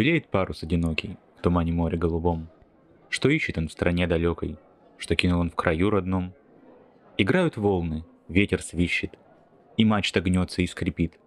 Белеет 0.00 0.28
парус 0.28 0.62
одинокий 0.62 1.18
в 1.36 1.42
тумане 1.42 1.72
моря 1.72 1.98
голубом. 1.98 2.48
Что 3.10 3.28
ищет 3.28 3.58
он 3.58 3.68
в 3.68 3.72
стране 3.72 4.06
далекой, 4.06 4.56
что 4.96 5.14
кинул 5.14 5.40
он 5.40 5.50
в 5.50 5.54
краю 5.54 5.90
родном? 5.90 6.32
Играют 7.18 7.58
волны, 7.58 8.06
ветер 8.26 8.62
свищет, 8.62 9.18
и 9.76 9.84
мачта 9.84 10.22
гнется 10.22 10.62
и 10.62 10.66
скрипит. 10.66 11.20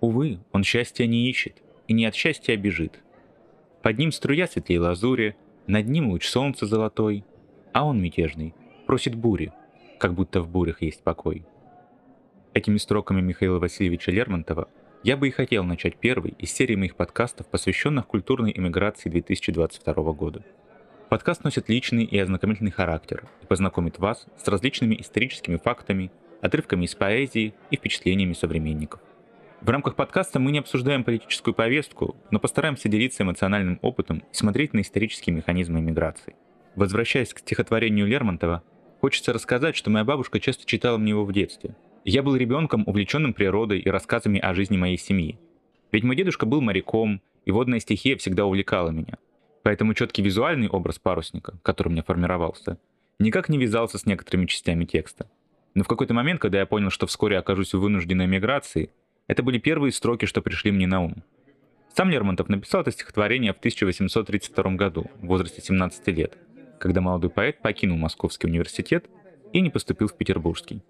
Увы, 0.00 0.38
он 0.52 0.62
счастья 0.62 1.06
не 1.06 1.28
ищет, 1.28 1.60
и 1.88 1.92
не 1.92 2.06
от 2.06 2.14
счастья 2.14 2.56
бежит. 2.56 3.02
Под 3.82 3.98
ним 3.98 4.12
струя 4.12 4.46
светлей 4.46 4.78
лазури, 4.78 5.34
над 5.66 5.88
ним 5.88 6.10
луч 6.10 6.28
солнца 6.28 6.66
золотой, 6.66 7.24
а 7.72 7.84
он 7.84 8.00
мятежный, 8.00 8.54
просит 8.86 9.16
бури, 9.16 9.52
как 9.98 10.14
будто 10.14 10.40
в 10.40 10.48
бурях 10.48 10.82
есть 10.82 11.02
покой. 11.02 11.44
Этими 12.52 12.76
строками 12.76 13.20
Михаила 13.20 13.58
Васильевича 13.58 14.12
Лермонтова 14.12 14.68
я 15.04 15.18
бы 15.18 15.28
и 15.28 15.30
хотел 15.30 15.64
начать 15.64 15.96
первый 15.98 16.34
из 16.38 16.50
серии 16.50 16.76
моих 16.76 16.96
подкастов, 16.96 17.46
посвященных 17.48 18.06
культурной 18.06 18.52
эмиграции 18.56 19.10
2022 19.10 19.94
года. 20.14 20.42
Подкаст 21.10 21.44
носит 21.44 21.68
личный 21.68 22.04
и 22.04 22.18
ознакомительный 22.18 22.70
характер 22.70 23.28
и 23.42 23.46
познакомит 23.46 23.98
вас 23.98 24.26
с 24.42 24.48
различными 24.48 24.98
историческими 24.98 25.58
фактами, 25.62 26.10
отрывками 26.40 26.86
из 26.86 26.94
поэзии 26.94 27.52
и 27.70 27.76
впечатлениями 27.76 28.32
современников. 28.32 29.00
В 29.60 29.68
рамках 29.68 29.94
подкаста 29.94 30.40
мы 30.40 30.52
не 30.52 30.60
обсуждаем 30.60 31.04
политическую 31.04 31.52
повестку, 31.52 32.16
но 32.30 32.38
постараемся 32.38 32.88
делиться 32.88 33.24
эмоциональным 33.24 33.78
опытом 33.82 34.24
и 34.32 34.34
смотреть 34.34 34.72
на 34.72 34.80
исторические 34.80 35.36
механизмы 35.36 35.80
эмиграции. 35.80 36.34
Возвращаясь 36.76 37.34
к 37.34 37.40
стихотворению 37.40 38.06
Лермонтова, 38.06 38.62
хочется 39.02 39.34
рассказать, 39.34 39.76
что 39.76 39.90
моя 39.90 40.06
бабушка 40.06 40.40
часто 40.40 40.64
читала 40.64 40.96
мне 40.96 41.10
его 41.10 41.26
в 41.26 41.32
детстве– 41.34 41.76
я 42.04 42.22
был 42.22 42.36
ребенком, 42.36 42.84
увлеченным 42.86 43.32
природой 43.32 43.80
и 43.80 43.88
рассказами 43.88 44.38
о 44.38 44.54
жизни 44.54 44.76
моей 44.76 44.98
семьи. 44.98 45.38
Ведь 45.90 46.04
мой 46.04 46.16
дедушка 46.16 46.44
был 46.44 46.60
моряком, 46.60 47.22
и 47.46 47.50
водная 47.50 47.80
стихия 47.80 48.16
всегда 48.16 48.44
увлекала 48.44 48.90
меня. 48.90 49.18
Поэтому 49.62 49.94
четкий 49.94 50.22
визуальный 50.22 50.68
образ 50.68 50.98
парусника, 50.98 51.58
который 51.62 51.88
у 51.88 51.92
меня 51.92 52.02
формировался, 52.02 52.78
никак 53.18 53.48
не 53.48 53.58
вязался 53.58 53.96
с 53.98 54.04
некоторыми 54.04 54.46
частями 54.46 54.84
текста. 54.84 55.30
Но 55.74 55.82
в 55.82 55.88
какой-то 55.88 56.12
момент, 56.12 56.40
когда 56.40 56.58
я 56.58 56.66
понял, 56.66 56.90
что 56.90 57.06
вскоре 57.06 57.38
окажусь 57.38 57.72
в 57.72 57.80
вынужденной 57.80 58.26
миграции, 58.26 58.90
это 59.26 59.42
были 59.42 59.58
первые 59.58 59.92
строки, 59.92 60.26
что 60.26 60.42
пришли 60.42 60.70
мне 60.70 60.86
на 60.86 61.02
ум. 61.02 61.24
Сам 61.96 62.10
Лермонтов 62.10 62.48
написал 62.48 62.82
это 62.82 62.90
стихотворение 62.90 63.54
в 63.54 63.58
1832 63.58 64.72
году, 64.72 65.10
в 65.22 65.26
возрасте 65.26 65.62
17 65.62 66.06
лет, 66.08 66.36
когда 66.78 67.00
молодой 67.00 67.30
поэт 67.30 67.62
покинул 67.62 67.96
Московский 67.96 68.48
университет 68.48 69.08
и 69.52 69.60
не 69.60 69.70
поступил 69.70 70.08
в 70.08 70.16
Петербургский. 70.16 70.82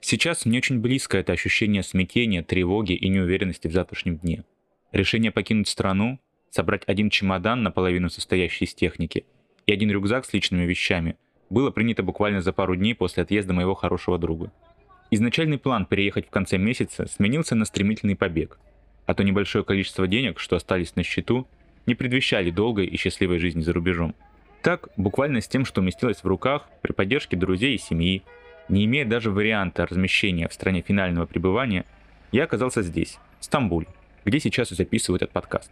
Сейчас 0.00 0.46
мне 0.46 0.58
очень 0.58 0.80
близко 0.80 1.18
это 1.18 1.32
ощущение 1.32 1.82
смятения, 1.82 2.42
тревоги 2.42 2.92
и 2.92 3.08
неуверенности 3.08 3.68
в 3.68 3.72
завтрашнем 3.72 4.16
дне. 4.16 4.44
Решение 4.92 5.30
покинуть 5.30 5.68
страну, 5.68 6.18
собрать 6.50 6.82
один 6.86 7.10
чемодан, 7.10 7.62
наполовину 7.62 8.08
состоящий 8.08 8.64
из 8.64 8.74
техники, 8.74 9.24
и 9.66 9.72
один 9.72 9.90
рюкзак 9.90 10.24
с 10.24 10.32
личными 10.32 10.64
вещами, 10.64 11.16
было 11.50 11.70
принято 11.70 12.02
буквально 12.02 12.40
за 12.40 12.52
пару 12.52 12.76
дней 12.76 12.94
после 12.94 13.22
отъезда 13.22 13.52
моего 13.52 13.74
хорошего 13.74 14.18
друга. 14.18 14.52
Изначальный 15.10 15.58
план 15.58 15.86
переехать 15.86 16.26
в 16.26 16.30
конце 16.30 16.56
месяца 16.56 17.06
сменился 17.06 17.54
на 17.54 17.64
стремительный 17.64 18.16
побег, 18.16 18.58
а 19.06 19.14
то 19.14 19.22
небольшое 19.22 19.64
количество 19.64 20.06
денег, 20.06 20.38
что 20.38 20.56
остались 20.56 20.96
на 20.96 21.02
счету, 21.02 21.46
не 21.86 21.94
предвещали 21.94 22.50
долгой 22.50 22.86
и 22.86 22.96
счастливой 22.96 23.38
жизни 23.38 23.60
за 23.60 23.72
рубежом. 23.72 24.14
Так, 24.62 24.88
буквально 24.96 25.40
с 25.40 25.48
тем, 25.48 25.64
что 25.64 25.80
уместилось 25.80 26.22
в 26.22 26.26
руках, 26.26 26.68
при 26.82 26.92
поддержке 26.92 27.36
друзей 27.36 27.74
и 27.74 27.78
семьи, 27.78 28.22
не 28.70 28.84
имея 28.84 29.04
даже 29.04 29.30
варианта 29.30 29.86
размещения 29.86 30.48
в 30.48 30.54
стране 30.54 30.82
финального 30.82 31.26
пребывания, 31.26 31.84
я 32.32 32.44
оказался 32.44 32.82
здесь, 32.82 33.18
в 33.40 33.44
Стамбуле, 33.44 33.88
где 34.24 34.40
сейчас 34.40 34.72
и 34.72 34.74
записываю 34.74 35.16
этот 35.16 35.30
подкаст. 35.30 35.70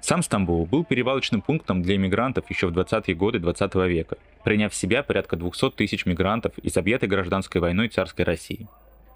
Сам 0.00 0.22
Стамбул 0.22 0.66
был 0.66 0.84
перевалочным 0.84 1.40
пунктом 1.42 1.82
для 1.82 1.96
иммигрантов 1.96 2.48
еще 2.50 2.68
в 2.68 2.78
20-е 2.78 3.14
годы 3.14 3.38
20 3.38 3.74
века, 3.74 4.18
приняв 4.44 4.72
в 4.72 4.76
себя 4.76 5.02
порядка 5.02 5.36
200 5.36 5.70
тысяч 5.70 6.06
мигрантов 6.06 6.56
из 6.58 6.76
объятой 6.76 7.08
гражданской 7.08 7.60
войной 7.60 7.88
царской 7.88 8.24
России. 8.24 8.68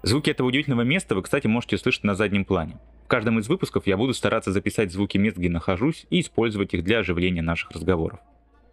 Звуки 0.03 0.31
этого 0.31 0.47
удивительного 0.47 0.81
места 0.81 1.15
вы, 1.15 1.21
кстати, 1.21 1.47
можете 1.47 1.77
слышать 1.77 2.03
на 2.03 2.15
заднем 2.15 2.43
плане. 2.43 2.77
В 3.05 3.07
каждом 3.07 3.39
из 3.39 3.47
выпусков 3.47 3.87
я 3.87 3.97
буду 3.97 4.13
стараться 4.13 4.51
записать 4.51 4.91
звуки 4.91 5.17
мест, 5.17 5.37
где 5.37 5.49
нахожусь, 5.49 6.07
и 6.09 6.21
использовать 6.21 6.73
их 6.73 6.83
для 6.83 6.99
оживления 6.99 7.41
наших 7.41 7.71
разговоров. 7.71 8.19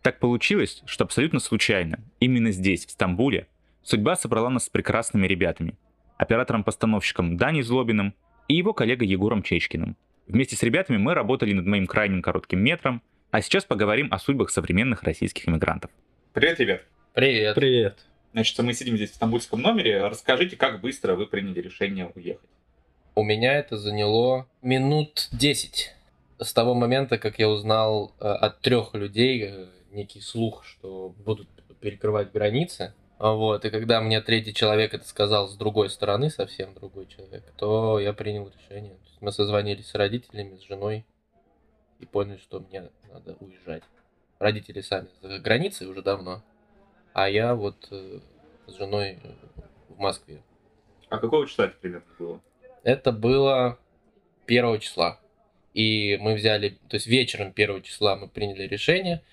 Так 0.03 0.21
получилось, 0.21 0.83
что 0.87 1.05
абсолютно 1.05 1.39
случайно, 1.39 2.01
именно 2.19 2.51
здесь, 2.51 2.87
в 2.87 2.91
Стамбуле, 2.91 3.47
Судьба 3.91 4.17
собрала 4.17 4.51
нас 4.51 4.67
с 4.67 4.69
прекрасными 4.69 5.27
ребятами. 5.27 5.73
Оператором-постановщиком 6.19 7.39
Даней 7.39 7.63
Злобиным 7.63 8.15
и 8.47 8.55
его 8.55 8.75
коллегой 8.75 9.09
Егором 9.09 9.43
Чечкиным. 9.43 9.97
Вместе 10.27 10.57
с 10.57 10.63
ребятами 10.63 10.99
мы 10.99 11.15
работали 11.15 11.55
над 11.55 11.65
моим 11.65 11.87
крайним 11.87 12.21
коротким 12.21 12.61
метром, 12.61 13.01
а 13.31 13.41
сейчас 13.41 13.65
поговорим 13.65 14.09
о 14.13 14.19
судьбах 14.19 14.51
современных 14.51 15.05
российских 15.05 15.49
иммигрантов. 15.49 15.91
Привет, 16.35 16.61
ребят. 16.61 16.83
Привет. 17.15 17.55
Привет. 17.55 18.05
Значит, 18.35 18.59
мы 18.59 18.75
сидим 18.75 18.97
здесь 18.97 19.13
в 19.13 19.15
стамбульском 19.15 19.63
номере. 19.63 20.07
Расскажите, 20.07 20.57
как 20.57 20.83
быстро 20.83 21.15
вы 21.15 21.27
приняли 21.27 21.63
решение 21.63 22.13
уехать? 22.15 22.51
У 23.15 23.23
меня 23.23 23.55
это 23.55 23.79
заняло 23.79 24.47
минут 24.61 25.31
10. 25.33 25.95
С 26.41 26.53
того 26.53 26.75
момента, 26.75 27.17
как 27.17 27.39
я 27.39 27.49
узнал 27.49 28.13
э, 28.21 28.27
от 28.27 28.61
трех 28.61 28.93
людей 28.93 29.45
э, 29.49 29.67
некий 29.93 30.21
слух, 30.21 30.67
что 30.67 31.15
будут 31.25 31.49
перекрывать 31.81 32.33
границы, 32.33 32.93
вот, 33.19 33.65
и 33.65 33.71
когда 33.71 34.01
мне 34.01 34.21
третий 34.21 34.55
человек 34.55 34.95
это 34.95 35.07
сказал 35.07 35.49
с 35.49 35.57
другой 35.57 35.91
стороны, 35.91 36.31
совсем 36.31 36.73
другой 36.75 37.07
человек, 37.07 37.45
то 37.57 37.99
я 37.99 38.13
принял 38.13 38.49
решение. 38.49 38.97
Мы 39.21 39.33
созвонились 39.33 39.89
с 39.89 39.95
родителями, 39.95 40.57
с 40.57 40.63
женой 40.63 41.05
и 41.99 42.07
поняли, 42.07 42.39
что 42.39 42.61
мне 42.61 42.91
надо 43.13 43.35
уезжать. 43.41 43.83
Родители 44.39 44.81
сами 44.83 45.09
за 45.21 45.41
границей 45.41 45.89
уже 45.89 46.01
давно, 46.01 46.45
а 47.13 47.29
я 47.29 47.57
вот 47.57 47.89
э, 47.91 48.21
с 48.69 48.77
женой 48.77 49.19
э, 49.21 49.33
в 49.89 49.99
Москве. 49.99 50.41
А 51.09 51.19
какого 51.19 51.45
числа 51.49 51.65
это 51.65 51.77
примерно 51.81 52.07
было? 52.21 52.41
Это 52.85 53.11
было 53.11 53.81
первого 54.47 54.79
числа. 54.79 55.19
И 55.75 56.17
мы 56.21 56.35
взяли, 56.35 56.79
то 56.89 56.95
есть 56.95 57.09
вечером 57.09 57.53
первого 57.53 57.83
числа 57.83 58.15
мы 58.15 58.29
приняли 58.29 58.63
решение– 58.69 59.23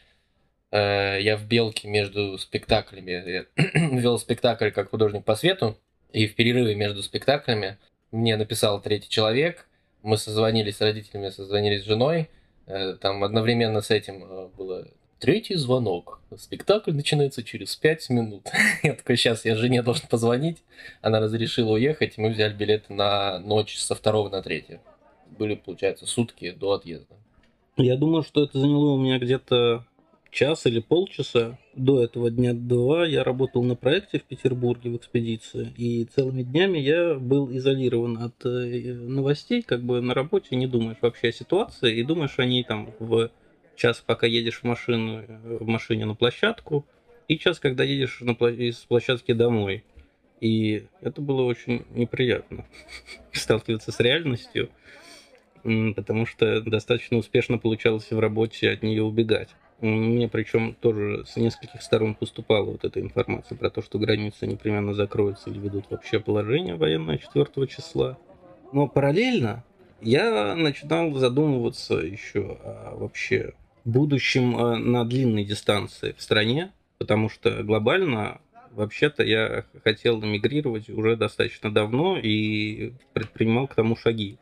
я 0.77 1.37
в 1.37 1.45
Белке 1.47 1.87
между 1.87 2.37
спектаклями 2.37 3.45
вел 3.99 4.19
спектакль 4.19 4.71
как 4.71 4.89
художник 4.89 5.23
по 5.23 5.35
свету, 5.35 5.77
и 6.11 6.27
в 6.27 6.35
перерыве 6.35 6.75
между 6.75 7.03
спектаклями 7.03 7.77
мне 8.11 8.37
написал 8.37 8.81
третий 8.81 9.09
человек, 9.09 9.67
мы 10.01 10.17
созвонились 10.17 10.77
с 10.77 10.81
родителями, 10.81 11.29
созвонились 11.29 11.81
с 11.81 11.85
женой, 11.85 12.29
э, 12.67 12.93
там 13.01 13.23
одновременно 13.23 13.81
с 13.81 13.91
этим 13.91 14.23
э, 14.23 14.47
было 14.55 14.87
третий 15.19 15.55
звонок, 15.55 16.21
спектакль 16.37 16.93
начинается 16.93 17.43
через 17.43 17.75
пять 17.75 18.09
минут. 18.09 18.47
я 18.83 18.93
такой, 18.93 19.17
сейчас 19.17 19.43
я 19.45 19.55
жене 19.55 19.81
должен 19.81 20.07
позвонить, 20.07 20.63
она 21.01 21.19
разрешила 21.19 21.73
уехать, 21.73 22.13
и 22.17 22.21
мы 22.21 22.29
взяли 22.29 22.53
билеты 22.53 22.93
на 22.93 23.39
ночь 23.39 23.77
со 23.77 23.95
второго 23.95 24.29
на 24.29 24.41
третье. 24.41 24.79
Были, 25.37 25.55
получается, 25.55 26.05
сутки 26.05 26.51
до 26.51 26.73
отъезда. 26.73 27.15
Я 27.77 27.97
думаю, 27.97 28.23
что 28.23 28.43
это 28.43 28.59
заняло 28.59 28.93
у 28.93 29.01
меня 29.01 29.17
где-то 29.17 29.85
час 30.35 30.65
или 30.65 30.79
полчаса 30.79 31.57
до 31.75 32.03
этого 32.03 32.29
дня 32.29 32.53
два 32.53 33.05
я 33.05 33.23
работал 33.23 33.63
на 33.63 33.75
проекте 33.75 34.19
в 34.19 34.23
Петербурге 34.23 34.89
в 34.89 34.97
экспедиции, 34.97 35.73
и 35.77 36.03
целыми 36.03 36.43
днями 36.43 36.77
я 36.77 37.15
был 37.15 37.49
изолирован 37.55 38.17
от 38.17 38.45
э, 38.45 38.93
новостей, 38.93 39.61
как 39.61 39.81
бы 39.81 40.01
на 40.01 40.13
работе 40.13 40.57
не 40.57 40.67
думаешь 40.67 40.97
вообще 41.01 41.29
о 41.29 41.31
ситуации, 41.31 41.97
и 41.97 42.03
думаешь 42.03 42.37
о 42.37 42.45
ней 42.45 42.65
там 42.65 42.93
в 42.99 43.31
час, 43.77 44.03
пока 44.05 44.27
едешь 44.27 44.59
в 44.59 44.63
машину, 44.65 45.23
в 45.43 45.65
машине 45.65 46.05
на 46.05 46.15
площадку, 46.15 46.85
и 47.29 47.37
час, 47.37 47.59
когда 47.59 47.85
едешь 47.85 48.19
на, 48.19 48.31
из 48.31 48.75
площадки 48.79 49.31
домой. 49.31 49.85
И 50.41 50.83
это 50.99 51.21
было 51.21 51.43
очень 51.43 51.85
неприятно 51.91 52.65
сталкиваться 53.31 53.93
с 53.93 53.99
реальностью, 54.01 54.69
потому 55.63 56.25
что 56.25 56.59
достаточно 56.59 57.17
успешно 57.17 57.57
получалось 57.57 58.11
в 58.11 58.19
работе 58.19 58.69
от 58.69 58.83
нее 58.83 59.01
убегать. 59.01 59.55
Мне 59.81 60.29
причем 60.29 60.73
тоже 60.73 61.25
с 61.25 61.35
нескольких 61.35 61.81
сторон 61.81 62.15
поступала 62.15 62.65
вот 62.65 62.85
эта 62.85 63.01
информация 63.01 63.57
про 63.57 63.69
то, 63.69 63.81
что 63.81 63.99
границы 63.99 64.47
непременно 64.47 64.93
закроются 64.93 65.49
или 65.49 65.59
ведут 65.59 65.85
вообще 65.89 66.19
положение 66.19 66.75
военное 66.75 67.17
4 67.17 67.67
числа. 67.67 68.17
Но 68.71 68.87
параллельно 68.87 69.63
я 70.01 70.55
начинал 70.55 71.13
задумываться 71.13 71.95
еще 71.95 72.57
о 72.63 72.95
вообще 72.95 73.53
будущем 73.83 74.57
э, 74.57 74.77
на 74.77 75.05
длинной 75.05 75.43
дистанции 75.43 76.13
в 76.17 76.21
стране, 76.21 76.71
потому 76.97 77.29
что 77.29 77.63
глобально 77.63 78.39
вообще-то 78.71 79.23
я 79.23 79.65
хотел 79.83 80.21
эмигрировать 80.23 80.89
уже 80.89 81.15
достаточно 81.15 81.71
давно 81.71 82.17
и 82.17 82.93
предпринимал 83.13 83.67
к 83.67 83.75
тому 83.75 83.95
шаги. 83.95 84.37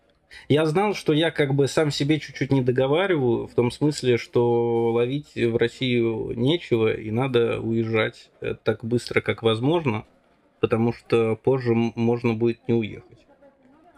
Я 0.50 0.66
знал, 0.66 0.94
что 0.94 1.14
я 1.14 1.32
как 1.32 1.54
бы 1.54 1.68
сам 1.68 1.92
себе 1.92 2.20
чуть-чуть 2.20 2.52
не 2.52 2.62
договариваю, 2.62 3.48
в 3.48 3.54
том 3.54 3.72
смысле, 3.72 4.18
что 4.18 4.92
ловить 4.92 5.36
в 5.36 5.56
Россию 5.58 6.34
нечего, 6.36 6.94
и 6.94 7.12
надо 7.12 7.60
уезжать 7.60 8.30
э, 8.42 8.56
так 8.62 8.84
быстро, 8.84 9.22
как 9.22 9.44
возможно, 9.44 10.06
потому 10.60 10.94
что 10.94 11.36
позже 11.36 11.74
можно 11.74 12.34
будет 12.34 12.68
не 12.68 12.74
уехать. 12.74 13.26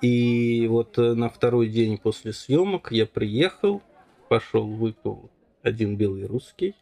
И 0.01 0.67
вот 0.67 0.97
э, 0.97 1.13
на 1.13 1.29
второй 1.29 1.69
день 1.69 1.97
после 1.97 2.33
съемок 2.33 2.91
я 2.91 3.05
приехал, 3.05 3.81
пошел, 4.29 4.67
выпил 4.67 5.31
один 5.63 5.97
белый 5.97 6.25
русский, 6.25 6.75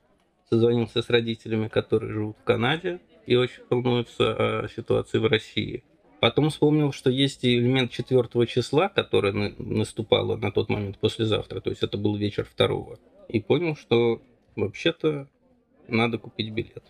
созвонился 0.50 1.02
с 1.02 1.10
родителями, 1.10 1.68
которые 1.68 2.12
живут 2.12 2.38
в 2.38 2.44
Канаде 2.44 3.00
и 3.26 3.36
очень 3.36 3.64
волнуются 3.70 4.64
о 4.64 4.68
ситуации 4.68 5.20
в 5.20 5.26
России. 5.26 5.84
Потом 6.24 6.52
вспомнил, 6.52 6.94
что 6.94 7.10
есть 7.10 7.44
элемент 7.44 7.92
четвертого 7.92 8.48
числа, 8.48 8.88
который 8.88 9.34
наступало 9.58 10.38
на 10.38 10.54
тот 10.54 10.70
момент 10.70 10.98
послезавтра, 10.98 11.60
то 11.60 11.70
есть 11.70 11.84
это 11.84 11.98
был 11.98 12.16
вечер 12.16 12.46
второго. 12.46 12.98
И 13.28 13.42
понял, 13.42 13.76
что 13.76 14.22
вообще-то 14.56 15.28
надо 15.90 16.18
купить 16.20 16.54
билет. 16.54 16.86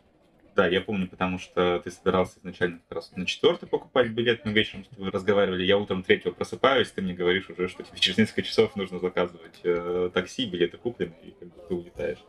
Да, 0.56 0.68
я 0.68 0.82
помню, 0.82 1.08
потому 1.08 1.40
что 1.40 1.82
ты 1.84 1.90
собирался 1.90 2.38
изначально 2.42 2.80
как 2.88 2.98
раз 2.98 3.12
на 3.16 3.26
четвертый 3.26 3.68
покупать 3.68 4.12
билет, 4.12 4.46
но 4.46 4.52
вечером 4.52 4.86
вы 4.98 5.10
разговаривали, 5.10 5.64
я 5.64 5.80
утром 5.80 6.04
третьего 6.04 6.34
просыпаюсь, 6.34 6.92
ты 6.92 7.02
мне 7.02 7.16
говоришь 7.16 7.50
уже, 7.50 7.70
что 7.70 7.82
тебе 7.82 7.98
через 7.98 8.20
несколько 8.20 8.44
часов 8.44 8.76
нужно 8.76 9.00
заказывать 9.00 9.62
э, 9.64 10.12
такси, 10.14 10.46
билеты 10.46 10.78
куплены, 10.78 11.16
и 11.24 11.32
как 11.32 11.48
бы 11.48 11.56
ты 11.68 11.74
улетаешь. 11.74 12.24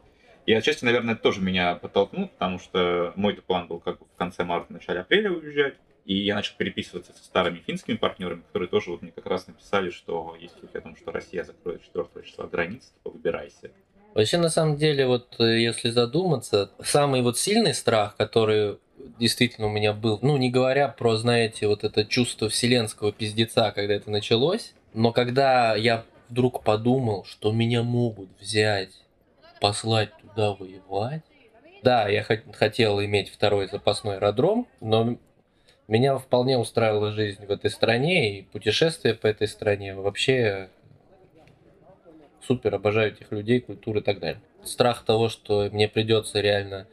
И 0.47 0.55
отчасти, 0.55 0.87
наверное, 0.87 1.13
это 1.13 1.23
тоже 1.23 1.43
меня 1.43 1.75
подтолкнул, 1.75 2.29
потому 2.29 2.59
что 2.59 3.13
мой 3.15 3.35
план 3.35 3.69
был 3.69 3.79
как 3.81 3.99
бы 3.99 4.07
в 4.07 4.17
конце 4.17 4.43
марта, 4.45 4.73
начале 4.73 5.01
апреля 5.01 5.31
уезжать. 5.31 5.75
И 6.05 6.17
я 6.17 6.35
начал 6.35 6.55
переписываться 6.57 7.13
со 7.13 7.25
старыми 7.25 7.63
финскими 7.67 7.97
партнерами, 7.97 8.43
которые 8.43 8.69
тоже 8.69 8.91
вот 8.91 9.03
мне 9.03 9.11
как 9.11 9.27
раз 9.27 9.47
написали, 9.47 9.91
что 9.91 10.37
есть 10.39 10.59
слухи 10.59 10.77
о 10.77 10.81
том, 10.81 10.97
что 10.97 11.13
Россия 11.13 11.45
закроет 11.45 11.83
4 11.83 12.07
числа 12.25 12.47
границы, 12.47 12.93
типа 12.95 13.11
выбирайся. 13.11 13.71
Вообще, 14.15 14.39
на 14.39 14.51
самом 14.51 14.77
деле, 14.77 15.07
вот 15.07 15.35
э, 15.41 15.61
если 15.61 15.91
задуматься, 15.91 16.71
самый 16.83 17.23
вот 17.23 17.39
сильный 17.39 17.75
страх, 17.75 18.17
который 18.17 18.79
действительно 19.19 19.67
у 19.67 19.71
меня 19.71 19.93
был, 19.93 20.19
ну, 20.23 20.37
не 20.37 20.51
говоря 20.51 20.89
про, 20.89 21.17
знаете, 21.17 21.67
вот 21.67 21.85
это 21.85 22.05
чувство 22.05 22.49
вселенского 22.49 23.13
пиздеца, 23.13 23.73
когда 23.73 23.95
это 23.95 24.11
началось, 24.11 24.75
но 24.93 25.13
когда 25.13 25.75
я 25.75 26.05
вдруг 26.29 26.63
подумал, 26.63 27.25
что 27.25 27.53
меня 27.53 27.83
могут 27.83 28.29
взять 28.41 28.91
послать 29.61 30.11
туда 30.21 30.53
воевать. 30.53 31.23
Да, 31.83 32.09
я 32.09 32.23
хотел 32.23 33.03
иметь 33.03 33.31
второй 33.31 33.69
запасной 33.69 34.17
аэродром, 34.17 34.67
но 34.81 35.19
меня 35.89 36.17
вполне 36.19 36.59
устраивала 36.59 37.13
жизнь 37.13 37.45
в 37.47 37.51
этой 37.51 37.71
стране 37.71 38.39
и 38.39 38.43
путешествия 38.43 39.15
по 39.15 39.27
этой 39.27 39.49
стране. 39.49 39.95
Вообще 39.95 40.71
супер, 42.47 42.75
обожаю 42.75 43.13
этих 43.13 43.31
людей, 43.33 43.61
культуру 43.61 44.01
и 44.01 44.03
так 44.03 44.19
далее. 44.19 44.41
Страх 44.63 45.05
того, 45.05 45.29
что 45.29 45.69
мне 45.73 45.89
придется 45.89 46.41
реально... 46.41 46.87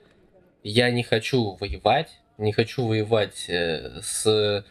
Я 0.63 0.91
не 0.91 1.01
хочу 1.01 1.57
воевать, 1.59 2.19
не 2.37 2.51
хочу 2.51 2.85
воевать 2.85 3.49
э, 3.49 3.99
с 4.01 4.63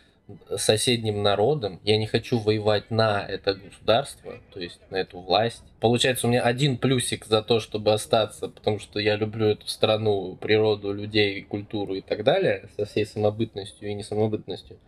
соседним 0.56 1.22
народом, 1.22 1.80
я 1.84 1.96
не 1.96 2.06
хочу 2.06 2.38
воевать 2.38 2.90
на 2.90 3.24
это 3.26 3.54
государство, 3.54 4.34
то 4.52 4.60
есть 4.60 4.80
на 4.90 4.96
эту 4.96 5.20
власть. 5.20 5.62
Получается, 5.80 6.26
у 6.26 6.30
меня 6.30 6.42
один 6.42 6.76
плюсик 6.76 7.26
за 7.26 7.42
то, 7.42 7.60
чтобы 7.60 7.92
остаться, 7.92 8.48
потому 8.48 8.78
что 8.78 9.00
я 9.00 9.16
люблю 9.16 9.46
эту 9.46 9.66
страну, 9.68 10.36
природу, 10.36 10.92
людей, 10.92 11.42
культуру 11.42 11.94
и 11.94 12.00
так 12.00 12.24
далее, 12.24 12.68
со 12.76 12.84
всей 12.84 13.06
самобытностью 13.06 13.88
и 13.88 13.94
несамобытностью. 13.94 14.78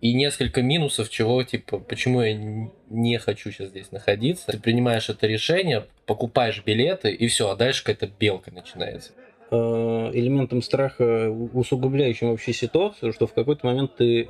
И 0.00 0.12
несколько 0.12 0.62
минусов, 0.62 1.08
чего, 1.08 1.42
типа, 1.42 1.78
почему 1.78 2.20
я 2.20 2.34
не 2.90 3.18
хочу 3.18 3.50
сейчас 3.50 3.70
здесь 3.70 3.92
находиться. 3.92 4.46
Ты 4.46 4.58
принимаешь 4.58 5.08
это 5.08 5.26
решение, 5.26 5.86
покупаешь 6.04 6.62
билеты, 6.64 7.12
и 7.12 7.26
все, 7.28 7.50
а 7.50 7.56
дальше 7.56 7.82
какая-то 7.82 8.06
белка 8.06 8.50
начинается 8.50 9.12
э, 9.50 9.56
элементом 10.12 10.62
страха, 10.62 11.30
усугубляющим 11.30 12.30
вообще 12.30 12.52
ситуацию, 12.52 13.12
что 13.12 13.26
в 13.26 13.32
какой-то 13.32 13.66
момент 13.66 13.96
ты 13.96 14.28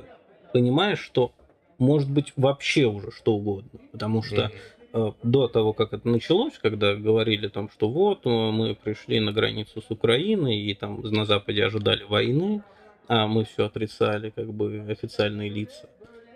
понимаешь, 0.51 0.99
что 0.99 1.31
может 1.77 2.09
быть 2.09 2.33
вообще 2.35 2.85
уже 2.85 3.11
что 3.11 3.35
угодно. 3.35 3.79
Потому 3.91 4.23
что 4.23 4.51
э, 4.93 5.11
до 5.23 5.47
того, 5.47 5.73
как 5.73 5.93
это 5.93 6.07
началось, 6.07 6.57
когда 6.61 6.95
говорили 6.95 7.47
там, 7.47 7.69
что 7.69 7.89
вот 7.89 8.25
э, 8.25 8.29
мы 8.29 8.75
пришли 8.75 9.19
на 9.19 9.31
границу 9.31 9.81
с 9.81 9.91
Украиной 9.91 10.57
и 10.57 10.73
там 10.73 11.01
на 11.01 11.25
Западе 11.25 11.65
ожидали 11.65 12.03
войны, 12.03 12.63
а 13.07 13.27
мы 13.27 13.45
все 13.45 13.65
отрицали, 13.65 14.31
как 14.31 14.51
бы 14.53 14.85
официальные 14.89 15.49
лица. 15.49 15.87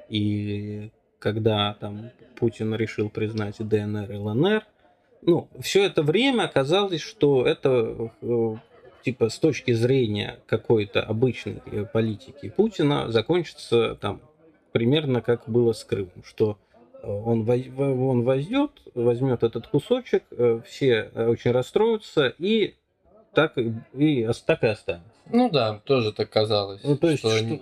И 0.10 0.92
когда 1.20 1.74
там 1.76 2.12
Путин 2.36 2.74
решил 2.76 3.10
признать 3.10 3.56
ДНР 3.60 4.12
и 4.12 4.18
ЛНР, 4.18 4.66
ну, 5.22 5.48
все 5.60 5.86
это 5.86 6.02
время 6.02 6.44
оказалось, 6.44 7.02
что 7.02 7.46
это 7.46 8.12
э, 8.22 8.56
типа 9.04 9.30
с 9.30 9.40
точки 9.40 9.72
зрения 9.74 10.40
какой-то 10.48 11.02
обычной 11.02 11.62
э, 11.66 11.86
политики 11.86 12.50
Путина 12.50 13.12
закончится 13.12 13.96
там 13.96 14.22
примерно 14.72 15.22
как 15.22 15.44
было 15.48 15.74
с 15.74 15.84
Крымом, 15.84 16.24
что 16.24 16.58
э, 17.02 17.08
он, 17.08 17.48
он 17.50 18.24
возьмет, 18.24 18.72
возьмет 18.94 19.44
этот 19.44 19.68
кусочек, 19.68 20.24
э, 20.32 20.62
все 20.66 21.12
очень 21.16 21.52
расстроятся 21.52 22.34
и 22.38 22.76
так 23.34 23.58
и, 23.58 23.74
и 23.94 24.28
так 24.46 24.64
и 24.64 24.68
останется. 24.68 25.12
Ну 25.30 25.50
да, 25.50 25.82
тоже 25.86 26.12
так 26.12 26.30
казалось. 26.30 26.82
Ну, 26.84 26.98
то 26.98 27.10
есть, 27.10 27.20
что, 27.20 27.38
что... 27.38 27.60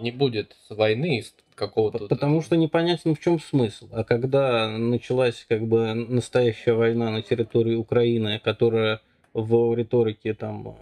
Не, 0.00 0.10
будет 0.10 0.56
войны 0.70 1.22
какого-то. 1.54 2.06
Потому 2.06 2.40
что 2.40 2.56
непонятен 2.56 3.14
в 3.14 3.20
чем 3.20 3.38
смысл. 3.38 3.88
А 3.92 4.02
когда 4.02 4.68
началась 4.70 5.44
как 5.46 5.66
бы 5.66 5.92
настоящая 5.92 6.72
война 6.72 7.10
на 7.10 7.20
территории 7.20 7.74
Украины, 7.74 8.40
которая 8.42 9.02
в 9.34 9.74
риторике 9.74 10.34
там 10.34 10.76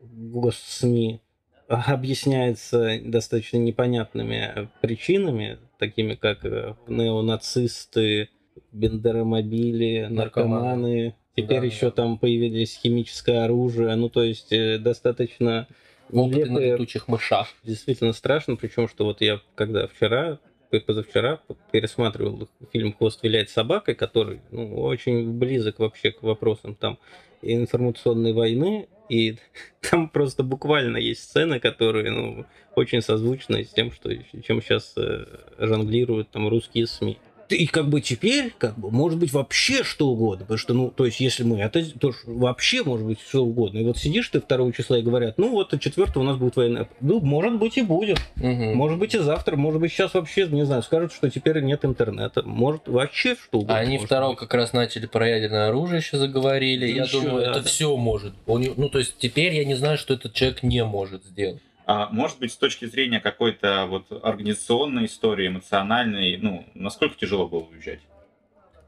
госсми 0.00 1.20
объясняется 1.68 2.98
достаточно 3.04 3.58
непонятными 3.58 4.68
причинами, 4.80 5.58
такими 5.78 6.14
как 6.14 6.44
э, 6.44 6.74
неонацисты, 6.86 8.30
бендеромобили, 8.72 10.06
наркоманы. 10.10 11.14
Теперь 11.36 11.60
да, 11.60 11.66
еще 11.66 11.86
да. 11.86 11.92
там 11.92 12.18
появились 12.18 12.80
химическое 12.82 13.44
оружие. 13.44 13.94
Ну, 13.94 14.08
то 14.08 14.22
есть 14.22 14.52
э, 14.52 14.78
достаточно 14.78 15.68
Опыты 16.10 16.40
нелепые. 16.40 16.52
на 16.52 16.72
летучих 16.72 17.06
мышах. 17.06 17.48
Действительно 17.62 18.12
страшно, 18.12 18.56
причем, 18.56 18.88
что 18.88 19.04
вот 19.04 19.20
я 19.20 19.40
когда 19.54 19.86
вчера 19.86 20.40
позавчера 20.70 21.40
пересматривал 21.72 22.48
фильм 22.72 22.92
«Хвост 22.92 23.22
виляет 23.22 23.50
собакой», 23.50 23.94
который 23.94 24.40
ну, 24.50 24.80
очень 24.80 25.32
близок 25.38 25.78
вообще 25.78 26.12
к 26.12 26.22
вопросам 26.22 26.74
там 26.74 26.98
информационной 27.42 28.32
войны, 28.32 28.88
и 29.08 29.36
там 29.80 30.08
просто 30.08 30.42
буквально 30.42 30.98
есть 30.98 31.22
сцены, 31.22 31.60
которые 31.60 32.10
ну, 32.10 32.46
очень 32.74 33.00
созвучны 33.00 33.64
с 33.64 33.70
тем, 33.70 33.92
что, 33.92 34.14
чем 34.42 34.62
сейчас 34.62 34.94
э, 34.96 35.24
жонглируют 35.58 36.30
там 36.30 36.48
русские 36.48 36.86
СМИ 36.86 37.18
и 37.54 37.66
как 37.66 37.88
бы 37.88 38.00
теперь, 38.00 38.54
как 38.58 38.78
бы, 38.78 38.90
может 38.90 39.18
быть 39.18 39.32
вообще 39.32 39.84
что 39.84 40.08
угодно, 40.08 40.44
потому 40.44 40.58
что, 40.58 40.74
ну, 40.74 40.90
то 40.90 41.06
есть, 41.06 41.20
если 41.20 41.44
мы 41.44 41.58
это, 41.58 41.84
то 41.98 42.12
вообще 42.26 42.82
может 42.82 43.06
быть 43.06 43.20
что 43.20 43.44
угодно. 43.44 43.78
И 43.78 43.84
вот 43.84 43.98
сидишь 43.98 44.28
ты 44.28 44.40
2 44.40 44.72
числа 44.72 44.98
и 44.98 45.02
говорят, 45.02 45.38
ну, 45.38 45.50
вот 45.50 45.78
4 45.78 46.12
у 46.14 46.22
нас 46.22 46.36
будет 46.36 46.56
война. 46.56 46.88
Ну, 47.00 47.20
может 47.20 47.58
быть 47.58 47.78
и 47.78 47.82
будет. 47.82 48.18
Угу. 48.36 48.74
Может 48.74 48.98
быть 48.98 49.14
и 49.14 49.18
завтра, 49.18 49.56
может 49.56 49.80
быть 49.80 49.92
сейчас 49.92 50.14
вообще, 50.14 50.46
не 50.46 50.64
знаю, 50.64 50.82
скажут, 50.82 51.12
что 51.12 51.30
теперь 51.30 51.60
нет 51.60 51.84
интернета. 51.84 52.42
Может 52.42 52.88
вообще 52.88 53.34
что 53.34 53.58
угодно. 53.58 53.76
А 53.76 53.78
они 53.78 53.98
второго 53.98 54.34
как 54.34 54.54
раз 54.54 54.72
начали 54.72 55.06
про 55.06 55.28
ядерное 55.28 55.68
оружие 55.68 55.98
еще 55.98 56.18
заговорили. 56.18 56.88
И 56.88 56.94
я 56.94 57.04
еще, 57.04 57.20
думаю, 57.20 57.44
да, 57.44 57.50
это 57.50 57.60
да. 57.60 57.68
все 57.68 57.96
может. 57.96 58.34
Ну, 58.46 58.88
то 58.88 58.98
есть, 58.98 59.16
теперь 59.18 59.54
я 59.54 59.64
не 59.64 59.74
знаю, 59.74 59.98
что 59.98 60.14
этот 60.14 60.34
человек 60.34 60.62
не 60.62 60.84
может 60.84 61.24
сделать. 61.24 61.62
А 61.88 62.10
может 62.10 62.38
быть, 62.38 62.52
с 62.52 62.56
точки 62.58 62.84
зрения 62.84 63.18
какой-то 63.18 63.86
вот 63.86 64.12
организационной 64.22 65.06
истории, 65.06 65.48
эмоциональной, 65.48 66.36
ну, 66.36 66.66
насколько 66.74 67.16
тяжело 67.16 67.48
было 67.48 67.62
уезжать? 67.62 68.00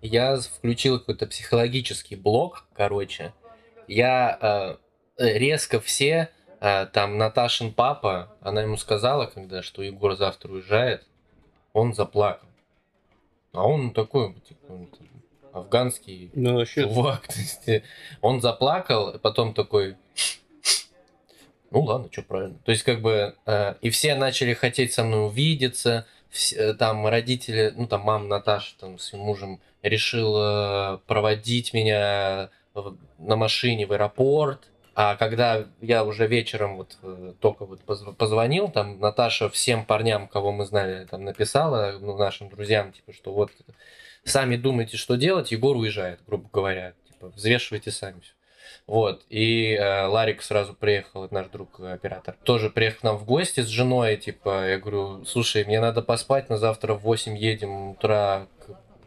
Я 0.02 0.36
включил 0.36 0.98
какой-то 0.98 1.26
психологический 1.26 2.14
блок, 2.14 2.66
короче. 2.74 3.32
Я 3.88 4.76
э, 5.16 5.38
резко 5.38 5.80
все, 5.80 6.28
э, 6.60 6.86
там, 6.92 7.16
Наташин 7.16 7.72
папа, 7.72 8.36
она 8.42 8.60
ему 8.60 8.76
сказала, 8.76 9.24
когда, 9.24 9.62
что 9.62 9.80
Егор 9.80 10.14
завтра 10.14 10.52
уезжает, 10.52 11.06
он 11.72 11.94
заплакал. 11.94 12.48
А 13.54 13.66
он 13.66 13.94
такой, 13.94 14.34
типа, 14.46 14.86
афганский 15.54 16.30
ну, 16.34 16.66
чувак. 16.66 17.28
То 17.28 17.38
есть, 17.38 17.82
он 18.20 18.42
заплакал, 18.42 19.18
потом 19.20 19.54
такой, 19.54 19.96
ну 21.70 21.82
ладно, 21.82 22.08
что 22.10 22.22
правильно. 22.22 22.58
То 22.64 22.72
есть 22.72 22.82
как 22.82 23.00
бы 23.00 23.34
э, 23.46 23.74
и 23.80 23.90
все 23.90 24.14
начали 24.14 24.54
хотеть 24.54 24.92
со 24.92 25.04
мной 25.04 25.26
увидеться, 25.26 26.06
все, 26.30 26.56
э, 26.56 26.74
там 26.74 27.06
родители, 27.06 27.72
ну 27.76 27.86
там 27.86 28.02
мама 28.02 28.26
Наташа 28.26 28.74
там 28.78 28.98
с 28.98 29.12
мужем 29.12 29.60
решила 29.82 31.00
проводить 31.06 31.72
меня 31.72 32.50
на 33.18 33.36
машине 33.36 33.86
в 33.86 33.92
аэропорт. 33.92 34.68
А 34.94 35.16
когда 35.16 35.66
я 35.80 36.04
уже 36.04 36.26
вечером 36.26 36.76
вот 36.76 36.98
э, 37.02 37.32
только 37.40 37.64
вот 37.64 37.80
позвонил, 38.16 38.68
там 38.68 38.98
Наташа 39.00 39.48
всем 39.48 39.84
парням, 39.84 40.28
кого 40.28 40.52
мы 40.52 40.66
знали, 40.66 41.06
там 41.06 41.24
написала, 41.24 41.96
ну, 42.00 42.16
нашим 42.16 42.50
друзьям, 42.50 42.92
типа, 42.92 43.12
что 43.12 43.32
вот 43.32 43.50
сами 44.24 44.56
думайте, 44.56 44.96
что 44.96 45.16
делать, 45.16 45.52
Егор 45.52 45.76
уезжает, 45.76 46.20
грубо 46.26 46.48
говоря. 46.52 46.94
Типа, 47.06 47.28
взвешивайте 47.28 47.90
сами 47.90 48.20
все. 48.20 48.32
Вот. 48.90 49.22
И 49.30 49.74
э, 49.74 50.06
Ларик 50.06 50.42
сразу 50.42 50.74
приехал, 50.74 51.28
наш 51.30 51.46
друг 51.46 51.78
оператор. 51.78 52.34
Тоже 52.42 52.70
приехал 52.70 52.98
к 52.98 53.02
нам 53.04 53.18
в 53.18 53.24
гости 53.24 53.60
с 53.60 53.68
женой. 53.68 54.16
Типа, 54.16 54.68
я 54.68 54.78
говорю, 54.80 55.24
слушай, 55.24 55.62
мне 55.64 55.78
надо 55.78 56.02
поспать, 56.02 56.48
на 56.50 56.58
завтра 56.58 56.94
в 56.94 57.02
8 57.02 57.38
едем 57.38 57.90
утра 57.90 58.48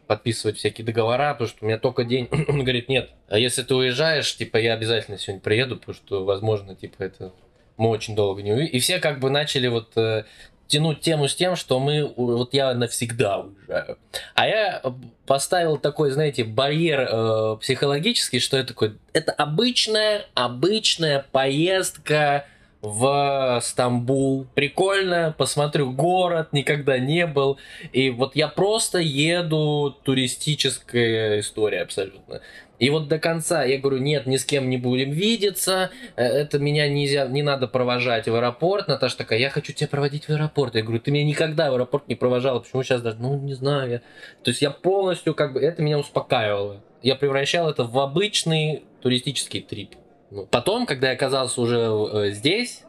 подписывать 0.06 0.56
всякие 0.56 0.86
договора, 0.86 1.34
потому 1.34 1.48
что 1.48 1.58
у 1.62 1.66
меня 1.66 1.76
только 1.76 2.04
день. 2.04 2.30
Он 2.48 2.60
говорит, 2.60 2.88
нет, 2.88 3.10
а 3.28 3.38
если 3.38 3.62
ты 3.62 3.74
уезжаешь, 3.74 4.34
типа, 4.34 4.56
я 4.56 4.72
обязательно 4.72 5.18
сегодня 5.18 5.42
приеду, 5.42 5.76
потому 5.76 5.94
что, 5.94 6.24
возможно, 6.24 6.74
типа, 6.74 7.02
это 7.02 7.34
мы 7.76 7.90
очень 7.90 8.16
долго 8.16 8.40
не 8.40 8.52
увидим. 8.52 8.72
И 8.72 8.78
все 8.78 9.00
как 9.00 9.20
бы 9.20 9.28
начали 9.28 9.66
вот 9.66 9.94
э, 9.98 10.24
тянуть 10.66 11.00
тему 11.00 11.28
с 11.28 11.34
тем, 11.34 11.56
что 11.56 11.78
мы, 11.78 12.12
вот 12.16 12.54
я 12.54 12.74
навсегда 12.74 13.40
уезжаю. 13.40 13.98
А 14.34 14.46
я 14.46 14.82
поставил 15.26 15.78
такой, 15.78 16.10
знаете, 16.10 16.44
барьер 16.44 17.08
э, 17.10 17.56
психологический, 17.60 18.40
что 18.40 18.56
это 18.56 18.68
такое, 18.68 18.96
это 19.12 19.32
обычная, 19.32 20.26
обычная 20.34 21.24
поездка 21.32 22.46
в 22.84 23.60
Стамбул. 23.62 24.46
Прикольно, 24.54 25.34
посмотрю 25.36 25.92
город, 25.92 26.48
никогда 26.52 26.98
не 26.98 27.26
был. 27.26 27.58
И 27.92 28.10
вот 28.10 28.36
я 28.36 28.48
просто 28.48 28.98
еду, 28.98 29.96
туристическая 30.04 31.40
история 31.40 31.82
абсолютно. 31.82 32.42
И 32.84 32.90
вот 32.90 33.08
до 33.08 33.18
конца 33.18 33.64
я 33.64 33.78
говорю, 33.78 33.96
нет, 33.96 34.26
ни 34.26 34.36
с 34.36 34.44
кем 34.44 34.68
не 34.68 34.76
будем 34.76 35.10
видеться, 35.10 35.90
э, 36.16 36.22
это 36.22 36.58
меня 36.58 36.86
нельзя, 36.86 37.26
не 37.26 37.42
надо 37.42 37.66
провожать 37.66 38.28
в 38.28 38.34
аэропорт. 38.34 38.88
Наташа 38.88 39.16
такая, 39.16 39.38
я 39.38 39.48
хочу 39.48 39.72
тебя 39.72 39.88
проводить 39.88 40.26
в 40.26 40.28
аэропорт. 40.28 40.74
Я 40.74 40.82
говорю, 40.82 41.00
ты 41.00 41.10
меня 41.10 41.24
никогда 41.24 41.70
в 41.70 41.74
аэропорт 41.76 42.06
не 42.08 42.14
провожала, 42.14 42.60
почему 42.60 42.82
сейчас 42.82 43.00
даже, 43.00 43.16
ну, 43.20 43.38
не 43.38 43.54
знаю. 43.54 43.90
Я... 43.90 43.98
То 44.42 44.50
есть 44.50 44.60
я 44.60 44.70
полностью, 44.70 45.34
как 45.34 45.54
бы, 45.54 45.62
это 45.62 45.80
меня 45.80 45.98
успокаивало. 45.98 46.82
Я 47.00 47.14
превращал 47.14 47.70
это 47.70 47.84
в 47.84 47.98
обычный 47.98 48.84
туристический 49.00 49.62
трип. 49.62 49.94
Ну, 50.30 50.44
потом, 50.44 50.84
когда 50.84 51.08
я 51.08 51.14
оказался 51.14 51.62
уже 51.62 51.78
э, 51.78 52.30
здесь 52.32 52.82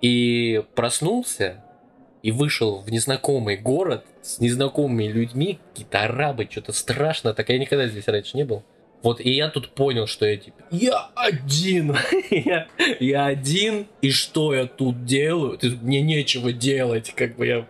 и 0.00 0.64
проснулся, 0.74 1.62
и 2.24 2.32
вышел 2.32 2.78
в 2.78 2.90
незнакомый 2.90 3.56
город 3.56 4.04
с 4.20 4.40
незнакомыми 4.40 5.04
людьми, 5.04 5.60
какие-то 5.70 6.02
арабы, 6.02 6.48
что-то 6.50 6.72
страшно, 6.72 7.34
так 7.34 7.48
я 7.50 7.58
никогда 7.60 7.86
здесь 7.86 8.08
раньше 8.08 8.36
не 8.36 8.42
был. 8.42 8.64
Вот 9.02 9.20
и 9.20 9.30
я 9.30 9.48
тут 9.48 9.70
понял, 9.70 10.06
что 10.06 10.26
я 10.26 10.36
типа, 10.36 10.56
я 10.70 11.10
один, 11.14 11.96
я, 12.30 12.66
я 13.00 13.26
один, 13.26 13.86
и 14.02 14.10
что 14.10 14.52
я 14.54 14.66
тут 14.66 15.04
делаю? 15.04 15.58
Мне 15.82 16.00
нечего 16.02 16.52
делать, 16.52 17.12
как 17.14 17.36
бы 17.36 17.46
я, 17.46 17.66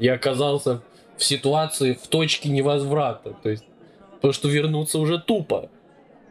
я 0.00 0.14
оказался 0.14 0.82
в 1.16 1.24
ситуации, 1.24 1.94
в 1.94 2.08
точке 2.08 2.48
невозврата, 2.48 3.34
то 3.42 3.48
есть, 3.48 3.64
потому 4.16 4.32
что 4.32 4.48
вернуться 4.48 4.98
уже 4.98 5.20
тупо. 5.20 5.70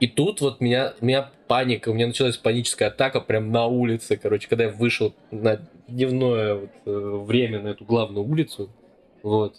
И 0.02 0.08
тут 0.08 0.42
вот 0.42 0.60
меня, 0.60 0.94
меня 1.00 1.30
паника, 1.48 1.90
у 1.90 1.94
меня 1.94 2.08
началась 2.08 2.36
паническая 2.36 2.90
атака 2.90 3.22
прям 3.22 3.52
на 3.52 3.68
улице, 3.68 4.18
короче, 4.18 4.50
когда 4.50 4.66
я 4.66 4.70
вышел 4.72 5.14
на 5.30 5.62
дневное 5.88 6.56
вот, 6.56 6.70
э, 6.86 6.92
время 7.24 7.62
на 7.62 7.68
эту 7.70 7.86
главную 7.86 8.26
улицу, 8.26 8.70
вот, 9.24 9.56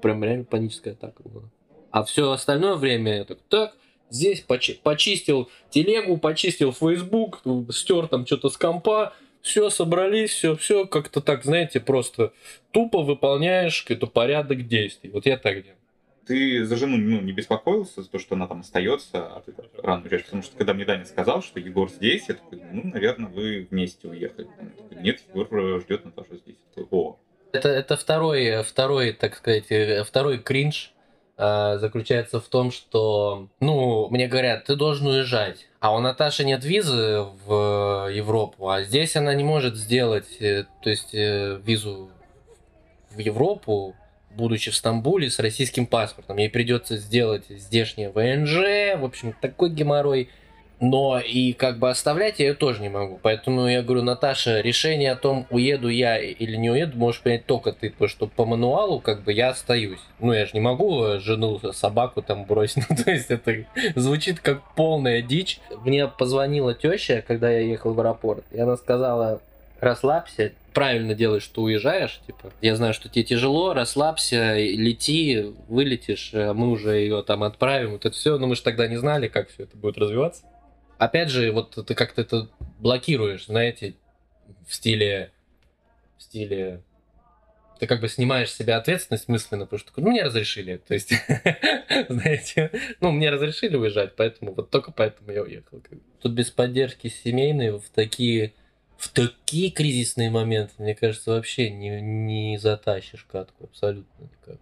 прям 0.00 0.22
реально 0.24 0.44
паническая 0.44 0.94
атака 0.94 1.22
была. 1.24 1.50
А 1.90 2.04
все 2.04 2.30
остальное 2.30 2.76
время 2.76 3.16
я 3.16 3.24
так, 3.24 3.38
так, 3.48 3.74
Здесь 4.10 4.40
почи 4.40 4.74
почистил 4.82 5.48
телегу, 5.70 6.18
почистил 6.18 6.72
Facebook, 6.72 7.42
стер 7.70 8.08
там 8.08 8.26
что-то 8.26 8.50
с 8.50 8.56
компа, 8.56 9.14
все, 9.40 9.70
собрались, 9.70 10.30
все, 10.30 10.56
все, 10.56 10.86
как-то 10.86 11.20
так, 11.20 11.44
знаете, 11.44 11.80
просто 11.80 12.32
тупо 12.72 13.02
выполняешь 13.02 13.82
какой-то 13.82 14.06
порядок 14.06 14.66
действий. 14.66 15.10
Вот 15.10 15.26
я 15.26 15.36
так 15.36 15.62
делаю. 15.62 15.76
Ты 16.26 16.64
за 16.64 16.76
жену 16.76 16.96
ну, 16.96 17.20
не 17.20 17.32
беспокоился 17.32 18.02
за 18.02 18.10
то, 18.10 18.18
что 18.18 18.34
она 18.34 18.46
там 18.46 18.60
остается, 18.60 19.26
а 19.26 19.42
ты 19.44 19.52
рано 19.82 20.02
уезжаешь? 20.02 20.24
Потому 20.24 20.42
что 20.42 20.56
когда 20.56 20.74
мне 20.74 20.84
Даня 20.84 21.04
сказал, 21.04 21.42
что 21.42 21.58
Егор 21.58 21.88
здесь, 21.88 22.28
я 22.28 22.34
такой, 22.34 22.60
ну, 22.72 22.82
наверное, 22.84 23.30
вы 23.30 23.66
вместе 23.70 24.06
уехали. 24.06 24.46
Такой, 24.46 25.02
Нет, 25.02 25.20
Егор 25.34 25.80
ждет 25.80 26.04
Наташу 26.04 26.36
здесь. 26.36 26.56
Такой, 26.74 26.86
О. 26.90 27.18
Это, 27.52 27.68
это 27.68 27.96
второй, 27.96 28.62
второй, 28.62 29.12
так 29.12 29.34
сказать, 29.36 29.66
э, 29.70 30.04
второй 30.04 30.38
кринж 30.38 30.92
Э, 30.92 30.99
заключается 31.40 32.38
в 32.38 32.48
том, 32.48 32.70
что, 32.70 33.48
ну, 33.60 34.08
мне 34.10 34.28
говорят, 34.28 34.64
ты 34.64 34.76
должен 34.76 35.06
уезжать. 35.06 35.66
А 35.80 35.96
у 35.96 36.00
Наташи 36.00 36.44
нет 36.44 36.62
визы 36.62 37.24
в 37.46 38.10
Европу, 38.12 38.68
а 38.68 38.82
здесь 38.82 39.16
она 39.16 39.32
не 39.32 39.44
может 39.44 39.76
сделать, 39.76 40.36
э, 40.38 40.64
то 40.82 40.90
есть 40.90 41.14
э, 41.14 41.58
визу 41.64 42.10
в 43.10 43.18
Европу, 43.18 43.96
будучи 44.30 44.70
в 44.70 44.76
Стамбуле 44.76 45.30
с 45.30 45.38
российским 45.38 45.86
паспортом. 45.86 46.36
Ей 46.36 46.50
придется 46.50 46.98
сделать 46.98 47.44
здешнее 47.48 48.10
ВНЖ, 48.10 49.00
в 49.00 49.04
общем, 49.04 49.34
такой 49.40 49.70
геморрой. 49.70 50.28
Но 50.80 51.20
и 51.20 51.52
как 51.52 51.78
бы 51.78 51.90
оставлять 51.90 52.38
я 52.38 52.48
ее 52.48 52.54
тоже 52.54 52.80
не 52.80 52.88
могу. 52.88 53.20
Поэтому 53.22 53.68
я 53.68 53.82
говорю, 53.82 54.02
Наташа, 54.02 54.60
решение 54.62 55.12
о 55.12 55.16
том, 55.16 55.46
уеду 55.50 55.88
я 55.88 56.18
или 56.18 56.56
не 56.56 56.70
уеду, 56.70 56.96
можешь 56.96 57.20
принять 57.20 57.44
только 57.44 57.72
ты, 57.72 57.90
потому 57.90 58.08
что 58.08 58.26
по 58.26 58.46
мануалу 58.46 58.98
как 58.98 59.22
бы 59.22 59.32
я 59.32 59.50
остаюсь. 59.50 60.00
Ну, 60.20 60.32
я 60.32 60.46
же 60.46 60.52
не 60.54 60.60
могу 60.60 61.18
жену, 61.18 61.60
собаку 61.72 62.22
там 62.22 62.44
бросить. 62.44 62.84
Ну, 62.90 62.96
то 62.96 63.10
есть 63.10 63.30
это 63.30 63.66
звучит 63.94 64.40
как 64.40 64.74
полная 64.74 65.22
дичь. 65.22 65.60
Мне 65.84 66.08
позвонила 66.08 66.74
теща, 66.74 67.22
когда 67.26 67.50
я 67.50 67.60
ехал 67.60 67.92
в 67.92 68.00
аэропорт, 68.00 68.44
и 68.50 68.58
она 68.58 68.76
сказала, 68.76 69.40
расслабься, 69.80 70.52
правильно 70.72 71.14
делаешь, 71.14 71.42
что 71.42 71.62
уезжаешь, 71.62 72.20
типа, 72.26 72.52
я 72.62 72.74
знаю, 72.76 72.94
что 72.94 73.08
тебе 73.08 73.24
тяжело, 73.24 73.74
расслабься, 73.74 74.56
лети, 74.56 75.52
вылетишь, 75.68 76.30
а 76.32 76.54
мы 76.54 76.68
уже 76.68 76.96
ее 76.96 77.22
там 77.22 77.42
отправим, 77.42 77.92
вот 77.92 78.06
это 78.06 78.14
все, 78.14 78.38
но 78.38 78.46
мы 78.46 78.56
же 78.56 78.62
тогда 78.62 78.88
не 78.88 78.96
знали, 78.96 79.28
как 79.28 79.50
все 79.50 79.64
это 79.64 79.76
будет 79.76 79.98
развиваться 79.98 80.42
опять 81.00 81.30
же, 81.30 81.50
вот 81.50 81.74
ты 81.86 81.94
как-то 81.94 82.20
это 82.20 82.48
блокируешь, 82.78 83.46
знаете, 83.46 83.96
в 84.68 84.74
стиле, 84.74 85.32
в 86.18 86.22
стиле, 86.22 86.82
ты 87.78 87.86
как 87.86 88.02
бы 88.02 88.08
снимаешь 88.08 88.50
с 88.50 88.56
себя 88.56 88.76
ответственность 88.76 89.26
мысленно, 89.26 89.64
потому 89.64 89.80
что 89.80 89.92
ну, 89.96 90.10
мне 90.10 90.22
разрешили, 90.22 90.76
то 90.76 90.92
есть, 90.92 91.12
знаете, 92.08 92.70
ну, 93.00 93.10
мне 93.12 93.30
разрешили 93.30 93.76
уезжать, 93.76 94.14
поэтому, 94.14 94.52
вот 94.52 94.70
только 94.70 94.92
поэтому 94.92 95.32
я 95.32 95.42
уехал. 95.42 95.82
Тут 96.20 96.32
без 96.32 96.50
поддержки 96.50 97.08
семейной 97.08 97.78
в 97.78 97.88
такие, 97.94 98.52
в 98.98 99.08
такие 99.08 99.70
кризисные 99.70 100.28
моменты, 100.30 100.74
мне 100.76 100.94
кажется, 100.94 101.30
вообще 101.30 101.70
не, 101.70 102.02
не 102.02 102.58
затащишь 102.58 103.24
катку, 103.24 103.64
абсолютно 103.64 104.24
никак. 104.24 104.60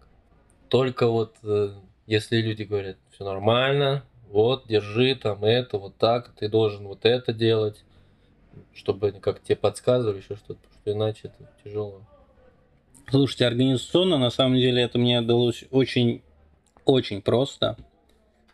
Только 0.68 1.09
вот, 1.09 1.35
э, 1.42 1.75
если 2.07 2.37
люди 2.37 2.62
говорят, 2.62 2.97
все 3.11 3.25
нормально, 3.25 4.04
вот, 4.31 4.67
держи 4.67 5.15
там 5.15 5.45
это, 5.45 5.79
вот 5.79 5.97
так, 5.97 6.31
ты 6.39 6.49
должен 6.49 6.87
вот 6.87 7.05
это 7.05 7.33
делать, 7.33 7.85
чтобы 8.75 9.09
они 9.09 9.21
как 9.21 9.43
тебе 9.43 9.57
подсказывали 9.57 10.19
еще 10.19 10.37
что-то, 10.37 10.61
что 10.81 10.93
иначе 10.93 11.21
это 11.25 11.51
тяжело. 11.65 12.03
Слушайте, 13.11 13.47
организационно 13.47 14.19
на 14.19 14.31
самом 14.31 14.57
деле 14.57 14.83
это 14.83 14.99
мне 14.99 15.23
далось 15.23 15.65
очень, 15.71 16.23
очень 16.85 17.23
просто, 17.23 17.77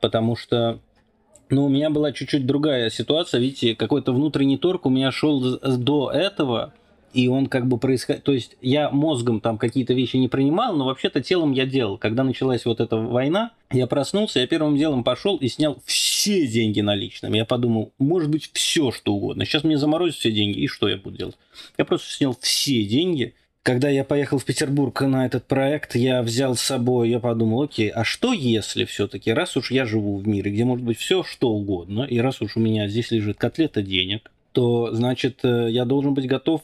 потому 0.01 0.37
что 0.37 0.79
ну, 1.51 1.67
у 1.67 1.69
меня 1.69 1.91
была 1.91 2.13
чуть-чуть 2.13 2.47
другая 2.47 2.91
ситуация, 2.91 3.41
видите, 3.41 3.75
какой-то 3.75 4.13
внутренний 4.13 4.59
торг 4.59 4.87
у 4.87 4.91
меня 4.91 5.11
шел 5.11 5.59
до 5.59 6.11
этого, 6.11 6.73
и 7.15 7.29
он 7.29 7.47
как 7.47 7.67
бы 7.67 7.79
происходит... 7.79 8.25
То 8.25 8.33
есть 8.33 8.57
я 8.61 8.91
мозгом 8.91 9.41
там 9.41 9.57
какие-то 9.57 9.95
вещи 9.95 10.17
не 10.17 10.29
принимал, 10.29 10.77
но 10.77 10.87
вообще-то 10.87 11.23
телом 11.23 11.53
я 11.53 11.65
делал. 11.65 11.97
Когда 11.97 12.25
началась 12.25 12.65
вот 12.65 12.81
эта 12.81 12.97
война, 12.97 13.53
я 13.71 13.87
проснулся, 13.87 14.41
я 14.41 14.47
первым 14.47 14.77
делом 14.77 15.05
пошел 15.05 15.37
и 15.37 15.49
снял 15.49 15.79
все 15.87 16.47
деньги 16.47 16.81
наличными. 16.81 17.39
Я 17.39 17.45
подумал, 17.45 17.93
может 17.99 18.31
быть, 18.31 18.51
все 18.53 18.91
что 18.91 19.15
угодно. 19.15 19.45
Сейчас 19.45 19.65
мне 19.65 19.79
заморозят 19.79 20.17
все 20.17 20.33
деньги, 20.33 20.59
и 20.59 20.67
что 20.67 20.89
я 20.89 20.97
буду 20.97 21.17
делать? 21.17 21.39
Я 21.79 21.85
просто 21.85 22.13
снял 22.13 22.37
все 22.41 22.85
деньги, 22.85 23.35
когда 23.63 23.89
я 23.89 24.05
поехал 24.05 24.39
в 24.39 24.45
Петербург 24.45 25.01
на 25.01 25.25
этот 25.25 25.47
проект, 25.47 25.95
я 25.95 26.23
взял 26.23 26.55
с 26.55 26.61
собой, 26.61 27.09
я 27.09 27.19
подумал, 27.19 27.63
окей, 27.63 27.89
а 27.89 28.05
что 28.05 28.35
если 28.35 28.85
все-таки, 28.85 29.33
раз 29.33 29.57
уж 29.57 29.71
я 29.71 29.87
живу 29.87 30.19
в 30.19 30.29
мире, 30.29 30.51
где 30.51 30.65
может 30.65 30.85
быть 30.85 30.99
все 30.99 31.23
что 31.23 31.49
угодно, 31.49 32.03
и 32.03 32.19
раз 32.19 32.43
уж 32.43 32.59
у 32.59 32.61
меня 32.61 32.89
здесь 32.89 33.11
лежит 33.11 33.39
котлета 33.39 33.81
денег, 33.81 34.31
то 34.53 34.93
значит 34.93 35.41
э, 35.45 35.69
я 35.71 35.85
должен 35.85 36.13
быть 36.13 36.27
готов 36.27 36.61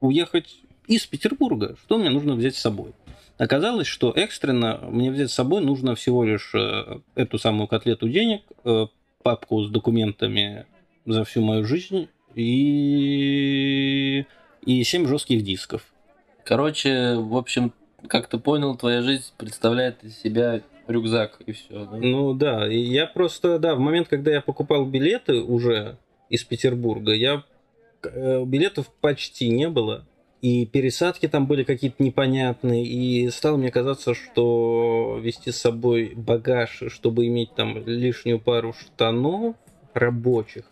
уехать 0.00 0.60
из 0.86 1.06
Петербурга. 1.06 1.76
Что 1.84 1.98
мне 1.98 2.10
нужно 2.10 2.34
взять 2.34 2.56
с 2.56 2.60
собой? 2.60 2.92
Оказалось, 3.38 3.86
что 3.86 4.12
экстренно 4.14 4.80
мне 4.90 5.10
взять 5.10 5.30
с 5.30 5.34
собой 5.34 5.62
нужно 5.62 5.94
всего 5.94 6.24
лишь 6.24 6.52
э, 6.54 7.00
эту 7.14 7.38
самую 7.38 7.68
котлету 7.68 8.08
денег, 8.08 8.42
э, 8.64 8.86
папку 9.22 9.62
с 9.62 9.70
документами 9.70 10.66
за 11.06 11.24
всю 11.24 11.40
мою 11.40 11.64
жизнь 11.64 12.08
и, 12.34 14.24
и 14.66 14.84
7 14.84 15.06
жестких 15.06 15.42
дисков. 15.42 15.84
Короче, 16.44 17.14
в 17.16 17.36
общем, 17.36 17.72
как 18.08 18.28
ты 18.28 18.38
понял, 18.38 18.76
твоя 18.76 19.02
жизнь 19.02 19.32
представляет 19.38 20.04
из 20.04 20.18
себя 20.18 20.62
рюкзак 20.86 21.40
и 21.46 21.52
все. 21.52 21.86
Да? 21.86 21.96
Ну 21.96 22.34
да, 22.34 22.66
я 22.66 23.06
просто, 23.06 23.58
да, 23.58 23.74
в 23.74 23.78
момент, 23.78 24.08
когда 24.08 24.32
я 24.32 24.40
покупал 24.40 24.84
билеты 24.84 25.40
уже 25.40 25.96
из 26.28 26.44
Петербурга, 26.44 27.12
я 27.12 27.44
билетов 28.02 28.86
почти 29.00 29.48
не 29.48 29.68
было. 29.68 30.04
И 30.42 30.64
пересадки 30.64 31.28
там 31.28 31.46
были 31.46 31.64
какие-то 31.64 32.02
непонятные. 32.02 32.84
И 32.84 33.28
стало 33.30 33.56
мне 33.56 33.70
казаться, 33.70 34.14
что 34.14 35.18
вести 35.20 35.52
с 35.52 35.58
собой 35.58 36.14
багаж, 36.14 36.82
чтобы 36.88 37.26
иметь 37.26 37.54
там 37.54 37.84
лишнюю 37.86 38.40
пару 38.40 38.72
штанов 38.72 39.56
рабочих, 39.92 40.64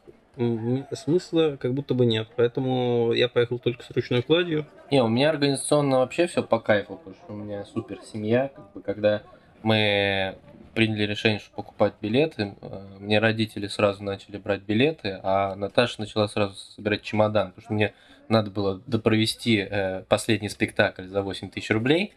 смысла 0.92 1.58
как 1.60 1.74
будто 1.74 1.94
бы 1.94 2.06
нет. 2.06 2.28
Поэтому 2.36 3.12
я 3.12 3.28
поехал 3.28 3.58
только 3.58 3.82
с 3.82 3.90
ручной 3.90 4.22
кладью. 4.22 4.66
Не, 4.90 5.02
у 5.02 5.08
меня 5.08 5.30
организационно 5.30 5.98
вообще 5.98 6.26
все 6.28 6.42
по 6.42 6.60
кайфу, 6.60 6.96
потому 6.96 7.16
что 7.16 7.32
у 7.32 7.36
меня 7.36 7.64
супер 7.64 7.98
семья, 8.10 8.50
как 8.54 8.72
бы, 8.72 8.80
когда 8.80 9.22
мы 9.62 10.36
приняли 10.78 11.02
решение, 11.06 11.40
что 11.40 11.50
покупать 11.50 11.94
билеты. 12.00 12.54
Э, 12.62 12.86
мне 13.00 13.18
родители 13.18 13.66
сразу 13.66 14.04
начали 14.04 14.36
брать 14.36 14.60
билеты, 14.60 15.18
а 15.24 15.56
Наташа 15.56 15.96
начала 15.98 16.28
сразу 16.28 16.54
собирать 16.54 17.02
чемодан, 17.02 17.48
потому 17.48 17.64
что 17.64 17.74
мне 17.74 17.94
надо 18.28 18.52
было 18.52 18.80
допровести 18.86 19.66
э, 19.68 20.04
последний 20.08 20.48
спектакль 20.48 21.08
за 21.08 21.22
8 21.22 21.50
тысяч 21.50 21.70
рублей. 21.70 22.12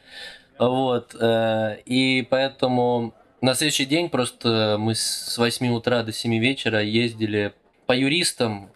Вот. 0.60 1.16
Э, 1.20 1.78
и 1.88 2.22
поэтому 2.30 3.16
на 3.42 3.56
следующий 3.56 3.86
день 3.86 4.12
просто 4.12 4.76
мы 4.78 4.94
с 4.94 5.36
8 5.40 5.68
утра 5.70 6.04
до 6.04 6.12
7 6.12 6.38
вечера 6.38 6.84
ездили 6.84 7.54
по 7.88 7.94
юристам, 7.94 8.70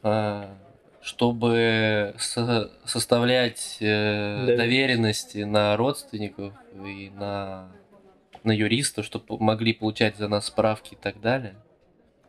чтобы 1.04 2.16
со 2.18 2.72
составлять 2.86 3.78
доверенности 3.80 5.44
на 5.44 5.78
родственников 5.78 6.56
и 6.74 7.12
на, 7.16 7.68
на 8.46 8.52
юристов, 8.52 9.06
чтобы 9.06 9.40
могли 9.40 9.74
получать 9.74 10.18
за 10.18 10.28
нас 10.28 10.48
справки 10.48 10.94
и 10.94 10.98
так 10.98 11.22
далее. 11.22 11.56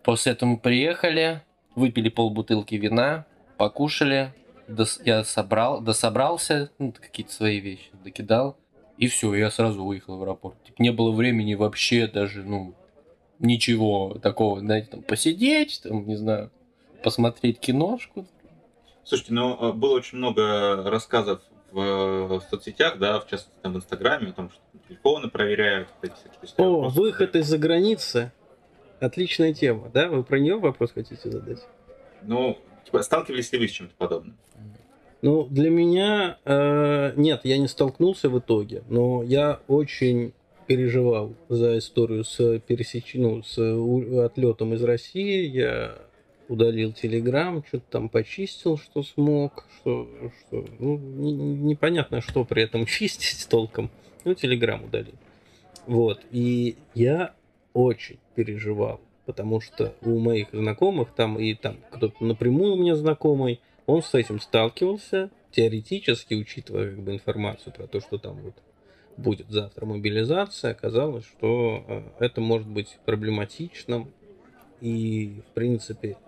После 0.03 0.33
этого 0.33 0.51
мы 0.51 0.59
приехали, 0.59 1.43
выпили 1.75 2.09
полбутылки 2.09 2.75
вина, 2.75 3.27
покушали, 3.59 4.35
дос, 4.69 5.01
я 5.05 5.25
собрал, 5.25 5.81
дособрался, 5.81 6.71
ну, 6.79 6.93
какие-то 6.93 7.33
свои 7.33 7.61
вещи 7.61 7.91
докидал, 8.05 8.57
и 8.99 9.09
все, 9.09 9.35
я 9.35 9.51
сразу 9.51 9.85
выехал 9.85 10.17
в 10.17 10.23
аэропорт. 10.23 10.63
Типа, 10.65 10.83
не 10.83 10.91
было 10.93 11.13
времени 11.13 11.55
вообще 11.55 12.07
даже, 12.07 12.45
ну, 12.45 12.75
ничего 13.39 14.19
такого, 14.23 14.61
знаете, 14.61 14.89
там, 14.93 15.03
посидеть, 15.03 15.81
там, 15.83 16.07
не 16.07 16.17
знаю, 16.17 16.51
посмотреть 17.03 17.61
киношку, 17.61 18.27
Слушайте, 19.07 19.35
ну, 19.35 19.57
э, 19.61 19.73
было 19.73 19.95
очень 19.95 20.19
много 20.19 20.83
рассказов 20.91 21.41
в, 21.77 22.39
в 22.39 22.43
соцсетях, 22.49 22.99
да, 22.99 23.21
в 23.21 23.27
частности, 23.29 23.61
там, 23.61 23.75
в 23.75 23.77
Инстаграме, 23.77 24.31
о 24.31 24.33
том, 24.33 24.51
что 24.51 24.61
телефоны 24.89 25.29
проверяют. 25.29 25.89
Эти 26.01 26.13
О, 26.57 26.71
вопросы. 26.71 27.01
выход 27.01 27.37
из-за 27.37 27.59
границы. 27.59 28.33
Отличная 28.99 29.53
тема, 29.53 29.91
да? 29.93 30.09
Вы 30.09 30.25
про 30.25 30.39
нее 30.39 30.59
вопрос 30.59 30.93
хотите 30.93 31.31
задать? 31.31 31.67
Ну, 32.23 32.57
типа, 32.87 33.03
сталкивались 33.03 33.53
ли 33.53 33.59
вы 33.59 33.69
с 33.69 33.73
чем-то 33.73 33.95
подобным? 33.99 34.39
Ну, 35.21 35.45
для 35.45 35.69
меня 35.69 36.39
э, 36.45 37.13
нет, 37.17 37.41
я 37.45 37.59
не 37.59 37.69
столкнулся 37.69 38.31
в 38.31 38.39
итоге, 38.39 38.83
но 38.89 39.23
я 39.23 39.61
очень 39.69 40.33
переживал 40.67 41.35
за 41.51 41.77
историю 41.77 42.25
с 42.25 42.59
пересеч... 42.61 43.13
ну, 43.15 43.43
с 43.43 43.59
отлетом 44.25 44.73
из 44.73 44.83
России. 44.83 45.47
Я 45.47 45.99
удалил 46.49 46.93
Телеграм, 46.93 47.65
что-то 47.67 47.85
там 47.91 48.09
почистил, 48.09 48.79
что 48.79 49.03
смог, 49.03 49.67
что, 49.77 50.09
что 50.41 50.65
ну, 50.79 50.97
не, 50.99 51.33
непонятно, 51.33 52.21
что 52.21 52.45
при 52.45 52.63
этом 52.63 52.87
чистить 52.87 53.49
толком. 53.49 53.91
Ну, 54.25 54.35
Телеграм 54.35 54.85
удалил. 54.85 55.15
Вот. 55.87 56.21
И 56.31 56.77
я 56.95 57.35
очень 57.73 58.19
переживал, 58.35 59.01
потому 59.25 59.61
что 59.61 59.95
у 60.03 60.19
моих 60.19 60.49
знакомых 60.53 61.13
там 61.15 61.39
и 61.39 61.55
там 61.55 61.79
кто-то 61.91 62.25
напрямую 62.25 62.75
у 62.75 62.77
меня 62.77 62.97
знакомый, 62.97 63.61
он 63.87 64.03
с 64.03 64.15
этим 64.15 64.41
сталкивался, 64.41 65.31
теоретически, 65.53 66.35
учитывая 66.35 66.91
как 66.91 67.01
бы 67.03 67.13
информацию 67.13 67.73
про 67.73 67.87
то, 67.87 68.01
что 68.01 68.19
там 68.19 68.37
вот 68.43 68.55
будет 69.17 69.49
завтра 69.49 69.87
мобилизация, 69.87 70.73
оказалось, 70.73 71.25
что 71.25 71.85
э, 71.89 72.03
это 72.19 72.41
может 72.41 72.69
быть 72.69 72.99
проблематичным. 73.05 74.13
И, 74.83 75.41
в 75.49 75.55
принципе, 75.55 76.19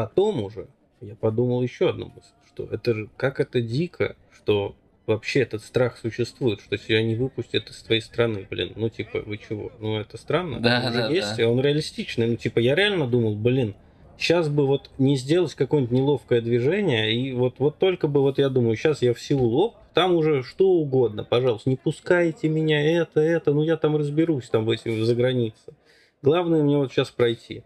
потом 0.00 0.42
уже 0.42 0.68
я 1.00 1.14
подумал 1.14 1.62
еще 1.62 1.90
одну 1.90 2.06
мысль, 2.06 2.34
что 2.46 2.68
это 2.70 2.94
же 2.94 3.08
как 3.16 3.40
это 3.40 3.60
дико, 3.60 4.16
что 4.32 4.74
вообще 5.06 5.40
этот 5.40 5.62
страх 5.62 5.98
существует, 5.98 6.60
что 6.60 6.76
тебя 6.76 7.02
не 7.02 7.16
выпустят 7.16 7.68
из 7.68 7.82
твоей 7.82 8.00
страны, 8.00 8.46
блин, 8.48 8.72
ну 8.76 8.88
типа 8.88 9.20
вы 9.20 9.38
чего, 9.38 9.72
ну 9.80 9.98
это 9.98 10.16
странно, 10.16 10.60
да, 10.60 10.82
он 10.86 10.92
да, 10.92 11.08
есть, 11.08 11.36
да. 11.36 11.48
он 11.48 11.60
реалистичный, 11.60 12.28
ну 12.28 12.36
типа 12.36 12.58
я 12.60 12.74
реально 12.74 13.06
думал, 13.06 13.34
блин, 13.34 13.74
сейчас 14.18 14.48
бы 14.48 14.66
вот 14.66 14.90
не 14.98 15.16
сделать 15.16 15.54
какое-нибудь 15.54 15.92
неловкое 15.92 16.40
движение, 16.40 17.12
и 17.12 17.32
вот, 17.32 17.58
вот 17.58 17.78
только 17.78 18.06
бы 18.06 18.20
вот 18.20 18.38
я 18.38 18.48
думаю, 18.48 18.76
сейчас 18.76 19.02
я 19.02 19.14
в 19.14 19.20
Сеул, 19.20 19.54
оп, 19.56 19.76
там 19.94 20.14
уже 20.14 20.42
что 20.42 20.68
угодно, 20.68 21.24
пожалуйста, 21.24 21.68
не 21.68 21.76
пускайте 21.76 22.48
меня, 22.48 22.80
это, 22.80 23.20
это, 23.20 23.52
ну 23.52 23.62
я 23.62 23.76
там 23.76 23.96
разберусь 23.96 24.48
там 24.48 24.64
в 24.64 24.70
этим 24.70 25.04
за 25.04 25.14
границей. 25.14 25.74
Главное 26.22 26.62
мне 26.62 26.76
вот 26.76 26.92
сейчас 26.92 27.10
пройти. 27.10 27.64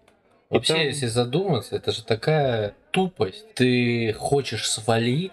Вообще, 0.50 0.74
там... 0.74 0.82
если 0.82 1.06
задуматься, 1.06 1.76
это 1.76 1.92
же 1.92 2.04
такая 2.04 2.74
тупость. 2.90 3.46
Ты 3.54 4.12
хочешь 4.12 4.68
свалить, 4.68 5.32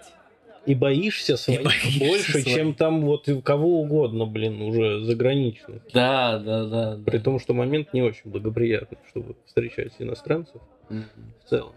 и 0.64 0.74
боишься 0.74 1.36
свалить 1.36 1.64
боишься 1.64 1.98
больше, 1.98 2.32
свалить. 2.32 2.54
чем 2.54 2.74
там 2.74 3.02
вот 3.02 3.28
кого 3.44 3.80
угодно, 3.80 4.26
блин, 4.26 4.62
уже 4.62 5.00
заграничных. 5.04 5.82
Да, 5.92 6.38
да, 6.38 6.64
да. 6.66 6.98
При 7.04 7.18
да. 7.18 7.24
том, 7.24 7.40
что 7.40 7.52
момент 7.54 7.92
не 7.92 8.02
очень 8.02 8.30
благоприятный, 8.30 8.98
чтобы 9.08 9.36
встречать 9.46 9.92
иностранцев 9.98 10.62
mm-hmm. 10.88 11.04
в 11.44 11.48
целом. 11.48 11.72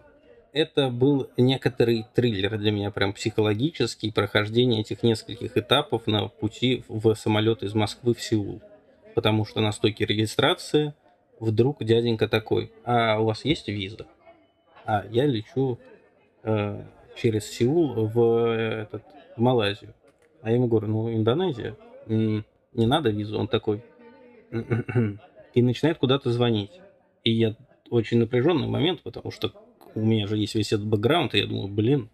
Это 0.54 0.90
был 0.90 1.30
некоторый 1.36 2.06
триллер 2.14 2.58
для 2.58 2.72
меня, 2.72 2.92
прям 2.92 3.12
психологический, 3.12 4.12
прохождение 4.12 4.82
этих 4.82 5.04
нескольких 5.04 5.58
этапов 5.58 6.08
на 6.08 6.28
пути 6.28 6.84
в 6.88 7.14
самолет 7.16 7.62
из 7.64 7.74
Москвы 7.74 8.14
в 8.14 8.22
Сеул. 8.22 8.62
Потому 9.16 9.46
что 9.46 9.60
на 9.62 9.72
стойке 9.72 10.06
регистрации 10.06 10.94
вдруг 11.40 11.84
дяденька 11.84 12.28
такой, 12.28 12.72
а 12.84 13.20
у 13.20 13.26
вас 13.26 13.46
есть 13.46 13.68
виза? 13.68 14.06
А 14.86 15.06
я 15.10 15.26
лечу 15.26 15.80
э, 16.44 16.84
через 17.16 17.50
Сеул 17.50 18.08
в, 18.08 18.54
этот, 18.54 19.04
в 19.36 19.42
Малайзию. 19.42 19.94
А 20.42 20.50
я 20.50 20.56
ему 20.56 20.68
говорю, 20.68 20.88
ну, 20.88 21.14
Индонезия, 21.14 21.76
не 22.08 22.44
надо 22.74 23.10
визу. 23.10 23.40
Он 23.40 23.48
такой, 23.48 23.82
и 25.54 25.62
начинает 25.62 25.98
куда-то 25.98 26.32
звонить. 26.32 26.72
И 27.24 27.32
я 27.32 27.56
очень 27.90 28.20
напряженный 28.20 28.68
момент, 28.68 29.02
потому 29.02 29.32
что 29.32 29.52
у 29.96 30.02
меня 30.02 30.28
же 30.28 30.38
есть 30.38 30.56
весь 30.56 30.74
этот 30.74 30.86
бэкграунд, 30.86 31.34
и 31.34 31.40
я 31.40 31.48
думаю, 31.48 31.68
блин, 31.68 32.10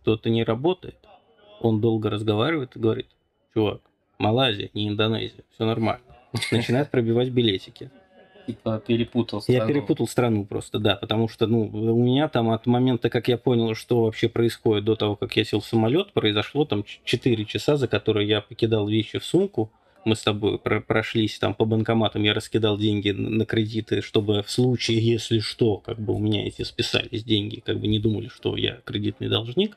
что-то 0.00 0.30
не 0.30 0.42
работает. 0.42 0.96
Он 1.60 1.80
долго 1.80 2.10
разговаривает 2.10 2.74
и 2.74 2.80
говорит, 2.80 3.06
чувак, 3.54 3.82
Малайзия, 4.18 4.70
не 4.74 4.88
Индонезия, 4.88 5.44
все 5.54 5.64
нормально. 5.64 6.02
Начинает 6.50 6.90
пробивать 6.90 7.28
билетики 7.28 7.90
типа 8.52 8.82
перепутал 8.86 9.40
страну. 9.40 9.58
Я 9.58 9.66
перепутал 9.66 10.08
страну 10.08 10.44
просто, 10.44 10.78
да, 10.78 10.96
потому 10.96 11.28
что, 11.28 11.46
ну, 11.46 11.62
у 11.62 12.02
меня 12.02 12.28
там 12.28 12.50
от 12.50 12.66
момента, 12.66 13.10
как 13.10 13.28
я 13.28 13.38
понял, 13.38 13.74
что 13.74 14.04
вообще 14.04 14.28
происходит 14.28 14.84
до 14.84 14.96
того, 14.96 15.16
как 15.16 15.36
я 15.36 15.44
сел 15.44 15.60
в 15.60 15.66
самолет, 15.66 16.12
произошло 16.12 16.64
там 16.64 16.84
4 17.04 17.44
часа, 17.44 17.76
за 17.76 17.88
которые 17.88 18.28
я 18.28 18.40
покидал 18.40 18.88
вещи 18.88 19.18
в 19.18 19.24
сумку, 19.24 19.70
мы 20.04 20.16
с 20.16 20.22
тобой 20.22 20.58
про 20.58 20.80
прошлись 20.80 21.38
там 21.38 21.54
по 21.54 21.64
банкоматам, 21.64 22.22
я 22.22 22.34
раскидал 22.34 22.78
деньги 22.78 23.10
на 23.10 23.44
кредиты, 23.44 24.00
чтобы 24.00 24.42
в 24.42 24.50
случае, 24.50 24.98
если 24.98 25.40
что, 25.40 25.76
как 25.76 25.98
бы 25.98 26.14
у 26.14 26.18
меня 26.18 26.46
эти 26.46 26.62
списались 26.62 27.24
деньги, 27.24 27.60
как 27.64 27.78
бы 27.78 27.86
не 27.86 27.98
думали, 27.98 28.28
что 28.28 28.56
я 28.56 28.80
кредитный 28.84 29.28
должник. 29.28 29.76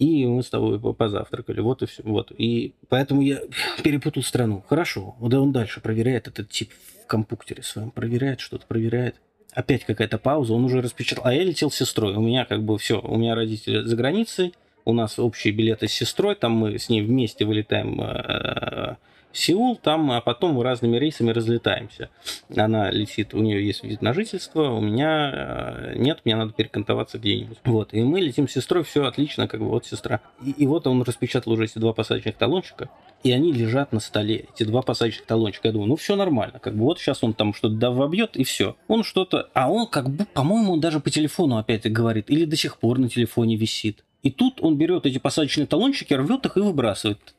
И 0.00 0.26
мы 0.26 0.42
с 0.42 0.48
тобой 0.48 0.80
позавтракали. 0.94 1.60
Вот 1.60 1.82
и 1.82 1.86
все. 1.86 2.02
Вот. 2.02 2.32
И 2.36 2.74
поэтому 2.88 3.20
я 3.20 3.40
перепутал 3.84 4.22
страну. 4.22 4.64
Хорошо. 4.68 5.14
Да 5.20 5.40
он 5.40 5.52
дальше 5.52 5.80
проверяет 5.80 6.26
этот 6.26 6.48
тип 6.48 6.70
компьютере 7.06 7.62
своем, 7.62 7.90
проверяет 7.90 8.40
что-то, 8.40 8.66
проверяет. 8.66 9.16
Опять 9.52 9.84
какая-то 9.84 10.16
пауза, 10.16 10.54
он 10.54 10.64
уже 10.64 10.80
распечатал. 10.80 11.26
А 11.26 11.34
я 11.34 11.42
летел 11.42 11.70
с 11.70 11.74
сестрой. 11.74 12.14
У 12.14 12.20
меня 12.20 12.44
как 12.44 12.62
бы 12.62 12.78
все, 12.78 13.00
у 13.00 13.16
меня 13.16 13.34
родители 13.34 13.82
за 13.82 13.96
границей, 13.96 14.54
у 14.84 14.92
нас 14.92 15.18
общие 15.18 15.52
билеты 15.52 15.88
с 15.88 15.92
сестрой, 15.92 16.36
там 16.36 16.52
мы 16.52 16.78
с 16.78 16.88
ней 16.88 17.02
вместе 17.02 17.44
вылетаем 17.44 18.00
э, 18.00 18.96
Сеул, 19.32 19.76
там, 19.76 20.10
а 20.10 20.20
потом 20.20 20.60
разными 20.60 20.96
рейсами 20.96 21.30
разлетаемся. 21.30 22.10
Она 22.54 22.90
летит, 22.90 23.32
у 23.34 23.38
нее 23.38 23.64
есть 23.64 23.84
вид 23.84 24.02
на 24.02 24.12
жительство, 24.12 24.70
у 24.70 24.80
меня 24.80 25.30
э, 25.32 25.94
нет, 25.96 26.20
мне 26.24 26.34
надо 26.34 26.52
перекантоваться 26.52 27.18
где-нибудь. 27.18 27.58
Вот, 27.64 27.94
и 27.94 28.02
мы 28.02 28.20
летим 28.20 28.48
с 28.48 28.52
сестрой, 28.52 28.82
все 28.82 29.04
отлично, 29.04 29.46
как 29.46 29.60
бы 29.60 29.68
вот 29.68 29.86
сестра. 29.86 30.20
И, 30.44 30.50
и 30.50 30.66
вот 30.66 30.86
он 30.86 31.02
распечатал 31.02 31.52
уже 31.52 31.64
эти 31.64 31.78
два 31.78 31.92
посадочных 31.92 32.36
талончика, 32.36 32.88
и 33.22 33.30
они 33.30 33.52
лежат 33.52 33.92
на 33.92 34.00
столе, 34.00 34.46
эти 34.52 34.64
два 34.64 34.82
посадочных 34.82 35.26
талончика. 35.26 35.68
Я 35.68 35.72
думаю, 35.72 35.88
ну 35.88 35.96
все 35.96 36.16
нормально, 36.16 36.58
как 36.58 36.74
бы 36.74 36.84
вот 36.84 36.98
сейчас 36.98 37.22
он 37.22 37.34
там 37.34 37.54
что-то 37.54 37.90
вобьет, 37.92 38.36
и 38.36 38.44
все. 38.44 38.76
Он 38.88 39.04
что-то, 39.04 39.48
а 39.54 39.70
он 39.70 39.86
как 39.86 40.10
бы, 40.10 40.24
по-моему, 40.24 40.76
даже 40.76 40.98
по 41.00 41.10
телефону 41.10 41.56
опять 41.56 41.90
говорит, 41.90 42.30
или 42.30 42.44
до 42.44 42.56
сих 42.56 42.78
пор 42.78 42.98
на 42.98 43.08
телефоне 43.08 43.56
висит. 43.56 44.04
И 44.22 44.30
тут 44.30 44.60
он 44.60 44.76
берет 44.76 45.06
эти 45.06 45.18
посадочные 45.18 45.66
талончики, 45.66 46.12
рвет 46.14 46.44
их 46.44 46.56
и 46.56 46.60
выбрасывает. 46.60 47.34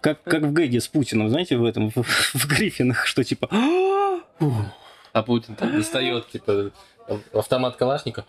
Как, 0.00 0.22
как 0.22 0.42
в 0.42 0.52
Гэге 0.52 0.80
с 0.80 0.88
Путиным, 0.88 1.28
знаете, 1.28 1.56
в 1.56 1.64
этом, 1.64 1.90
в, 1.90 1.96
в 2.02 2.46
Гриффинах, 2.46 3.06
что 3.06 3.24
типа... 3.24 3.48
А 5.12 5.22
Путин 5.22 5.56
там 5.56 5.72
достает, 5.72 6.28
типа, 6.28 6.70
автомат 7.32 7.76
Калашника, 7.76 8.24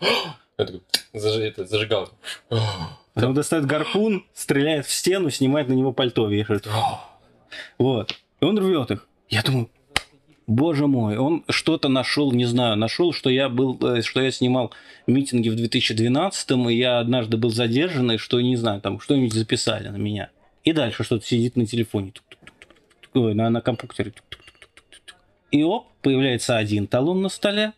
это, 0.56 0.80
зажигалку. 1.12 2.14
Потом 3.14 3.34
достает 3.34 3.66
гарпун, 3.66 4.24
стреляет 4.34 4.86
в 4.86 4.92
стену, 4.92 5.30
снимает 5.30 5.68
на 5.68 5.72
него 5.74 5.92
пальто, 5.92 6.28
вешает. 6.28 6.66
Вот. 7.78 8.14
И 8.40 8.44
он 8.44 8.58
рвет 8.58 8.90
их. 8.90 9.06
Я 9.28 9.42
думаю, 9.42 9.68
боже 10.46 10.86
мой, 10.86 11.16
он 11.16 11.44
что-то 11.48 11.88
нашел, 11.88 12.32
не 12.32 12.44
знаю, 12.44 12.76
нашел, 12.76 13.12
что 13.12 13.30
я 13.30 13.48
был, 13.48 13.78
э, 13.82 14.02
что 14.02 14.20
я 14.20 14.30
снимал 14.30 14.72
митинги 15.06 15.48
в 15.48 15.56
2012 15.56 16.50
и 16.68 16.74
я 16.74 16.98
однажды 16.98 17.36
был 17.36 17.50
задержан, 17.50 18.12
и 18.12 18.16
что, 18.16 18.40
не 18.40 18.56
знаю, 18.56 18.80
там 18.80 19.00
что-нибудь 19.00 19.32
записали 19.32 19.88
на 19.88 19.96
меня. 19.96 20.30
И 20.64 20.72
дальше 20.72 21.04
что-то 21.04 21.24
сидит 21.24 21.56
на 21.56 21.66
телефоне, 21.66 22.12
на, 23.14 23.50
на 23.50 23.60
компьютере. 23.60 24.12
И 25.50 25.62
оп, 25.62 25.88
появляется 26.02 26.56
один 26.56 26.86
талон 26.86 27.22
на 27.22 27.28
столе. 27.28 27.72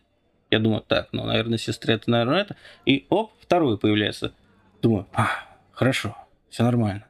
Я 0.51 0.59
думаю, 0.59 0.81
так, 0.81 1.09
ну, 1.11 1.25
наверное, 1.25 1.57
сестре 1.57 1.95
это, 1.95 2.09
наверное, 2.11 2.41
это. 2.41 2.55
И 2.85 3.05
оп, 3.09 3.31
второй 3.41 3.77
появляется. 3.77 4.33
Думаю, 4.81 5.07
а, 5.13 5.29
хорошо, 5.71 6.15
все 6.49 6.63
нормально. 6.63 7.05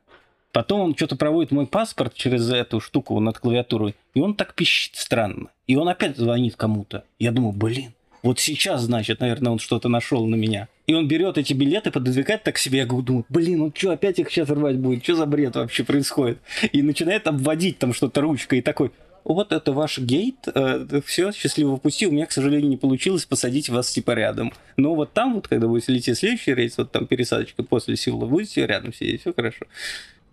Потом 0.54 0.82
он 0.82 0.96
что-то 0.96 1.16
проводит 1.16 1.52
мой 1.52 1.66
паспорт 1.66 2.14
через 2.14 2.50
эту 2.52 2.80
штуку 2.80 3.20
над 3.20 3.40
клавиатурой, 3.40 3.96
и 4.14 4.22
он 4.22 4.36
так 4.36 4.54
пищит 4.54 4.96
странно. 4.96 5.50
И 5.66 5.76
он 5.76 5.90
опять 5.90 6.16
звонит 6.16 6.56
кому-то. 6.56 7.06
Я 7.18 7.32
думаю, 7.32 7.54
блин, 7.54 7.94
вот 8.22 8.40
сейчас, 8.40 8.84
значит, 8.84 9.20
наверное, 9.20 9.52
он 9.52 9.60
что-то 9.60 9.90
нашел 9.90 10.26
на 10.28 10.36
меня. 10.36 10.70
И 10.86 10.94
он 10.94 11.08
берет 11.08 11.38
эти 11.38 11.54
билеты, 11.54 11.92
пододвигает 11.92 12.44
так 12.44 12.58
себе. 12.58 12.80
Я 12.80 12.86
думаю, 12.86 13.26
блин, 13.30 13.62
он 13.62 13.74
что, 13.74 13.92
опять 13.92 14.20
их 14.20 14.30
сейчас 14.30 14.50
рвать 14.50 14.78
будет? 14.78 15.04
Что 15.04 15.16
за 15.16 15.26
бред 15.26 15.56
вообще 15.56 15.84
происходит? 15.84 16.40
И 16.72 16.82
начинает 16.82 17.26
обводить 17.28 17.80
там 17.80 17.94
что-то 17.94 18.22
ручкой. 18.22 18.60
И 18.60 18.62
такой, 18.62 18.92
вот 19.24 19.54
это 19.54 19.72
ваш 19.72 20.00
гейт, 20.00 20.48
э, 20.54 21.02
все, 21.06 21.32
счастливо 21.32 21.78
пути, 21.78 22.08
у 22.08 22.12
меня, 22.12 22.26
к 22.26 22.32
сожалению, 22.32 22.70
не 22.70 22.78
получилось 22.78 23.26
посадить 23.26 23.70
вас 23.70 23.92
типа 23.92 24.12
рядом. 24.12 24.52
Но 24.76 24.96
вот 24.96 25.14
там 25.14 25.36
вот, 25.36 25.48
когда 25.48 25.68
будете 25.68 25.94
лететь 25.94 26.18
следующий 26.18 26.54
рейс, 26.54 26.78
вот 26.78 26.92
там 26.92 27.08
пересадочка 27.08 27.64
после 27.64 27.96
Сеула, 27.96 28.26
будете 28.26 28.68
рядом 28.68 28.94
сидеть, 28.94 29.22
все 29.22 29.34
хорошо. 29.34 29.66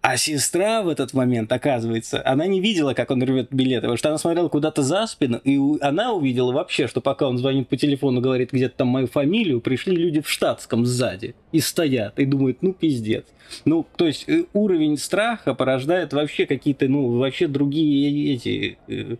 А 0.02 0.16
сестра 0.16 0.82
в 0.82 0.88
этот 0.88 1.12
момент, 1.12 1.52
оказывается, 1.52 2.22
она 2.24 2.46
не 2.46 2.60
видела, 2.60 2.94
как 2.94 3.10
он 3.10 3.22
рвет 3.22 3.48
билеты, 3.50 3.82
потому 3.82 3.98
что 3.98 4.08
она 4.08 4.16
смотрела 4.16 4.48
куда-то 4.48 4.82
за 4.82 5.06
спину, 5.06 5.38
и 5.44 5.58
она 5.82 6.14
увидела 6.14 6.52
вообще, 6.52 6.86
что 6.88 7.02
пока 7.02 7.28
он 7.28 7.36
звонит 7.36 7.68
по 7.68 7.76
телефону, 7.76 8.22
говорит 8.22 8.50
где-то 8.50 8.78
там 8.78 8.88
мою 8.88 9.08
фамилию, 9.08 9.60
пришли 9.60 9.94
люди 9.94 10.22
в 10.22 10.28
штатском 10.28 10.86
сзади 10.86 11.34
и 11.52 11.60
стоят, 11.60 12.18
и 12.18 12.24
думают, 12.24 12.62
ну 12.62 12.72
пиздец. 12.72 13.26
Ну, 13.66 13.86
то 13.96 14.06
есть 14.06 14.26
э, 14.26 14.44
уровень 14.54 14.96
страха 14.96 15.54
порождает 15.54 16.14
вообще 16.14 16.46
какие-то, 16.46 16.88
ну, 16.88 17.18
вообще 17.18 17.46
другие 17.46 18.34
эти 18.34 18.78
э, 18.88 19.16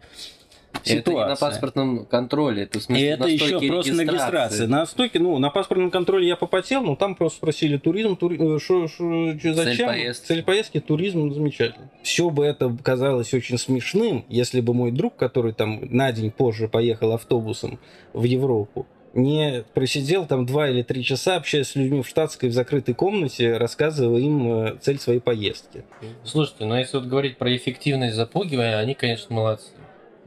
ситуация. 0.83 0.99
Это 0.99 1.11
не 1.11 1.17
на 1.17 1.37
паспортном 1.37 2.07
контроле, 2.07 2.63
это 2.65 2.79
в 2.79 2.83
смысле 2.83 3.05
И 3.05 3.09
это 3.09 3.29
еще 3.29 3.61
просто 3.61 3.95
на 3.95 4.01
регистрации. 4.03 4.67
На 4.67 4.87
стойке, 4.87 5.19
ну, 5.19 5.39
на 5.39 5.51
паспортном 5.51 5.91
контроле 5.91 6.27
я 6.27 6.37
попотел, 6.37 6.83
но 6.83 6.97
там 6.97 7.15
просто 7.15 7.39
спросили 7.39 7.77
туризм, 7.77 8.17
тури... 8.17 8.37
Э, 8.39 8.59
шо, 8.59 8.89
шо, 8.89 9.33
зачем? 9.43 9.77
Цель 9.77 9.87
поездки. 9.87 10.27
Цель 10.27 10.43
поездки, 10.43 10.81
туризм, 10.81 11.33
замечательно. 11.33 11.91
Все 12.03 12.31
бы 12.31 12.45
это 12.45 12.75
казалось 12.83 13.33
очень 13.35 13.59
смешным, 13.59 14.25
если 14.29 14.61
бы 14.61 14.75
мой 14.75 14.91
друг, 14.91 15.17
который 15.17 15.53
там 15.53 15.81
на 15.91 16.13
день 16.13 16.31
позже 16.31 16.69
поехал 16.69 17.13
автобусом 17.13 17.79
в 18.13 18.25
Европу, 18.25 18.87
не 19.15 19.65
просидел 19.75 20.27
там 20.27 20.47
два 20.47 20.69
или 20.69 20.83
три 20.83 21.05
часа, 21.05 21.37
общаясь 21.37 21.69
с 21.69 21.75
людьми 21.75 22.03
в 22.03 22.09
штатской 22.09 22.49
в 22.49 22.53
закрытой 22.53 22.95
комнате, 22.95 23.57
рассказывая 23.57 24.21
им 24.21 24.53
э, 24.53 24.77
цель 24.81 24.99
своей 24.99 25.21
поездки. 25.21 25.85
Слушайте, 26.25 26.65
ну 26.65 26.77
если 26.77 26.97
вот 26.97 27.07
говорить 27.07 27.37
про 27.37 27.55
эффективность 27.55 28.15
запугивания, 28.15 28.79
они, 28.79 28.95
конечно, 28.95 29.35
молодцы. 29.35 29.71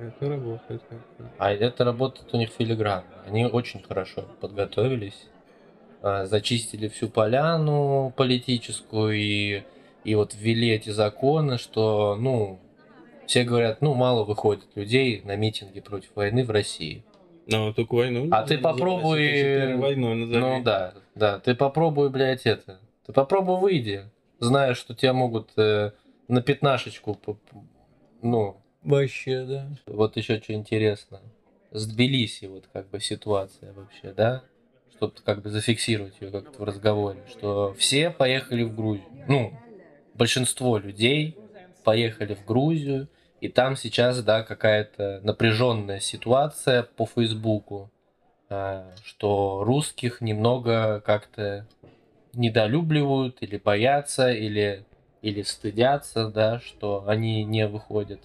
Это 0.04 0.30
работает. 0.30 0.82
А 1.38 1.52
это 1.52 1.84
работает 1.84 2.34
у 2.34 2.38
них 2.38 2.50
филигранно. 2.50 3.06
Они 3.26 3.46
очень 3.46 3.82
хорошо 3.82 4.24
подготовились, 4.42 5.28
а, 6.02 6.26
зачистили 6.26 6.88
всю 6.90 7.08
поляну 7.10 8.14
политическую 8.16 9.14
и, 9.14 9.64
и 10.04 10.16
вот 10.16 10.36
ввели 10.36 10.70
эти 10.70 10.90
законы, 10.90 11.58
что, 11.58 12.18
ну, 12.20 12.60
все 13.26 13.44
говорят, 13.44 13.82
ну, 13.82 13.94
мало 13.94 14.26
выходит 14.26 14.66
людей 14.76 15.22
на 15.24 15.36
митинги 15.36 15.80
против 15.80 16.10
войны 16.16 16.44
в 16.44 16.52
России. 16.52 17.04
Ну, 17.48 17.74
только 17.74 17.96
войну. 17.96 18.28
А 18.32 18.44
ты 18.44 18.58
попробуй... 18.58 19.76
Войной 19.76 20.16
назови. 20.16 20.40
Ну 20.40 20.64
да, 20.64 20.94
да, 21.16 21.40
ты 21.40 21.56
попробуй, 21.56 22.10
блядь, 22.10 22.46
это. 22.46 22.80
Ты 23.06 23.14
попробуй 23.14 23.60
выйди, 23.60 24.04
зная, 24.40 24.74
что 24.74 24.96
тебя 24.96 25.14
могут 25.14 25.52
э, 25.58 25.92
на 26.28 26.42
пятнашечку, 26.42 27.20
ну, 28.22 28.63
Вообще, 28.84 29.46
да. 29.46 29.70
Вот 29.88 30.18
еще 30.18 30.40
что 30.42 30.54
интересно. 30.54 31.22
С 31.72 31.88
Тбилиси 31.88 32.46
вот 32.46 32.66
как 32.72 32.90
бы 32.90 33.00
ситуация 33.00 33.74
вообще, 33.74 34.14
да? 34.14 34.44
Чтобы 34.96 35.14
как 35.24 35.42
бы 35.42 35.50
зафиксировать 35.50 36.20
ее 36.22 36.32
как-то 36.32 36.62
в 36.62 36.64
разговоре, 36.66 37.22
что 37.28 37.74
все 37.76 38.12
поехали 38.12 38.64
в 38.64 38.76
Грузию. 38.76 39.10
Ну, 39.28 39.54
большинство 40.14 40.78
людей 40.78 41.38
поехали 41.84 42.36
в 42.36 42.46
Грузию, 42.46 43.08
и 43.42 43.50
там 43.50 43.76
сейчас, 43.76 44.24
да, 44.24 44.44
какая-то 44.44 45.20
напряженная 45.24 46.00
ситуация 46.00 46.84
по 46.84 47.06
Фейсбуку, 47.06 47.92
а, 48.50 48.92
что 49.04 49.64
русских 49.64 50.22
немного 50.22 51.02
как-то 51.02 51.68
недолюбливают 52.34 53.38
или 53.42 53.58
боятся, 53.58 54.32
или, 54.32 54.86
или 55.22 55.42
стыдятся, 55.44 56.30
да, 56.30 56.60
что 56.60 57.08
они 57.08 57.44
не 57.44 57.68
выходят. 57.68 58.22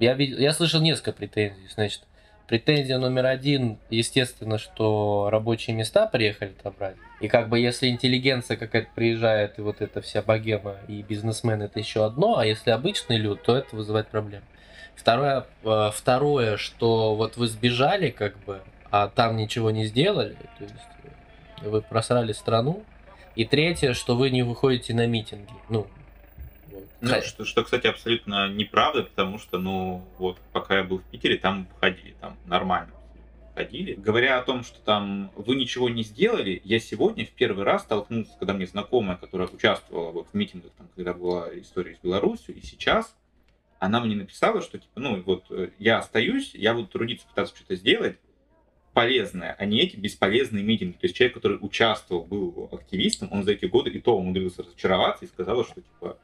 Я, 0.00 0.14
видел, 0.14 0.38
я 0.38 0.52
слышал 0.54 0.80
несколько 0.80 1.12
претензий. 1.12 1.68
Значит, 1.74 2.00
претензия 2.48 2.96
номер 2.98 3.26
один, 3.26 3.78
естественно, 3.90 4.56
что 4.56 5.28
рабочие 5.30 5.76
места 5.76 6.06
приехали 6.06 6.54
отобрать. 6.58 6.96
И 7.20 7.28
как 7.28 7.50
бы 7.50 7.60
если 7.60 7.88
интеллигенция 7.88 8.56
какая-то 8.56 8.88
приезжает, 8.94 9.58
и 9.58 9.62
вот 9.62 9.82
эта 9.82 10.00
вся 10.00 10.22
богема, 10.22 10.76
и 10.88 11.02
бизнесмен 11.02 11.60
это 11.60 11.78
еще 11.78 12.04
одно, 12.06 12.38
а 12.38 12.46
если 12.46 12.70
обычный 12.70 13.18
люд, 13.18 13.42
то 13.42 13.54
это 13.54 13.76
вызывает 13.76 14.08
проблемы. 14.08 14.44
Второе, 14.96 15.46
э, 15.64 15.90
второе, 15.94 16.56
что 16.56 17.14
вот 17.14 17.36
вы 17.36 17.46
сбежали, 17.46 18.08
как 18.08 18.38
бы, 18.44 18.62
а 18.90 19.08
там 19.08 19.36
ничего 19.36 19.70
не 19.70 19.84
сделали, 19.84 20.34
то 20.58 20.64
есть 20.64 20.74
вы 21.62 21.82
просрали 21.82 22.32
страну. 22.32 22.82
И 23.36 23.44
третье, 23.44 23.92
что 23.92 24.16
вы 24.16 24.30
не 24.30 24.42
выходите 24.42 24.92
на 24.94 25.06
митинги. 25.06 25.52
Ну, 25.68 25.86
ну, 27.00 27.22
что, 27.22 27.44
что, 27.44 27.64
кстати, 27.64 27.86
абсолютно 27.86 28.52
неправда, 28.52 29.02
потому 29.02 29.38
что, 29.38 29.58
ну, 29.58 30.04
вот, 30.18 30.38
пока 30.52 30.78
я 30.78 30.84
был 30.84 30.98
в 30.98 31.04
Питере, 31.04 31.36
там 31.38 31.68
ходили, 31.80 32.14
там 32.20 32.36
нормально 32.46 32.92
ходили. 33.54 33.94
Говоря 33.94 34.38
о 34.38 34.42
том, 34.42 34.64
что 34.64 34.80
там 34.80 35.30
вы 35.34 35.56
ничего 35.56 35.88
не 35.88 36.02
сделали, 36.02 36.60
я 36.64 36.78
сегодня 36.78 37.26
в 37.26 37.30
первый 37.30 37.64
раз 37.64 37.82
столкнулся, 37.82 38.32
когда 38.38 38.54
мне 38.54 38.66
знакомая, 38.66 39.16
которая 39.16 39.48
участвовала 39.48 40.12
вот 40.12 40.28
в 40.32 40.34
митингах, 40.34 40.72
там, 40.78 40.88
когда 40.94 41.14
была 41.14 41.48
история 41.58 41.94
с 41.94 41.98
Беларусью, 41.98 42.54
и 42.54 42.60
сейчас 42.60 43.14
она 43.78 44.00
мне 44.00 44.14
написала, 44.14 44.60
что, 44.60 44.78
типа, 44.78 45.00
ну, 45.00 45.22
вот, 45.22 45.46
э, 45.50 45.70
я 45.78 45.98
остаюсь, 45.98 46.54
я 46.54 46.74
буду 46.74 46.88
трудиться, 46.88 47.26
пытаться 47.26 47.56
что-то 47.56 47.74
сделать, 47.76 48.18
полезное, 48.92 49.56
а 49.58 49.64
не 49.64 49.80
эти 49.80 49.96
бесполезные 49.96 50.62
митинги. 50.62 50.92
То 50.92 51.04
есть 51.04 51.16
человек, 51.16 51.34
который 51.34 51.58
участвовал, 51.60 52.24
был 52.24 52.68
активистом, 52.72 53.28
он 53.32 53.44
за 53.44 53.52
эти 53.52 53.64
годы 53.64 53.90
и 53.90 54.00
то 54.00 54.16
умудрился 54.16 54.62
разочароваться 54.62 55.24
и 55.24 55.28
сказал, 55.28 55.64
что, 55.64 55.80
типа, 55.80 56.18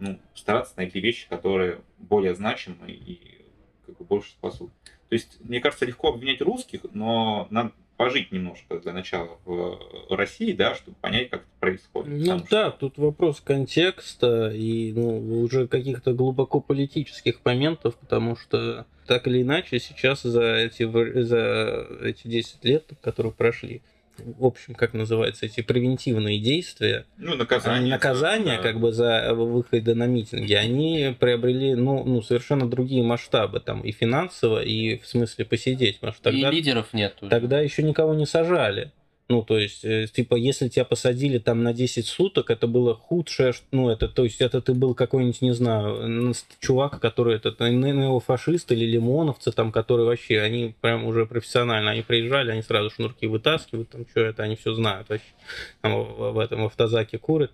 ну, 0.00 0.18
стараться 0.34 0.74
найти 0.76 1.00
вещи, 1.00 1.28
которые 1.28 1.80
более 1.98 2.34
значимые 2.34 2.94
и 2.94 3.44
как 3.86 3.98
бы 3.98 4.04
больше 4.04 4.30
спасут. 4.30 4.70
То 5.08 5.14
есть, 5.14 5.38
мне 5.40 5.60
кажется, 5.60 5.86
легко 5.86 6.08
обвинять 6.08 6.40
русских, 6.40 6.80
но 6.92 7.46
надо 7.50 7.72
пожить 7.96 8.32
немножко 8.32 8.78
для 8.78 8.94
начала 8.94 9.38
в 9.44 9.78
России, 10.08 10.52
да, 10.52 10.74
чтобы 10.74 10.96
понять, 11.02 11.28
как 11.28 11.40
это 11.40 11.50
происходит. 11.60 12.26
Ну 12.26 12.38
что... 12.38 12.48
да, 12.50 12.70
тут 12.70 12.96
вопрос 12.96 13.42
контекста 13.42 14.50
и 14.50 14.92
ну, 14.94 15.42
уже 15.42 15.68
каких-то 15.68 16.14
глубоко 16.14 16.60
политических 16.60 17.44
моментов, 17.44 17.96
потому 17.96 18.36
что 18.36 18.86
так 19.06 19.26
или 19.26 19.42
иначе 19.42 19.78
сейчас 19.78 20.22
за 20.22 20.54
эти, 20.54 20.84
за 21.24 21.86
эти 22.02 22.26
10 22.26 22.64
лет, 22.64 22.90
которые 23.02 23.34
прошли, 23.34 23.82
в 24.24 24.44
общем, 24.44 24.74
как 24.74 24.94
называется, 24.94 25.46
эти 25.46 25.60
превентивные 25.60 26.38
действия, 26.38 27.06
ну, 27.16 27.36
наказание, 27.36 27.90
наказания 27.90 28.56
да. 28.56 28.62
как 28.62 28.80
бы 28.80 28.92
за 28.92 29.34
выходы 29.34 29.94
на 29.94 30.06
митинги, 30.06 30.54
они 30.54 31.16
приобрели 31.18 31.74
ну, 31.74 32.04
ну, 32.04 32.22
совершенно 32.22 32.68
другие 32.68 33.02
масштабы, 33.02 33.60
там 33.60 33.80
и 33.82 33.92
финансово, 33.92 34.62
и 34.62 34.98
в 34.98 35.06
смысле 35.06 35.44
посидеть. 35.44 36.00
Потому 36.00 36.14
что 36.14 36.24
тогда, 36.24 36.50
и 36.50 36.54
лидеров 36.54 36.92
нет. 36.92 37.16
Уже. 37.20 37.30
Тогда 37.30 37.60
еще 37.60 37.82
никого 37.82 38.14
не 38.14 38.26
сажали. 38.26 38.92
Ну, 39.30 39.44
то 39.44 39.56
есть, 39.56 39.84
э, 39.84 40.08
типа, 40.12 40.34
если 40.34 40.66
тебя 40.68 40.84
посадили 40.84 41.38
там 41.38 41.62
на 41.62 41.72
10 41.72 42.04
суток, 42.04 42.50
это 42.50 42.66
было 42.66 42.96
худшее, 42.96 43.52
ну, 43.70 43.88
это, 43.88 44.08
то 44.08 44.24
есть, 44.24 44.40
это 44.40 44.60
ты 44.60 44.74
был 44.74 44.92
какой-нибудь, 44.92 45.40
не 45.40 45.52
знаю, 45.54 46.34
чувак, 46.58 46.98
который, 46.98 47.36
это, 47.36 47.54
неофашист 47.70 48.72
или 48.72 48.84
лимоновцы, 48.84 49.52
там, 49.52 49.70
которые 49.70 50.06
вообще, 50.06 50.40
они 50.40 50.74
прям 50.80 51.04
уже 51.04 51.26
профессионально, 51.26 51.92
они 51.92 52.02
приезжали, 52.02 52.50
они 52.50 52.62
сразу 52.62 52.90
шнурки 52.90 53.28
вытаскивают, 53.28 53.90
там, 53.90 54.04
что 54.10 54.18
это, 54.18 54.42
они 54.42 54.56
все 54.56 54.74
знают 54.74 55.08
вообще, 55.08 55.32
там, 55.80 56.02
в, 56.02 56.32
в 56.32 56.38
этом 56.40 56.64
автозаке 56.64 57.18
курят, 57.18 57.52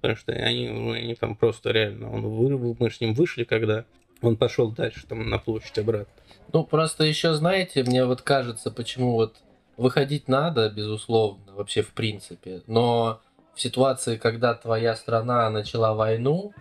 потому 0.00 0.16
что 0.16 0.32
они, 0.32 0.70
ну, 0.70 0.90
они 0.90 1.14
там 1.14 1.36
просто 1.36 1.70
реально, 1.70 2.12
он 2.12 2.22
вы, 2.22 2.76
мы 2.76 2.90
с 2.90 3.00
ним 3.00 3.14
вышли, 3.14 3.44
когда 3.44 3.84
он 4.22 4.36
пошел 4.36 4.72
дальше, 4.72 5.06
там, 5.08 5.30
на 5.30 5.38
площадь 5.38 5.78
обратно. 5.78 6.12
Ну, 6.52 6.64
просто 6.64 7.04
еще, 7.04 7.32
знаете, 7.34 7.84
мне 7.84 8.04
вот 8.06 8.22
кажется, 8.22 8.72
почему 8.72 9.12
вот 9.12 9.36
Выходить 9.82 10.28
надо, 10.28 10.70
безусловно, 10.70 11.54
вообще 11.54 11.82
в 11.82 11.92
принципе. 11.92 12.62
Но 12.68 13.20
в 13.52 13.60
ситуации, 13.60 14.16
когда 14.16 14.54
твоя 14.54 14.94
страна 14.94 15.50
начала 15.50 15.92
войну, 15.92 16.52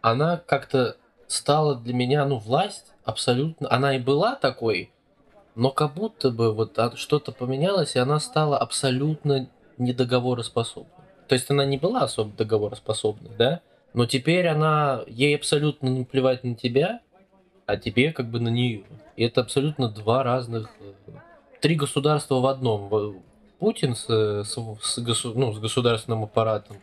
она 0.00 0.36
как-то 0.36 0.96
стала 1.26 1.74
для 1.74 1.92
меня, 1.92 2.24
ну, 2.24 2.38
власть 2.38 2.92
абсолютно... 3.02 3.66
Она 3.68 3.96
и 3.96 3.98
была 3.98 4.36
такой, 4.36 4.92
но 5.56 5.70
как 5.70 5.94
будто 5.94 6.30
бы 6.30 6.54
вот 6.54 6.78
что-то 6.94 7.32
поменялось, 7.32 7.96
и 7.96 7.98
она 7.98 8.20
стала 8.20 8.58
абсолютно 8.58 9.48
недоговороспособной. 9.78 11.04
То 11.26 11.34
есть 11.34 11.50
она 11.50 11.64
не 11.64 11.78
была 11.78 12.02
особо 12.02 12.30
договороспособной, 12.36 13.32
да? 13.36 13.60
Но 13.92 14.06
теперь 14.06 14.46
она, 14.46 15.02
ей 15.08 15.34
абсолютно 15.34 15.90
наплевать 15.90 16.44
на 16.44 16.54
тебя, 16.54 17.00
а 17.66 17.76
тебе 17.76 18.12
как 18.12 18.30
бы 18.30 18.38
на 18.38 18.50
нее. 18.50 18.84
И 19.16 19.24
это 19.24 19.40
абсолютно 19.40 19.88
два 19.88 20.22
разных, 20.22 20.70
э, 20.78 20.92
три 21.62 21.76
государства 21.76 22.40
в 22.40 22.46
одном. 22.46 23.22
Путин 23.58 23.94
с, 23.94 24.04
с, 24.44 24.54
с 24.82 24.98
госу- 24.98 25.32
ну, 25.34 25.52
с 25.54 25.58
государственным 25.58 26.24
аппаратом, 26.24 26.76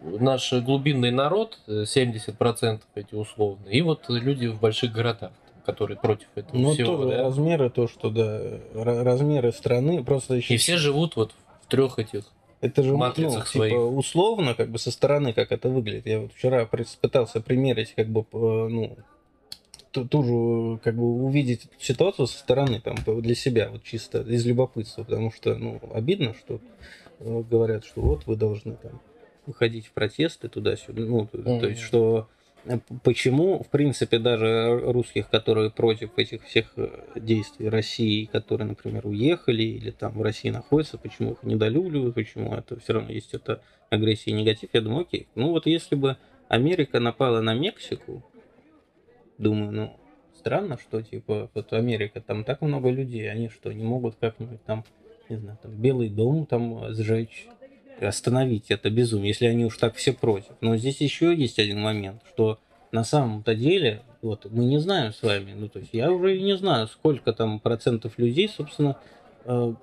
наш 0.00 0.52
глубинный 0.52 1.10
народ, 1.10 1.58
э, 1.66 1.84
70% 1.84 2.80
эти 2.94 3.14
условно, 3.14 3.66
и 3.68 3.82
вот 3.82 4.04
люди 4.08 4.46
в 4.46 4.60
больших 4.60 4.92
городах, 4.92 5.32
которые 5.66 5.98
против 5.98 6.28
этого 6.36 6.56
Ну, 6.56 6.72
всего. 6.72 6.96
то 6.96 7.10
да. 7.10 7.22
размеры, 7.24 7.68
то, 7.68 7.88
что, 7.88 8.10
да, 8.10 8.22
ра- 8.74 9.02
размеры 9.02 9.52
страны, 9.52 10.04
просто 10.04 10.34
еще... 10.36 10.54
И 10.54 10.56
все 10.56 10.76
живут 10.76 11.16
вот 11.16 11.32
в 11.62 11.66
трех 11.66 11.98
этих. 11.98 12.22
Это 12.60 12.82
же 12.82 12.92
ну, 12.92 12.98
матрицах 12.98 13.50
типа, 13.50 13.66
своих. 13.66 13.74
условно, 13.74 14.54
как 14.54 14.70
бы 14.70 14.78
со 14.78 14.90
стороны, 14.92 15.32
как 15.32 15.50
это 15.52 15.68
выглядит. 15.68 16.06
Я 16.06 16.20
вот 16.20 16.32
вчера 16.32 16.64
пытался 16.66 17.40
примерить, 17.40 17.92
как 17.94 18.08
бы, 18.08 18.22
п- 18.22 18.38
ну, 18.38 18.96
ту, 19.94 20.04
ту 20.04 20.22
же, 20.24 20.78
как 20.82 20.96
бы 20.96 21.04
увидеть 21.04 21.66
эту 21.66 21.82
ситуацию 21.82 22.26
со 22.26 22.38
стороны, 22.38 22.80
там, 22.80 22.96
для 23.22 23.34
себя, 23.34 23.70
вот 23.70 23.84
чисто 23.84 24.22
из 24.22 24.44
любопытства, 24.44 25.04
потому 25.04 25.30
что, 25.30 25.54
ну, 25.54 25.80
обидно, 25.92 26.34
что 26.34 26.60
э, 27.20 27.42
говорят, 27.48 27.84
что 27.84 28.00
вот 28.00 28.26
вы 28.26 28.36
должны 28.36 28.74
там 28.76 29.00
выходить 29.46 29.86
в 29.86 29.92
протесты 29.92 30.48
туда-сюда, 30.48 31.02
ну, 31.02 31.26
то, 31.26 31.60
то 31.60 31.68
есть, 31.68 31.80
что 31.80 32.28
э, 32.64 32.78
Почему, 33.04 33.62
в 33.62 33.68
принципе, 33.68 34.18
даже 34.18 34.80
русских, 34.84 35.30
которые 35.30 35.70
против 35.70 36.10
этих 36.18 36.42
всех 36.44 36.72
э, 36.76 36.88
действий 37.14 37.68
России, 37.68 38.24
которые, 38.24 38.66
например, 38.66 39.06
уехали 39.06 39.62
или 39.62 39.92
там 39.92 40.18
в 40.18 40.22
России 40.22 40.50
находятся, 40.50 40.98
почему 40.98 41.32
их 41.32 41.42
недолюбливают, 41.44 42.16
почему 42.16 42.52
это 42.54 42.80
все 42.80 42.94
равно 42.94 43.12
есть 43.12 43.32
это 43.32 43.62
агрессия 43.90 44.32
и 44.32 44.34
негатив, 44.34 44.70
я 44.72 44.80
думаю, 44.80 45.02
окей. 45.02 45.28
Ну 45.36 45.50
вот 45.50 45.66
если 45.66 45.94
бы 45.94 46.16
Америка 46.48 46.98
напала 46.98 47.40
на 47.40 47.54
Мексику, 47.54 48.24
думаю, 49.38 49.72
ну, 49.72 49.96
странно, 50.36 50.78
что, 50.78 51.02
типа, 51.02 51.50
вот 51.54 51.72
Америка, 51.72 52.20
там 52.20 52.44
так 52.44 52.60
много 52.60 52.90
людей, 52.90 53.30
они 53.30 53.48
что, 53.48 53.72
не 53.72 53.84
могут 53.84 54.16
как-нибудь 54.20 54.62
там, 54.64 54.84
не 55.28 55.36
знаю, 55.36 55.58
там, 55.62 55.72
Белый 55.72 56.08
дом 56.08 56.46
там 56.46 56.84
э, 56.84 56.94
сжечь, 56.94 57.46
остановить 58.00 58.70
это 58.70 58.90
безумие, 58.90 59.28
если 59.28 59.46
они 59.46 59.64
уж 59.64 59.76
так 59.78 59.94
все 59.94 60.12
против. 60.12 60.52
Но 60.60 60.76
здесь 60.76 61.00
еще 61.00 61.34
есть 61.34 61.58
один 61.58 61.80
момент, 61.80 62.22
что 62.28 62.58
на 62.92 63.04
самом-то 63.04 63.54
деле, 63.54 64.02
вот, 64.22 64.46
мы 64.50 64.64
не 64.64 64.78
знаем 64.78 65.12
с 65.12 65.22
вами, 65.22 65.52
ну, 65.52 65.68
то 65.68 65.78
есть 65.80 65.90
я 65.92 66.12
уже 66.12 66.38
не 66.40 66.56
знаю, 66.56 66.88
сколько 66.88 67.32
там 67.32 67.58
процентов 67.58 68.18
людей, 68.18 68.48
собственно, 68.48 68.96
э, 69.44 69.74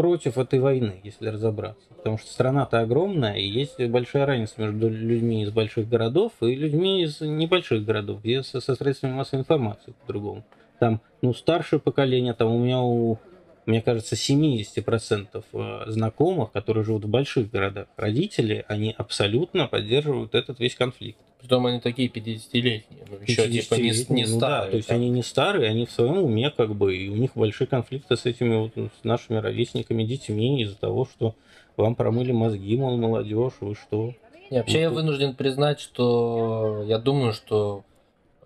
против 0.00 0.38
этой 0.38 0.60
войны, 0.60 0.98
если 1.04 1.28
разобраться. 1.28 1.86
Потому 1.94 2.16
что 2.16 2.32
страна-то 2.32 2.80
огромная, 2.80 3.34
и 3.34 3.46
есть 3.46 3.78
большая 3.88 4.24
разница 4.24 4.54
между 4.56 4.88
людьми 4.88 5.42
из 5.42 5.50
больших 5.50 5.90
городов 5.90 6.32
и 6.40 6.54
людьми 6.54 7.02
из 7.02 7.20
небольших 7.20 7.84
городов, 7.84 8.22
где 8.22 8.42
со, 8.42 8.62
со 8.62 8.76
средствами 8.76 9.12
массовой 9.12 9.40
информации 9.40 9.92
по-другому. 10.00 10.42
Там, 10.78 11.02
ну, 11.20 11.34
старшее 11.34 11.80
поколение, 11.80 12.32
там 12.32 12.50
у 12.50 12.58
меня 12.58 12.80
у 12.80 13.18
мне 13.66 13.82
кажется, 13.82 14.14
70% 14.14 15.44
э, 15.52 15.90
знакомых, 15.90 16.50
которые 16.50 16.82
живут 16.82 17.04
в 17.04 17.08
больших 17.08 17.50
городах, 17.50 17.86
родители, 17.98 18.64
они 18.68 18.94
абсолютно 18.96 19.68
поддерживают 19.68 20.34
этот 20.34 20.60
весь 20.60 20.76
конфликт. 20.76 21.20
Притом 21.40 21.66
они 21.66 21.80
такие 21.80 22.08
50-летние, 22.08 23.04
ну 23.08 23.16
еще 23.26 23.48
типа 23.48 23.74
не, 23.74 23.90
50-летние, 23.90 24.26
не 24.26 24.32
ну 24.32 24.38
да, 24.40 24.46
старые. 24.58 24.70
то 24.70 24.76
есть 24.76 24.90
они 24.90 25.08
не 25.08 25.22
старые, 25.22 25.70
они 25.70 25.86
в 25.86 25.90
своем 25.90 26.18
уме 26.18 26.50
как 26.50 26.74
бы, 26.74 26.94
и 26.94 27.08
у 27.08 27.16
них 27.16 27.30
большие 27.34 27.66
конфликты 27.66 28.16
с 28.16 28.26
этими 28.26 28.56
вот, 28.56 28.72
ну, 28.76 28.90
с 29.00 29.04
нашими 29.04 29.38
ровесниками, 29.38 30.04
детьми 30.04 30.62
из-за 30.62 30.76
того, 30.76 31.06
что 31.06 31.34
вам 31.76 31.94
промыли 31.94 32.32
мозги, 32.32 32.76
мол, 32.76 32.96
молодежь, 32.98 33.54
вы 33.60 33.74
что? 33.74 34.14
Не, 34.50 34.58
вообще 34.58 34.74
Ну, 34.76 34.80
я 34.80 34.88
тут- 34.88 34.96
вынужден 34.96 35.34
признать, 35.34 35.80
что 35.80 36.84
я 36.86 36.98
думаю, 36.98 37.32
что 37.32 37.84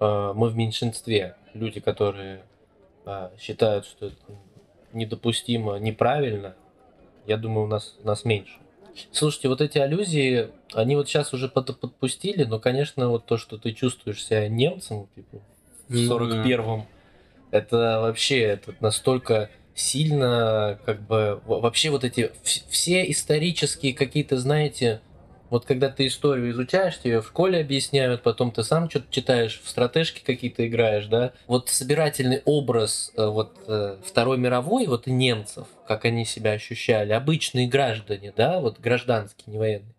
э, 0.00 0.32
мы 0.34 0.48
в 0.48 0.56
меньшинстве. 0.56 1.34
Люди, 1.54 1.80
которые 1.80 2.42
э, 3.06 3.30
считают, 3.40 3.86
что 3.86 4.06
это 4.06 4.16
недопустимо, 4.92 5.76
неправильно, 5.78 6.54
я 7.26 7.36
думаю, 7.38 7.64
у 7.66 7.68
нас, 7.68 7.96
у 8.02 8.06
нас 8.06 8.24
меньше. 8.24 8.58
Слушайте, 9.12 9.48
вот 9.48 9.60
эти 9.60 9.78
аллюзии, 9.78 10.48
они 10.72 10.96
вот 10.96 11.08
сейчас 11.08 11.32
уже 11.32 11.48
под- 11.48 11.78
подпустили, 11.78 12.44
но, 12.44 12.58
конечно, 12.58 13.08
вот 13.08 13.26
то, 13.26 13.36
что 13.38 13.58
ты 13.58 13.72
чувствуешь 13.72 14.24
себя 14.24 14.48
немцем, 14.48 15.08
типа, 15.14 15.38
в 15.88 15.94
Ну 15.94 16.18
да. 16.28 16.44
41-м, 16.44 16.86
это 17.50 17.76
вообще 18.00 18.40
это 18.40 18.74
настолько 18.80 19.50
сильно, 19.74 20.78
как 20.84 21.02
бы, 21.02 21.40
во- 21.44 21.60
вообще 21.60 21.90
вот 21.90 22.04
эти, 22.04 22.32
вс- 22.44 22.64
все 22.68 23.10
исторические 23.10 23.94
какие-то, 23.94 24.38
знаете, 24.38 25.00
вот 25.54 25.66
когда 25.66 25.88
ты 25.88 26.08
историю 26.08 26.50
изучаешь, 26.50 26.98
тебе 26.98 27.20
в 27.20 27.28
школе 27.28 27.60
объясняют, 27.60 28.22
потом 28.22 28.50
ты 28.50 28.64
сам 28.64 28.90
что-то 28.90 29.06
читаешь, 29.10 29.60
в 29.62 29.68
стратежки 29.68 30.20
какие-то 30.20 30.66
играешь, 30.66 31.06
да, 31.06 31.32
вот 31.46 31.68
собирательный 31.68 32.42
образ 32.44 33.12
э, 33.16 33.24
вот 33.24 33.52
э, 33.68 33.98
Второй 34.04 34.36
мировой, 34.36 34.88
вот 34.88 35.06
и 35.06 35.12
немцев, 35.12 35.68
как 35.86 36.06
они 36.06 36.24
себя 36.24 36.50
ощущали, 36.50 37.12
обычные 37.12 37.68
граждане, 37.68 38.32
да, 38.36 38.58
вот 38.58 38.80
гражданские, 38.80 39.52
не 39.52 39.58
военные, 39.58 39.94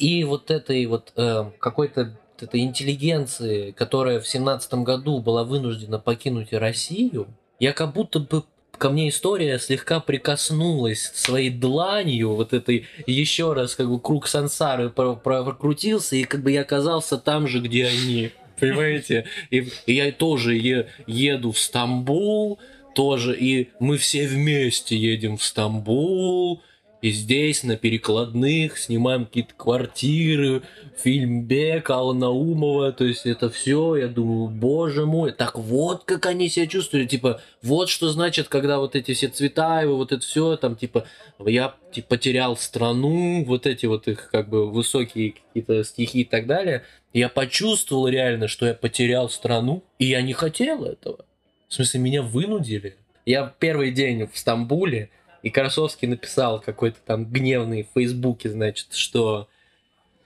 и 0.00 0.24
вот 0.24 0.50
этой 0.50 0.84
вот 0.86 1.12
э, 1.14 1.44
какой-то 1.60 2.18
этой 2.40 2.62
интеллигенции, 2.62 3.70
которая 3.70 4.18
в 4.18 4.26
семнадцатом 4.26 4.82
году 4.82 5.20
была 5.20 5.44
вынуждена 5.44 6.00
покинуть 6.00 6.52
Россию, 6.52 7.28
я 7.60 7.72
как 7.72 7.92
будто 7.92 8.18
бы 8.18 8.42
ко 8.82 8.90
мне 8.90 9.10
история 9.10 9.60
слегка 9.60 10.00
прикоснулась 10.00 11.12
своей 11.14 11.50
дланью, 11.50 12.34
вот 12.34 12.52
этой 12.52 12.88
еще 13.06 13.52
раз 13.52 13.76
как 13.76 13.88
бы 13.88 14.00
круг 14.00 14.26
сансары 14.26 14.90
про- 14.90 15.14
про- 15.14 15.44
прокрутился, 15.44 16.16
и 16.16 16.24
как 16.24 16.42
бы 16.42 16.50
я 16.50 16.62
оказался 16.62 17.16
там 17.16 17.46
же, 17.46 17.60
где 17.60 17.86
они. 17.86 18.30
Понимаете? 18.58 19.26
И, 19.52 19.68
и 19.86 19.94
я 19.94 20.10
тоже 20.10 20.56
е- 20.56 20.88
еду 21.06 21.52
в 21.52 21.60
Стамбул, 21.60 22.58
тоже, 22.96 23.36
и 23.38 23.68
мы 23.78 23.98
все 23.98 24.26
вместе 24.26 24.96
едем 24.96 25.36
в 25.36 25.44
Стамбул, 25.44 26.64
и 27.02 27.10
здесь 27.10 27.64
на 27.64 27.76
перекладных 27.76 28.78
снимаем 28.78 29.26
какие-то 29.26 29.54
квартиры, 29.54 30.62
фильм 30.96 31.44
Бек, 31.44 31.90
Алла 31.90 32.12
Наумова, 32.12 32.92
то 32.92 33.04
есть 33.04 33.26
это 33.26 33.50
все, 33.50 33.96
я 33.96 34.06
думаю, 34.06 34.48
боже 34.48 35.04
мой, 35.04 35.32
так 35.32 35.58
вот 35.58 36.04
как 36.04 36.26
они 36.26 36.48
себя 36.48 36.68
чувствуют, 36.68 37.10
типа, 37.10 37.40
вот 37.60 37.88
что 37.88 38.08
значит, 38.08 38.46
когда 38.48 38.78
вот 38.78 38.94
эти 38.94 39.14
все 39.14 39.28
Цветаевы, 39.28 39.96
вот 39.96 40.12
это 40.12 40.24
все, 40.24 40.56
там, 40.56 40.76
типа, 40.76 41.04
я 41.44 41.74
типа, 41.90 42.08
потерял 42.08 42.56
страну, 42.56 43.44
вот 43.44 43.66
эти 43.66 43.86
вот 43.86 44.06
их, 44.06 44.30
как 44.30 44.48
бы, 44.48 44.70
высокие 44.70 45.32
какие-то 45.32 45.82
стихи 45.82 46.20
и 46.20 46.24
так 46.24 46.46
далее, 46.46 46.84
я 47.12 47.28
почувствовал 47.28 48.06
реально, 48.06 48.46
что 48.46 48.64
я 48.66 48.74
потерял 48.74 49.28
страну, 49.28 49.82
и 49.98 50.06
я 50.06 50.22
не 50.22 50.34
хотел 50.34 50.84
этого. 50.84 51.24
В 51.68 51.74
смысле, 51.74 52.00
меня 52.00 52.22
вынудили. 52.22 52.96
Я 53.26 53.52
первый 53.58 53.90
день 53.90 54.26
в 54.26 54.38
Стамбуле, 54.38 55.10
и 55.42 55.50
Красовский 55.50 56.08
написал 56.08 56.60
какой-то 56.60 56.98
там 57.04 57.24
гневный 57.24 57.82
в 57.82 57.98
Фейсбуке, 57.98 58.48
значит, 58.50 58.94
что, 58.94 59.48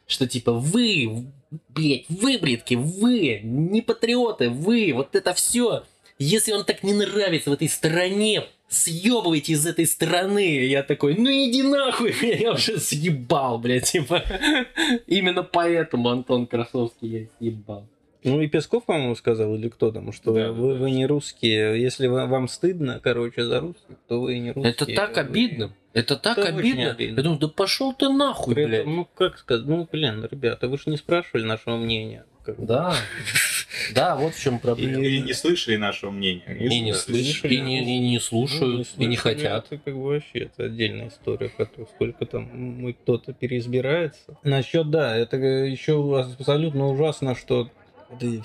что 0.06 0.26
типа 0.26 0.52
вы, 0.52 1.26
блядь, 1.68 2.04
вы, 2.08 2.38
блядки, 2.38 2.74
вы, 2.74 3.40
не 3.42 3.82
патриоты, 3.82 4.50
вы, 4.50 4.92
вот 4.94 5.14
это 5.14 5.34
все. 5.34 5.84
Если 6.18 6.52
вам 6.52 6.64
так 6.64 6.82
не 6.82 6.94
нравится 6.94 7.50
в 7.50 7.52
этой 7.52 7.68
стране, 7.68 8.44
съебывайте 8.68 9.52
из 9.52 9.66
этой 9.66 9.86
страны. 9.86 10.64
Я 10.66 10.82
такой, 10.82 11.14
ну 11.16 11.30
иди 11.30 11.62
нахуй, 11.62 12.14
я 12.38 12.52
уже 12.52 12.78
съебал, 12.78 13.58
блядь, 13.58 13.90
типа. 13.92 14.22
Именно 15.06 15.42
поэтому 15.42 16.08
Антон 16.08 16.46
Красовский 16.46 17.08
я 17.08 17.26
съебал. 17.38 17.86
Ну 18.26 18.40
и 18.42 18.48
Песков, 18.48 18.84
по-моему, 18.84 19.14
сказал, 19.14 19.54
или 19.54 19.68
кто 19.68 19.90
там, 19.92 20.12
что 20.12 20.34
Да, 20.34 20.52
вы, 20.52 20.74
да. 20.74 20.80
вы 20.80 20.90
не 20.90 21.06
русские. 21.06 21.80
Если 21.80 22.06
ва- 22.08 22.26
вам 22.26 22.48
стыдно, 22.48 23.00
короче, 23.02 23.44
за 23.44 23.60
русских, 23.60 23.96
то 24.08 24.20
вы 24.20 24.38
не 24.38 24.50
русские. 24.52 24.72
Это 24.74 24.86
так 24.94 25.14
Вы- 25.14 25.20
обидно. 25.20 25.72
Это 25.94 26.16
так 26.16 26.36
Это 26.36 26.48
обидно. 26.48 26.90
обидно. 26.90 27.16
Я 27.16 27.22
думаю, 27.22 27.38
да 27.40 27.48
пошел 27.48 27.94
ты 27.94 28.08
нахуй, 28.10 28.54
При 28.54 28.66
блядь. 28.66 28.80
этом, 28.80 28.96
ну 28.96 29.08
как 29.14 29.38
сказать, 29.38 29.64
ну 29.66 29.88
блин, 29.90 30.26
ребята, 30.30 30.68
вы 30.68 30.76
же 30.76 30.90
не 30.90 30.98
спрашивали 30.98 31.44
нашего 31.44 31.76
мнения. 31.78 32.26
Да. 32.58 32.94
Да, 33.94 34.14
вот 34.16 34.34
в 34.34 34.40
чем 34.40 34.58
проблема. 34.60 35.02
Или 35.02 35.18
не 35.18 35.32
слышали 35.32 35.76
нашего 35.76 36.10
мнения. 36.10 36.44
И 36.58 36.80
не 36.80 36.94
слышат, 36.94 37.44
и 37.50 37.60
не, 37.60 37.80
и 37.82 37.98
не 37.98 38.14
Ну, 38.14 38.20
слушают, 38.20 38.88
и 38.96 39.04
не 39.06 39.16
слышали, 39.16 39.34
хотят. 39.36 39.66
Это 39.72 39.82
как 39.84 39.94
бы 39.94 40.02
вообще 40.04 40.38
это 40.40 40.64
отдельная 40.64 41.08
история, 41.08 41.48
которая 41.48 41.86
сколько 41.94 42.24
там 42.26 42.48
мы 42.52 42.92
кто-то 42.92 43.32
переизбирается. 43.32 44.36
Насчет, 44.44 44.90
да, 44.90 45.16
это 45.16 45.36
еще 45.38 46.20
абсолютно 46.38 46.88
ужасно, 46.88 47.34
что 47.34 47.68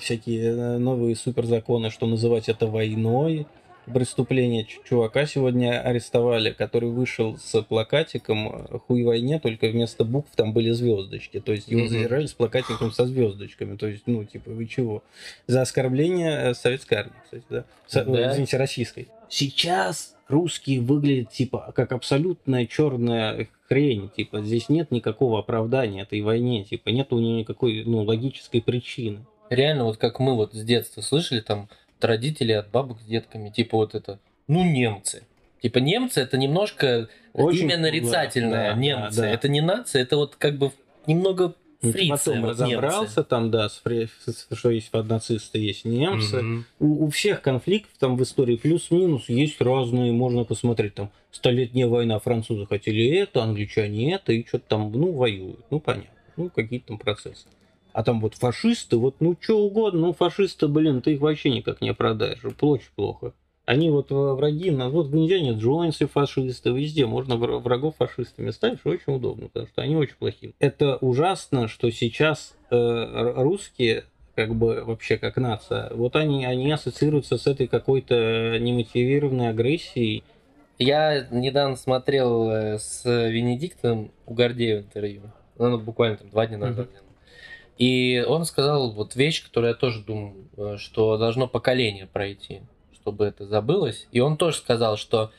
всякие 0.00 0.44
э, 0.52 0.78
новые 0.78 1.16
суперзаконы, 1.16 1.90
что 1.90 2.06
называть 2.06 2.48
это 2.48 2.66
войной. 2.66 3.46
Преступление 3.92 4.64
чувака 4.88 5.26
сегодня 5.26 5.80
арестовали, 5.82 6.52
который 6.52 6.88
вышел 6.90 7.36
с 7.36 7.60
плакатиком 7.62 8.48
э, 8.70 8.78
«Хуй 8.86 9.02
войне», 9.02 9.40
только 9.40 9.66
вместо 9.68 10.04
букв 10.04 10.30
там 10.36 10.52
были 10.52 10.70
звездочки. 10.70 11.40
То 11.40 11.52
есть 11.52 11.66
его 11.68 11.80
задержали 11.88 12.26
с 12.26 12.32
плакатиком 12.32 12.92
со 12.92 13.06
звездочками. 13.06 13.76
То 13.76 13.88
есть, 13.88 14.04
ну, 14.06 14.24
типа, 14.24 14.50
вы 14.50 14.66
чего? 14.66 15.02
За 15.48 15.62
оскорбление 15.62 16.50
э, 16.50 16.54
советской 16.54 16.94
армии, 16.94 17.14
кстати, 17.24 17.44
да? 17.50 17.64
Со- 17.88 18.04
Да. 18.04 18.30
Извините, 18.32 18.56
российской. 18.56 19.08
Сейчас 19.28 20.14
русские 20.28 20.80
выглядят, 20.80 21.30
типа, 21.30 21.72
как 21.74 21.90
абсолютная 21.90 22.66
черная 22.66 23.48
хрень. 23.68 24.10
Типа, 24.16 24.42
здесь 24.42 24.68
нет 24.68 24.92
никакого 24.92 25.40
оправдания 25.40 26.02
этой 26.02 26.20
войне. 26.20 26.62
Типа, 26.62 26.90
нет 26.90 27.12
у 27.12 27.18
нее 27.18 27.40
никакой, 27.40 27.82
ну, 27.84 28.02
логической 28.04 28.62
причины. 28.62 29.24
Реально 29.54 29.84
вот 29.84 29.96
как 29.96 30.18
мы 30.20 30.34
вот 30.34 30.54
с 30.54 30.62
детства 30.64 31.00
слышали 31.00 31.40
там 31.40 31.68
от 31.98 32.04
родителей, 32.04 32.54
от 32.58 32.70
бабок 32.70 33.00
с 33.00 33.04
детками, 33.04 33.50
типа 33.50 33.76
вот 33.78 33.94
это, 33.94 34.18
ну 34.48 34.64
немцы. 34.64 35.22
Типа 35.62 35.78
немцы 35.78 36.20
это 36.20 36.36
немножко 36.36 37.08
Очень 37.32 37.66
имя 37.66 37.78
нарицательное, 37.78 38.74
да, 38.74 38.76
немцы. 38.80 39.16
да, 39.16 39.22
да. 39.22 39.30
Это 39.30 39.48
не 39.48 39.60
нация, 39.60 40.02
это 40.02 40.16
вот 40.16 40.34
как 40.36 40.58
бы 40.58 40.72
немного 41.06 41.54
Ну, 41.82 41.92
фрицы. 41.92 42.10
Потом 42.10 42.44
разобрался 42.46 43.22
там, 43.22 43.50
да, 43.50 43.68
с 43.68 43.80
фри- 43.84 44.08
что 44.54 44.70
есть 44.70 44.92
нацисты, 44.92 45.58
есть 45.58 45.84
немцы. 45.84 46.36
немцы. 46.36 46.42
Мгм. 46.42 46.64
У, 46.80 47.04
у 47.06 47.10
всех 47.10 47.42
конфликтов 47.42 47.92
там 47.98 48.16
в 48.16 48.22
истории 48.22 48.56
плюс-минус 48.56 49.28
есть 49.28 49.60
разные, 49.60 50.10
можно 50.12 50.44
посмотреть, 50.44 50.94
там, 50.94 51.10
столетняя 51.30 51.86
война, 51.86 52.18
французы 52.18 52.66
хотели 52.66 53.16
это, 53.16 53.42
англичане 53.44 54.14
это, 54.14 54.32
и 54.32 54.44
что-то 54.46 54.64
там, 54.68 54.92
ну, 54.92 55.12
воюют, 55.12 55.64
ну, 55.70 55.78
понятно, 55.80 56.10
ну, 56.36 56.50
какие-то 56.50 56.88
там 56.88 56.98
процессы. 56.98 57.46
А 57.92 58.02
там 58.02 58.20
вот 58.20 58.34
фашисты, 58.34 58.96
вот, 58.96 59.16
ну, 59.20 59.36
что 59.40 59.58
угодно, 59.58 60.00
ну, 60.00 60.12
фашисты, 60.12 60.66
блин, 60.68 61.02
ты 61.02 61.12
их 61.14 61.20
вообще 61.20 61.50
никак 61.50 61.80
не 61.80 61.90
оправдаешь, 61.90 62.40
очень 62.60 62.88
плохо. 62.96 63.32
Они 63.64 63.90
вот 63.90 64.10
в- 64.10 64.34
враги, 64.34 64.70
на- 64.70 64.88
вот 64.88 65.06
в 65.08 65.16
Индиане 65.16 65.52
Джонсе 65.52 66.06
фашисты, 66.06 66.70
везде 66.70 67.06
можно 67.06 67.34
вра- 67.34 67.58
врагов 67.58 67.94
фашистами 67.96 68.50
ставишь, 68.50 68.80
очень 68.84 69.14
удобно, 69.14 69.46
потому 69.48 69.66
что 69.68 69.82
они 69.82 69.94
очень 69.94 70.16
плохие. 70.18 70.52
Это 70.58 70.96
ужасно, 70.96 71.68
что 71.68 71.90
сейчас 71.90 72.54
э, 72.70 73.32
русские, 73.36 74.04
как 74.34 74.54
бы 74.54 74.82
вообще 74.84 75.18
как 75.18 75.36
нация, 75.36 75.90
вот 75.94 76.16
они, 76.16 76.44
они 76.46 76.72
ассоциируются 76.72 77.36
с 77.36 77.46
этой 77.46 77.66
какой-то 77.68 78.56
немотивированной 78.58 79.50
агрессией. 79.50 80.24
Я 80.78 81.28
недавно 81.30 81.76
смотрел 81.76 82.50
э, 82.50 82.78
с 82.78 83.04
Венедиктом 83.04 84.10
у 84.26 84.34
Гордеева 84.34 84.80
интервью. 84.80 85.22
Ну, 85.58 85.78
буквально 85.78 86.16
там 86.16 86.30
два 86.30 86.46
дня 86.46 86.58
назад. 86.58 86.88
И 87.78 88.24
он 88.26 88.44
сказал 88.44 88.92
вот 88.92 89.16
вещь, 89.16 89.44
которую 89.44 89.70
я 89.70 89.74
тоже 89.74 90.02
думаю, 90.04 90.48
э, 90.56 90.76
что 90.78 91.16
должно 91.16 91.48
поколение 91.48 92.06
пройти, 92.06 92.62
чтобы 92.92 93.24
это 93.24 93.46
забылось. 93.46 94.08
И 94.12 94.20
он 94.20 94.36
тоже 94.36 94.58
сказал, 94.58 94.96
что 94.96 95.32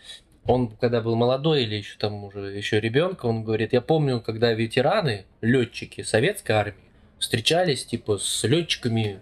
он, 0.46 0.76
когда 0.76 1.02
был 1.02 1.16
молодой 1.16 1.64
или 1.64 1.76
еще 1.76 1.98
там 1.98 2.24
уже 2.24 2.52
еще 2.56 2.80
ребенка, 2.80 3.28
он 3.28 3.44
говорит, 3.44 3.74
я 3.74 3.82
помню, 3.82 4.20
когда 4.22 4.52
ветераны, 4.54 5.26
летчики 5.42 6.02
советской 6.02 6.52
армии 6.52 6.78
встречались 7.18 7.86
типа 7.86 8.18
с 8.18 8.44
летчиками 8.44 9.22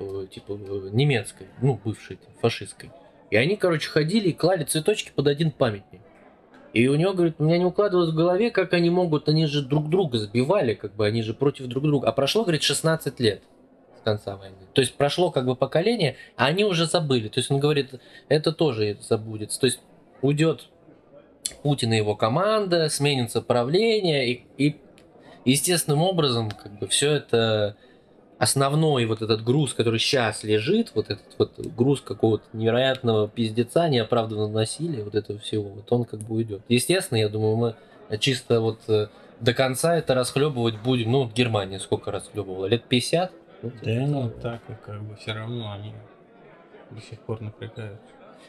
э, 0.00 0.26
типа 0.30 0.52
э, 0.52 0.88
немецкой, 0.92 1.48
ну 1.60 1.78
бывшей 1.84 2.18
фашистской. 2.40 2.90
И 3.30 3.36
они, 3.36 3.56
короче, 3.56 3.90
ходили 3.90 4.28
и 4.28 4.32
клали 4.32 4.64
цветочки 4.64 5.12
под 5.14 5.26
один 5.26 5.50
памятник. 5.50 6.00
И 6.76 6.88
у 6.88 6.94
него, 6.94 7.14
говорит, 7.14 7.36
у 7.38 7.44
меня 7.44 7.56
не 7.56 7.64
укладывалось 7.64 8.10
в 8.10 8.14
голове, 8.14 8.50
как 8.50 8.74
они 8.74 8.90
могут, 8.90 9.30
они 9.30 9.46
же 9.46 9.62
друг 9.62 9.88
друга 9.88 10.18
сбивали, 10.18 10.74
как 10.74 10.94
бы, 10.94 11.06
они 11.06 11.22
же 11.22 11.32
против 11.32 11.68
друг 11.68 11.84
друга. 11.84 12.08
А 12.08 12.12
прошло, 12.12 12.42
говорит, 12.42 12.62
16 12.62 13.18
лет 13.18 13.42
с 13.98 14.04
конца 14.04 14.36
войны. 14.36 14.56
То 14.74 14.82
есть 14.82 14.94
прошло 14.94 15.30
как 15.30 15.46
бы 15.46 15.56
поколение, 15.56 16.16
а 16.36 16.44
они 16.44 16.64
уже 16.64 16.84
забыли. 16.84 17.28
То 17.28 17.40
есть 17.40 17.50
он 17.50 17.60
говорит, 17.60 17.94
это 18.28 18.52
тоже 18.52 18.98
забудется. 19.00 19.58
То 19.58 19.64
есть 19.64 19.80
уйдет 20.20 20.68
Путин 21.62 21.94
и 21.94 21.96
его 21.96 22.14
команда, 22.14 22.90
сменится 22.90 23.40
правление, 23.40 24.30
и, 24.30 24.44
и 24.58 24.76
естественным 25.46 26.02
образом 26.02 26.50
как 26.50 26.78
бы 26.78 26.88
все 26.88 27.12
это 27.12 27.76
основной 28.38 29.06
вот 29.06 29.22
этот 29.22 29.42
груз, 29.42 29.72
который 29.72 29.98
сейчас 29.98 30.44
лежит, 30.44 30.92
вот 30.94 31.10
этот 31.10 31.24
вот 31.38 31.58
груз 31.58 32.00
какого-то 32.00 32.44
невероятного 32.52 33.28
пиздеца, 33.28 33.88
неоправданного 33.88 34.48
насилия, 34.48 35.04
вот 35.04 35.14
этого 35.14 35.38
всего, 35.38 35.70
вот 35.70 35.90
он 35.90 36.04
как 36.04 36.20
бы 36.20 36.36
уйдет. 36.36 36.62
Естественно, 36.68 37.18
я 37.18 37.28
думаю, 37.28 37.56
мы 37.56 38.18
чисто 38.18 38.60
вот 38.60 38.80
э, 38.88 39.08
до 39.40 39.54
конца 39.54 39.96
это 39.96 40.14
расхлебывать 40.14 40.78
будем. 40.80 41.12
Ну, 41.12 41.28
Германия 41.28 41.78
сколько 41.78 42.10
расхлебывала? 42.10 42.66
Лет 42.66 42.84
50? 42.84 43.32
Ну, 43.62 43.72
Да, 43.82 43.90
ну 44.06 44.30
так, 44.42 44.60
и 44.68 44.74
как 44.84 45.02
бы 45.02 45.16
все 45.16 45.32
равно 45.32 45.72
они 45.72 45.92
до 46.90 47.00
сих 47.00 47.18
пор 47.20 47.40
напрягают. 47.40 48.00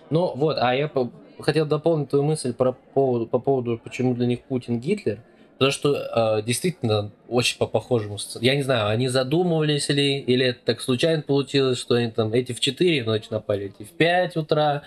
Ну 0.10 0.34
вот, 0.36 0.58
а 0.60 0.76
я 0.76 0.88
по- 0.88 1.12
хотел 1.40 1.66
дополнить 1.66 2.10
твою 2.10 2.24
мысль 2.26 2.54
про 2.54 2.74
поводу, 2.74 3.26
по 3.28 3.40
поводу, 3.40 3.80
почему 3.84 4.14
для 4.16 4.26
них 4.28 4.42
Путин 4.44 4.80
Гитлер. 4.80 5.20
Потому 5.58 5.72
что 5.72 5.96
э, 5.96 6.44
действительно 6.44 7.12
очень 7.28 7.58
по 7.58 7.66
похожему. 7.66 8.18
Я 8.42 8.56
не 8.56 8.62
знаю, 8.62 8.90
они 8.90 9.08
задумывались 9.08 9.90
ли, 9.90 10.20
или 10.20 10.46
это 10.46 10.60
так 10.64 10.82
случайно 10.82 11.24
получилось, 11.24 11.80
что 11.80 11.96
они 11.96 12.12
там 12.12 12.32
эти 12.34 12.52
в 12.52 12.60
4 12.60 13.04
ночи 13.04 13.28
напали, 13.32 13.66
эти 13.66 13.88
в 13.88 13.92
5 13.92 14.38
утра, 14.38 14.84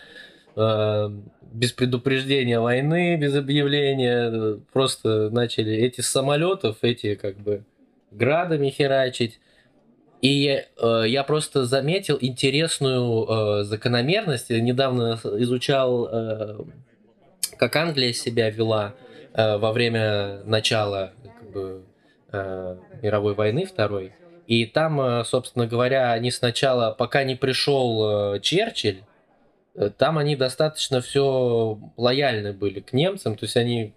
э, 0.55 1.11
без 1.53 1.73
предупреждения 1.73 2.61
войны, 2.61 3.17
без 3.17 3.35
объявления, 3.35 4.31
э, 4.33 4.59
просто 4.73 5.31
начали 5.31 5.73
эти 5.73 6.03
с 6.03 6.09
самолетов, 6.09 6.79
эти 6.83 7.17
как 7.17 7.37
бы 7.39 7.65
градами 8.13 8.71
херачить. 8.71 9.41
И 10.23 10.65
э, 10.81 11.05
я 11.07 11.25
просто 11.25 11.65
заметил 11.65 12.19
интересную 12.21 13.27
э, 13.27 13.65
закономерность. 13.65 14.51
Я 14.51 14.61
недавно 14.61 15.19
изучал, 15.39 16.09
э, 16.13 16.59
как 17.57 17.75
Англия 17.75 18.13
себя 18.13 18.51
вела 18.51 18.95
во 19.35 19.73
время 19.73 20.43
начала 20.45 21.13
как 21.23 21.51
бы, 21.53 21.85
э, 22.33 22.77
мировой 23.03 23.35
войны 23.35 23.67
второй. 23.67 24.13
И 24.51 24.67
там, 24.67 25.01
э, 25.01 25.25
собственно 25.25 25.69
говоря, 25.69 26.11
они 26.11 26.33
сначала, 26.33 26.91
пока 26.91 27.23
не 27.23 27.37
пришел 27.37 28.35
э, 28.35 28.41
Черчилль, 28.41 29.05
э, 29.77 29.91
там 29.97 30.19
они 30.19 30.35
достаточно 30.35 31.01
все 31.01 31.79
лояльны 31.97 32.53
были 32.53 32.81
к 32.81 32.93
немцам. 32.93 33.37
То 33.37 33.45
есть 33.45 33.57
они 33.57 33.95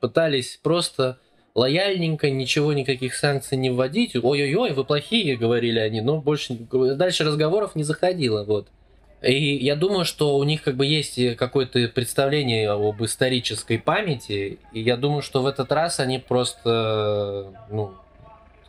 пытались 0.00 0.58
просто 0.62 1.18
лояльненько, 1.54 2.30
ничего, 2.30 2.72
никаких 2.72 3.14
санкций 3.14 3.58
не 3.58 3.68
вводить. 3.68 4.16
Ой-ой-ой, 4.16 4.72
вы 4.72 4.84
плохие, 4.84 5.36
говорили 5.36 5.78
они, 5.78 6.00
но 6.00 6.18
больше 6.18 6.54
дальше 6.54 7.24
разговоров 7.24 7.76
не 7.76 7.82
заходило. 7.82 8.42
Вот. 8.44 8.68
И 9.24 9.56
я 9.64 9.76
думаю, 9.76 10.04
что 10.04 10.36
у 10.36 10.44
них 10.44 10.62
как 10.62 10.76
бы 10.76 10.86
есть 10.86 11.18
какое-то 11.36 11.88
представление 11.88 12.70
об 12.70 13.02
исторической 13.02 13.78
памяти, 13.78 14.58
и 14.72 14.80
я 14.80 14.96
думаю, 14.96 15.22
что 15.22 15.42
в 15.42 15.46
этот 15.46 15.72
раз 15.72 16.00
они 16.00 16.18
просто, 16.18 17.52
ну, 17.70 17.94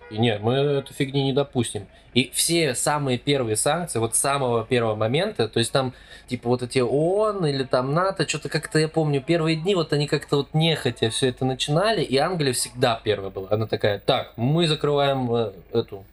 и 0.09 0.17
нет, 0.17 0.41
мы 0.41 0.53
эту 0.53 0.93
фигню 0.93 1.23
не 1.23 1.33
допустим. 1.33 1.87
И 2.13 2.31
все 2.33 2.75
самые 2.75 3.17
первые 3.17 3.57
санкции, 3.57 3.99
вот 3.99 4.15
с 4.15 4.19
самого 4.19 4.63
первого 4.63 4.95
момента, 4.95 5.49
то 5.49 5.59
есть 5.59 5.73
там, 5.73 5.93
типа, 6.27 6.47
вот 6.47 6.63
эти 6.63 6.79
ООН 6.79 7.45
или 7.45 7.63
там 7.63 7.93
НАТО, 7.93 8.25
что-то 8.27 8.47
как-то, 8.47 8.79
я 8.79 8.87
помню, 8.87 9.21
первые 9.21 9.57
дни 9.57 9.75
вот 9.75 9.91
они 9.91 10.07
как-то 10.07 10.37
вот 10.37 10.53
нехотя 10.53 11.09
все 11.09 11.27
это 11.27 11.43
начинали, 11.43 12.01
и 12.01 12.15
Англия 12.15 12.53
всегда 12.53 13.01
первая 13.03 13.31
была. 13.31 13.49
Она 13.51 13.67
такая, 13.67 13.99
так, 13.99 14.31
мы 14.37 14.67
закрываем 14.67 15.33
э, 15.33 15.51
эту 15.73 16.05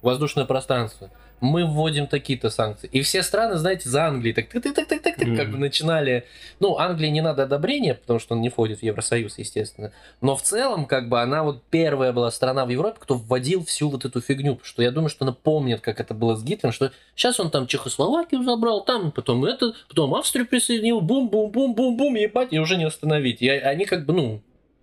воздушное 0.00 0.44
пространство, 0.44 1.10
мы 1.40 1.64
вводим 1.64 2.06
такие-то 2.06 2.50
санкции. 2.50 2.88
И 2.92 3.02
все 3.02 3.22
страны, 3.22 3.56
знаете, 3.56 3.88
за 3.88 4.06
Англией 4.06 4.34
так 4.34 4.48
так 4.48 4.62
так 4.62 4.74
так 4.74 4.88
так 4.88 5.02
так, 5.02 5.16
так 5.16 5.36
как 5.36 5.50
бы 5.50 5.58
начинали. 5.58 6.24
Ну, 6.60 6.76
Англии 6.78 7.08
не 7.08 7.20
надо 7.20 7.44
одобрения, 7.44 7.94
потому 7.94 8.18
что 8.18 8.34
он 8.34 8.40
не 8.40 8.48
входит 8.48 8.80
в 8.80 8.82
Евросоюз, 8.82 9.38
естественно. 9.38 9.92
Но 10.20 10.36
в 10.36 10.42
целом, 10.42 10.86
как 10.86 11.08
бы, 11.08 11.20
она 11.20 11.42
вот 11.42 11.62
первая 11.70 12.12
была 12.12 12.30
страна 12.30 12.64
в 12.64 12.70
Европе, 12.70 12.98
кто 13.00 13.14
вводил 13.14 13.64
всю 13.64 13.88
вот 13.88 14.04
эту 14.04 14.20
фигню. 14.20 14.56
Потому 14.56 14.66
что 14.68 14.82
я 14.82 14.90
думаю, 14.90 15.10
что 15.10 15.24
она 15.24 15.32
помнит, 15.32 15.80
как 15.80 16.00
это 16.00 16.14
было 16.14 16.34
с 16.34 16.42
Гитлером, 16.42 16.72
что 16.72 16.92
сейчас 17.14 17.38
он 17.40 17.50
там 17.50 17.66
Чехословакию 17.66 18.42
забрал, 18.42 18.84
там 18.84 19.12
потом 19.12 19.44
это, 19.44 19.74
потом 19.88 20.14
Австрию 20.14 20.46
присоединил, 20.46 21.00
бум-бум-бум-бум-бум, 21.00 22.14
ебать, 22.14 22.52
и 22.52 22.58
уже 22.58 22.76
не 22.76 22.84
остановить. 22.84 23.42
И 23.42 23.48
они 23.48 23.84
как 23.84 24.06
бы, 24.06 24.12
ну, 24.12 24.42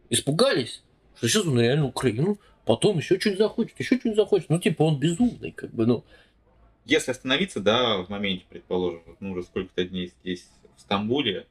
испугались, 0.09 0.83
что 1.17 1.27
сейчас 1.27 1.45
он 1.45 1.59
реально 1.59 1.87
Украину, 1.87 2.37
потом 2.65 2.97
еще 2.97 3.19
что-нибудь 3.19 3.39
захочет, 3.39 3.79
еще 3.79 3.97
что-нибудь 3.97 4.17
захочет. 4.17 4.49
Ну, 4.49 4.59
типа, 4.59 4.83
он 4.83 4.99
безумный, 4.99 5.51
как 5.51 5.73
бы, 5.73 5.85
ну. 5.85 6.03
Если 6.85 7.11
остановиться, 7.11 7.59
да, 7.59 7.97
в 7.97 8.09
моменте, 8.09 8.45
предположим, 8.47 9.01
вот 9.05 9.19
мы 9.19 9.31
уже 9.31 9.43
сколько-то 9.43 9.83
дней 9.85 10.13
здесь, 10.21 10.47
в 10.75 10.81
Стамбуле, 10.81 11.47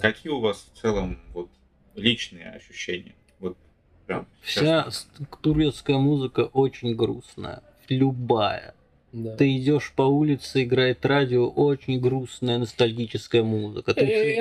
какие 0.00 0.32
у 0.32 0.40
вас 0.40 0.70
в 0.72 0.78
целом 0.78 1.18
вот 1.32 1.50
личные 1.94 2.50
ощущения? 2.50 3.14
Вот 3.40 3.56
прям 4.06 4.26
Вся 4.42 4.88
турецкая 5.42 5.98
музыка 5.98 6.42
очень 6.52 6.94
грустная. 6.94 7.62
Любая. 7.88 8.74
Да. 9.12 9.36
Ты 9.36 9.56
идешь 9.56 9.92
по 9.96 10.02
улице, 10.02 10.64
играет 10.64 11.06
радио, 11.06 11.48
очень 11.48 11.98
грустная 12.00 12.58
ностальгическая 12.58 13.42
музыка. 13.42 13.94
Ты 13.94 14.36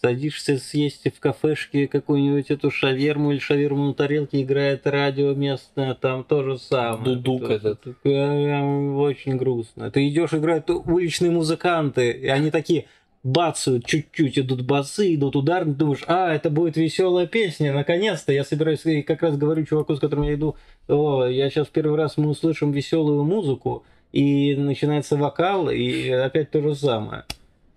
садишься 0.00 0.58
съесть 0.58 1.06
в 1.14 1.18
кафешке 1.20 1.88
какую-нибудь 1.88 2.50
эту 2.50 2.70
шаверму 2.70 3.32
или 3.32 3.38
шаверму 3.38 3.86
на 3.86 3.94
тарелке, 3.94 4.42
играет 4.42 4.86
радио 4.86 5.34
местное, 5.34 5.94
там 5.94 6.24
то 6.24 6.42
же 6.44 6.58
самое. 6.58 7.16
Дудук 7.16 7.50
Это- 7.50 7.70
этот. 7.70 7.96
Очень 8.04 9.36
грустно. 9.36 9.90
Ты 9.90 10.08
идешь, 10.08 10.34
играют 10.34 10.70
уличные 10.70 11.30
музыканты, 11.30 12.10
и 12.12 12.28
они 12.28 12.50
такие 12.50 12.86
бацают 13.22 13.86
чуть-чуть, 13.86 14.38
идут 14.38 14.62
басы, 14.62 15.14
идут 15.14 15.36
ударные, 15.36 15.74
думаешь, 15.74 16.04
а, 16.06 16.34
это 16.34 16.50
будет 16.50 16.76
веселая 16.76 17.26
песня, 17.26 17.72
наконец-то, 17.72 18.32
я 18.32 18.44
собираюсь, 18.44 18.84
и 18.84 19.02
как 19.02 19.22
раз 19.22 19.36
говорю 19.36 19.64
чуваку, 19.64 19.94
с 19.94 20.00
которым 20.00 20.24
я 20.24 20.34
иду, 20.34 20.56
о, 20.88 21.24
я 21.24 21.48
сейчас 21.50 21.68
первый 21.68 21.96
раз 21.96 22.16
мы 22.16 22.30
услышим 22.30 22.72
веселую 22.72 23.22
музыку, 23.24 23.84
и 24.12 24.54
начинается 24.56 25.16
вокал, 25.16 25.70
и 25.70 26.08
опять 26.10 26.50
то 26.50 26.60
же 26.60 26.74
самое. 26.74 27.24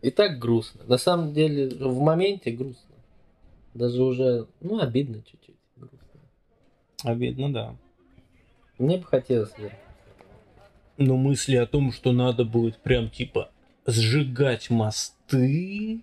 И 0.02 0.12
так 0.12 0.38
грустно. 0.38 0.82
На 0.86 0.98
самом 0.98 1.34
деле, 1.34 1.70
в 1.70 2.00
моменте 2.00 2.52
грустно. 2.52 2.96
Даже 3.74 4.04
уже, 4.04 4.48
ну, 4.62 4.80
обидно 4.80 5.24
чуть-чуть. 5.24 5.56
Грустно. 5.78 6.00
Обидно, 7.04 7.54
да. 7.54 7.76
Мне 8.78 8.98
бы 8.98 9.06
хотелось 9.06 9.58
верить. 9.58 9.74
Но 10.98 11.18
мысли 11.18 11.56
о 11.56 11.66
том, 11.66 11.92
что 11.92 12.12
надо 12.12 12.46
будет 12.46 12.78
прям 12.78 13.10
типа 13.10 13.50
сжигать 13.86 14.70
мосты, 15.26 16.02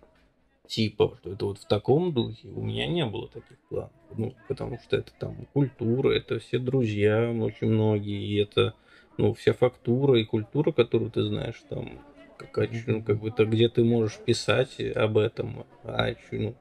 типа, 0.67 1.17
что 1.21 1.33
это 1.33 1.45
вот 1.47 1.59
в 1.59 1.67
таком 1.67 2.13
духе, 2.13 2.49
у 2.49 2.63
меня 2.63 2.87
не 2.87 3.05
было 3.05 3.29
таких 3.29 3.59
планов. 3.69 3.91
Ну, 4.17 4.35
потому 4.49 4.79
что 4.79 4.97
это 4.97 5.13
там 5.19 5.47
культура, 5.53 6.11
это 6.11 6.39
все 6.39 6.59
друзья, 6.59 7.31
очень 7.31 7.69
многие, 7.69 8.25
и 8.25 8.37
это, 8.37 8.75
ну, 9.17 9.33
вся 9.35 9.53
фактура 9.53 10.19
и 10.19 10.25
культура, 10.25 10.73
которую 10.73 11.11
ты 11.11 11.23
знаешь, 11.23 11.63
там, 11.69 12.01
как, 12.37 12.71
ну, 12.87 13.03
как 13.03 13.21
бы 13.21 13.31
то, 13.31 13.45
где 13.47 13.69
ты 13.69 13.85
можешь 13.85 14.19
писать 14.19 14.81
об 14.81 15.19
этом, 15.19 15.67
а, 15.85 16.15
ну, 16.31 16.55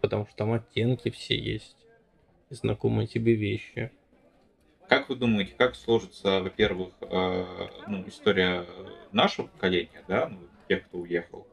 потому 0.00 0.26
что 0.26 0.36
там 0.36 0.52
оттенки 0.52 1.10
все 1.10 1.38
есть, 1.38 1.76
знакомые 2.50 3.06
тебе 3.06 3.34
вещи. 3.34 3.90
Как 4.88 5.08
вы 5.08 5.16
думаете, 5.16 5.54
как 5.56 5.76
сложится, 5.76 6.40
во-первых, 6.40 6.92
э, 7.00 7.44
ну, 7.86 8.06
история 8.06 8.66
нашего 9.12 9.46
поколения, 9.46 10.04
да, 10.06 10.28
ну, 10.28 10.40
тех, 10.68 10.86
кто 10.86 10.98
уехал, 10.98 11.46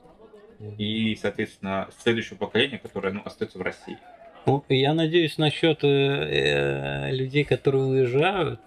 и, 0.78 1.16
соответственно, 1.16 1.89
следующего 2.01 2.38
поколения, 2.38 2.78
которое 2.78 3.14
ну, 3.14 3.22
остается 3.26 3.57
в 3.57 3.62
России? 3.62 3.97
Ну, 4.45 4.64
я 4.70 4.93
надеюсь, 4.93 5.38
насчет 5.38 5.84
э, 5.84 5.88
э, 5.88 7.12
людей, 7.12 7.43
которые 7.43 7.84
уезжают, 7.86 8.59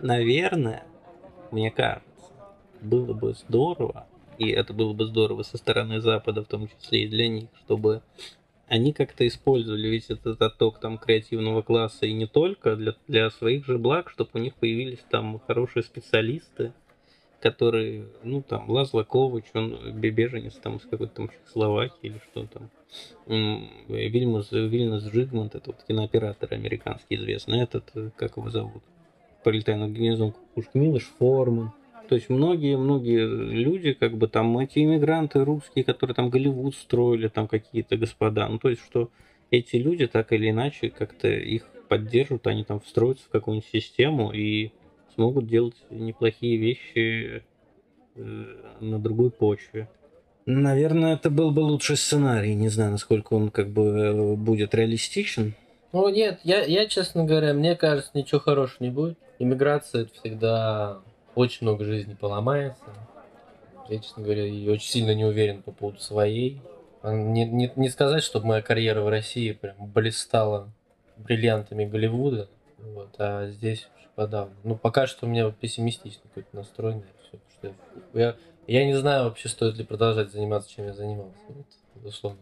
наверное, 0.00 0.84
мне 1.50 1.70
кажется, 1.70 2.04
было 2.80 3.14
бы 3.14 3.32
здорово, 3.32 4.06
и 4.38 4.50
это 4.50 4.72
было 4.72 4.92
бы 4.92 5.06
здорово 5.06 5.42
со 5.42 5.56
стороны 5.56 6.00
Запада, 6.00 6.42
в 6.42 6.48
том 6.48 6.68
числе 6.68 7.04
и 7.04 7.08
для 7.08 7.28
них, 7.28 7.48
чтобы 7.64 8.02
они 8.68 8.92
как-то 8.92 9.26
использовали 9.26 9.88
весь 9.88 10.10
этот 10.10 10.40
отток 10.40 10.80
там 10.80 10.96
креативного 10.96 11.62
класса 11.62 12.06
и 12.06 12.12
не 12.12 12.26
только 12.26 12.76
для, 12.76 12.94
для 13.08 13.28
своих 13.30 13.66
же 13.66 13.78
благ, 13.78 14.10
чтобы 14.10 14.30
у 14.34 14.38
них 14.38 14.54
появились 14.54 15.04
там 15.10 15.40
хорошие 15.46 15.82
специалисты, 15.82 16.72
которые, 17.40 18.04
ну 18.22 18.42
там, 18.42 18.68
Лазло 18.70 19.02
Ковач, 19.02 19.44
он 19.54 19.78
беженец 20.00 20.54
там 20.54 20.76
из 20.76 20.82
какой-то 20.82 21.14
там 21.14 21.28
Чехословакии 21.28 21.96
или 22.02 22.20
что 22.30 22.46
там. 22.46 22.70
Вильмас, 23.26 24.50
Вильнас 24.50 25.04
Жигмонт, 25.04 25.54
это 25.54 25.70
вот 25.70 25.84
кинооператор 25.86 26.52
американский 26.52 27.14
известный, 27.16 27.60
этот, 27.60 27.88
э, 27.94 28.10
как 28.16 28.36
его 28.36 28.50
зовут, 28.50 28.82
пролетая 29.44 29.76
над 29.76 29.92
гнездом 29.92 30.32
кукушки, 30.32 30.76
Милош 30.76 31.08
Форман, 31.18 31.72
то 32.08 32.16
есть 32.16 32.28
многие-многие 32.28 33.24
люди, 33.24 33.92
как 33.92 34.16
бы 34.16 34.26
там 34.26 34.58
эти 34.58 34.80
иммигранты 34.80 35.44
русские, 35.44 35.84
которые 35.84 36.16
там 36.16 36.28
Голливуд 36.28 36.74
строили, 36.74 37.28
там 37.28 37.46
какие-то 37.46 37.96
господа, 37.96 38.48
ну 38.48 38.58
то 38.58 38.68
есть 38.68 38.82
что 38.82 39.10
эти 39.52 39.76
люди 39.76 40.08
так 40.08 40.32
или 40.32 40.50
иначе 40.50 40.90
как-то 40.90 41.28
их 41.28 41.62
поддержат, 41.88 42.48
они 42.48 42.64
там 42.64 42.80
встроятся 42.80 43.24
в 43.26 43.28
какую-нибудь 43.28 43.68
систему 43.70 44.32
и 44.32 44.72
смогут 45.20 45.46
делать 45.46 45.76
неплохие 45.90 46.56
вещи 46.56 47.42
э, 48.16 48.20
на 48.80 48.98
другой 48.98 49.30
почве. 49.30 49.86
Наверное, 50.46 51.12
это 51.12 51.28
был 51.28 51.50
бы 51.50 51.60
лучший 51.60 51.98
сценарий. 51.98 52.54
Не 52.54 52.70
знаю, 52.70 52.92
насколько 52.92 53.34
он 53.34 53.50
как 53.50 53.68
бы 53.68 53.82
э, 53.82 54.34
будет 54.36 54.74
реалистичен. 54.74 55.52
Ну 55.92 56.08
нет, 56.08 56.40
я, 56.42 56.64
я, 56.64 56.86
честно 56.86 57.24
говоря, 57.24 57.52
мне 57.52 57.76
кажется, 57.76 58.12
ничего 58.14 58.40
хорошего 58.40 58.82
не 58.82 58.90
будет. 58.90 59.18
Иммиграция 59.38 60.02
это 60.02 60.14
всегда 60.14 61.00
очень 61.34 61.66
много 61.66 61.84
жизни 61.84 62.14
поломается. 62.14 62.84
Я, 63.90 63.98
честно 63.98 64.22
говоря, 64.22 64.46
и 64.46 64.66
очень 64.68 64.88
сильно 64.88 65.14
не 65.14 65.26
уверен 65.26 65.62
по 65.62 65.72
поводу 65.72 66.00
своей. 66.00 66.62
А 67.02 67.12
не, 67.12 67.44
не, 67.44 67.70
не 67.76 67.90
сказать, 67.90 68.22
чтобы 68.22 68.46
моя 68.46 68.62
карьера 68.62 69.02
в 69.02 69.08
России 69.08 69.52
прям 69.52 69.74
блистала 69.86 70.72
бриллиантами 71.18 71.84
Голливуда, 71.84 72.48
вот, 72.78 73.14
а 73.18 73.48
здесь 73.48 73.86
подавно. 74.14 74.54
Ну, 74.64 74.76
пока 74.76 75.06
что 75.06 75.26
у 75.26 75.28
меня 75.28 75.50
пессимистично 75.50 76.22
какой-то 76.28 76.56
настроение. 76.56 77.04
Все, 77.22 77.38
что 77.58 77.74
я, 78.18 78.36
я 78.66 78.86
не 78.86 78.94
знаю 78.94 79.24
вообще, 79.24 79.48
стоит 79.48 79.76
ли 79.76 79.84
продолжать 79.84 80.30
заниматься, 80.30 80.70
чем 80.70 80.86
я 80.86 80.92
занимался. 80.92 81.38
Вот, 81.48 81.66
безусловно. 81.96 82.38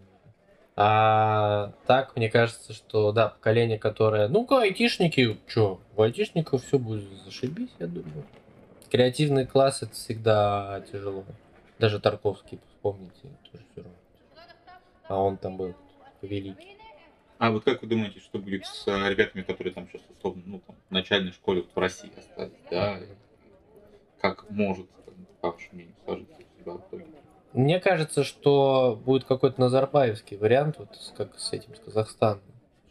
А 0.81 1.73
так, 1.87 2.14
мне 2.14 2.31
кажется, 2.31 2.73
что, 2.73 3.11
да, 3.11 3.31
поколение, 3.31 3.79
которое... 3.79 4.29
Ну-ка, 4.29 4.61
айтишники, 4.61 5.37
что, 5.49 5.81
у 5.97 6.03
айтишников 6.03 6.64
все 6.64 6.79
будет 6.79 7.03
зашибись, 7.25 7.71
я 7.81 7.89
думаю. 7.89 8.25
Креативный 8.89 9.45
класс 9.45 9.83
это 9.83 9.93
всегда 9.95 10.85
тяжело. 10.93 11.25
Даже 11.81 11.99
Тарковский, 11.99 12.61
вспомните, 12.69 13.29
тоже 13.51 13.64
все 13.73 13.83
равно. 13.83 13.99
А 15.09 15.21
он 15.21 15.37
там 15.37 15.57
был 15.57 15.75
великий. 16.23 16.78
А 17.39 17.53
вот 17.53 17.64
как 17.64 17.82
вы 17.82 17.89
думаете, 17.89 18.18
что 18.18 18.39
будет 18.39 18.66
с 18.66 18.86
э, 18.89 19.09
ребятами, 19.11 19.43
которые 19.43 19.72
там 19.72 19.89
сейчас 19.89 20.03
условно, 20.11 20.43
ну, 20.45 20.61
там, 20.66 20.76
в 20.89 20.93
начальной 20.93 21.30
школе 21.30 21.61
вот 21.62 21.70
в 21.72 21.78
России 21.78 22.11
остались, 22.16 22.53
да? 22.70 22.99
Как 24.20 24.51
может, 24.51 24.89
по 25.41 25.53
вашему 25.53 25.74
мнению, 25.74 25.95
сложиться 26.05 26.34
у 26.34 26.61
себя 26.61 26.72
в 26.72 26.89
итоге? 26.89 27.07
Мне 27.53 27.78
кажется, 27.78 28.24
что 28.24 29.01
будет 29.05 29.24
какой-то 29.24 29.61
Назарбаевский 29.61 30.36
вариант, 30.36 30.78
вот 30.78 30.89
как 31.16 31.39
с 31.39 31.53
этим, 31.53 31.74
с 31.76 31.78
Казахстаном. 31.78 32.43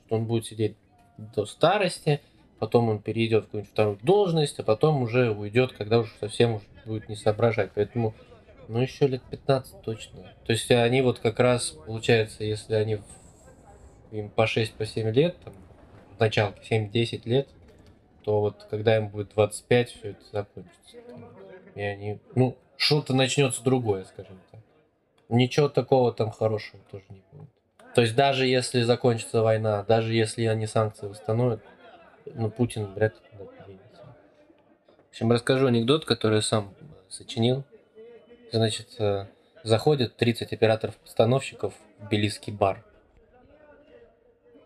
Что 0.05 0.15
он 0.15 0.25
будет 0.25 0.45
сидеть 0.45 0.77
до 1.17 1.45
старости, 1.45 2.21
потом 2.59 2.87
он 2.87 2.99
перейдет 2.99 3.43
в 3.43 3.45
какую-нибудь 3.47 3.71
вторую 3.71 3.99
должность, 4.01 4.59
а 4.59 4.63
потом 4.63 5.01
уже 5.01 5.31
уйдет, 5.31 5.73
когда 5.73 5.99
уже 5.99 6.11
совсем 6.21 6.55
уже 6.55 6.65
будет 6.85 7.09
не 7.09 7.17
соображать. 7.17 7.71
Поэтому, 7.75 8.15
ну, 8.69 8.79
еще 8.79 9.07
лет 9.07 9.21
15 9.29 9.81
точно. 9.81 10.23
То 10.45 10.53
есть 10.53 10.71
они 10.71 11.01
вот 11.01 11.19
как 11.19 11.39
раз, 11.39 11.71
получается, 11.85 12.45
если 12.45 12.75
они 12.75 12.99
им 14.12 14.30
по 14.30 14.43
6-7 14.43 14.78
по 14.78 14.86
7 14.86 15.10
лет, 15.12 15.36
там, 15.43 15.53
в 16.16 16.20
началке 16.20 16.62
7-10 16.70 17.22
лет, 17.26 17.47
то 18.24 18.41
вот 18.41 18.68
когда 18.70 18.97
им 18.97 19.10
будет 19.10 19.30
25, 19.34 19.89
все 19.89 20.10
это 20.10 20.22
закончится. 20.32 20.97
И 21.76 21.82
они, 21.82 22.20
ну, 22.36 22.58
что-то 22.76 23.14
начнется 23.14 23.64
другое, 23.64 24.03
скажем 24.03 24.39
так. 24.51 24.62
Ничего 25.30 25.70
такого 25.70 26.14
там 26.14 26.32
хорошего 26.32 26.82
тоже 26.91 27.05
не 27.10 27.22
будет. 27.32 27.49
То 27.95 28.01
есть 28.01 28.16
даже 28.16 28.45
если 28.45 28.84
закончится 28.84 29.41
война, 29.41 29.84
даже 29.84 30.14
если 30.14 30.45
они 30.45 30.68
санкции 30.68 31.08
восстановят, 31.08 31.62
ну, 32.26 32.49
Путин 32.49 32.93
вряд 32.93 33.14
ли 33.16 33.20
туда 33.32 33.51
подвинется. 33.51 34.03
В 35.05 35.10
общем, 35.10 35.32
расскажу 35.32 35.68
анекдот, 35.68 36.05
который 36.05 36.41
сам 36.41 36.74
сочинил. 37.10 37.64
Значит, 38.51 38.95
э, 38.99 39.26
заходят 39.64 40.16
30 40.16 40.53
операторов-постановщиков 40.53 41.74
в 41.99 42.10
белийский 42.10 42.53
бар. 42.53 42.84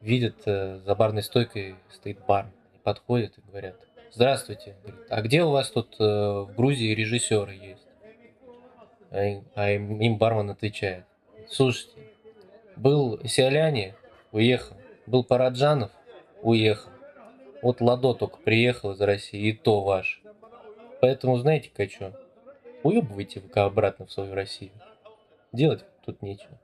Видят, 0.01 0.35
э, 0.45 0.79
за 0.83 0.95
барной 0.95 1.21
стойкой 1.21 1.75
стоит 1.91 2.25
бар. 2.25 2.45
Они 2.45 2.79
подходят 2.83 3.37
и 3.37 3.41
говорят, 3.41 3.75
здравствуйте, 4.11 4.75
а 5.09 5.21
где 5.21 5.43
у 5.43 5.51
вас 5.51 5.69
тут 5.69 5.95
э, 5.99 6.03
в 6.03 6.55
Грузии 6.55 6.95
режиссеры 6.95 7.53
есть? 7.53 7.85
А 9.11 9.69
им, 9.71 9.99
им 9.99 10.17
бармен 10.17 10.49
отвечает, 10.49 11.05
слушайте, 11.49 11.99
был 12.77 13.19
Сиоляне, 13.25 13.95
уехал, 14.31 14.75
был 15.05 15.23
Параджанов, 15.23 15.91
уехал. 16.41 16.89
Вот 17.61 17.81
Ладо 17.81 18.13
только 18.13 18.37
приехал 18.37 18.91
из 18.93 19.01
России, 19.01 19.49
и 19.49 19.53
то 19.53 19.83
ваш. 19.83 20.23
Поэтому 20.99 21.37
знаете-ка 21.37 21.87
что? 21.87 22.19
Уебывайте 22.83 23.41
вы 23.41 23.61
обратно 23.61 24.07
в 24.07 24.11
свою 24.11 24.33
Россию. 24.33 24.71
Делать 25.51 25.85
тут 26.05 26.21
нечего. 26.21 26.57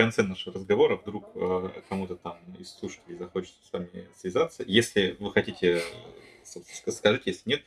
Конце 0.00 0.22
нашего 0.22 0.54
разговора 0.54 0.96
вдруг 0.96 1.26
э, 1.34 1.68
кому-то 1.90 2.16
там 2.16 2.38
из 2.58 2.72
слушателей 2.72 3.18
захочется 3.18 3.58
с 3.68 3.70
вами 3.70 4.08
связаться. 4.16 4.64
Если 4.66 5.14
вы 5.20 5.30
хотите, 5.30 5.82
скажите, 6.42 7.24
если 7.26 7.50
нет. 7.50 7.62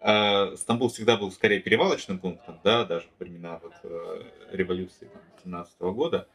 Э, 0.00 0.54
Стамбул 0.54 0.90
всегда 0.90 1.16
был 1.16 1.32
скорее 1.32 1.60
перевалочным 1.60 2.18
пунктом, 2.18 2.60
да, 2.62 2.84
даже 2.84 3.06
в 3.16 3.20
времена 3.20 3.58
вот, 3.62 3.72
э, 3.84 4.22
революции 4.52 5.08
17 5.44 5.80
года. 5.80 6.28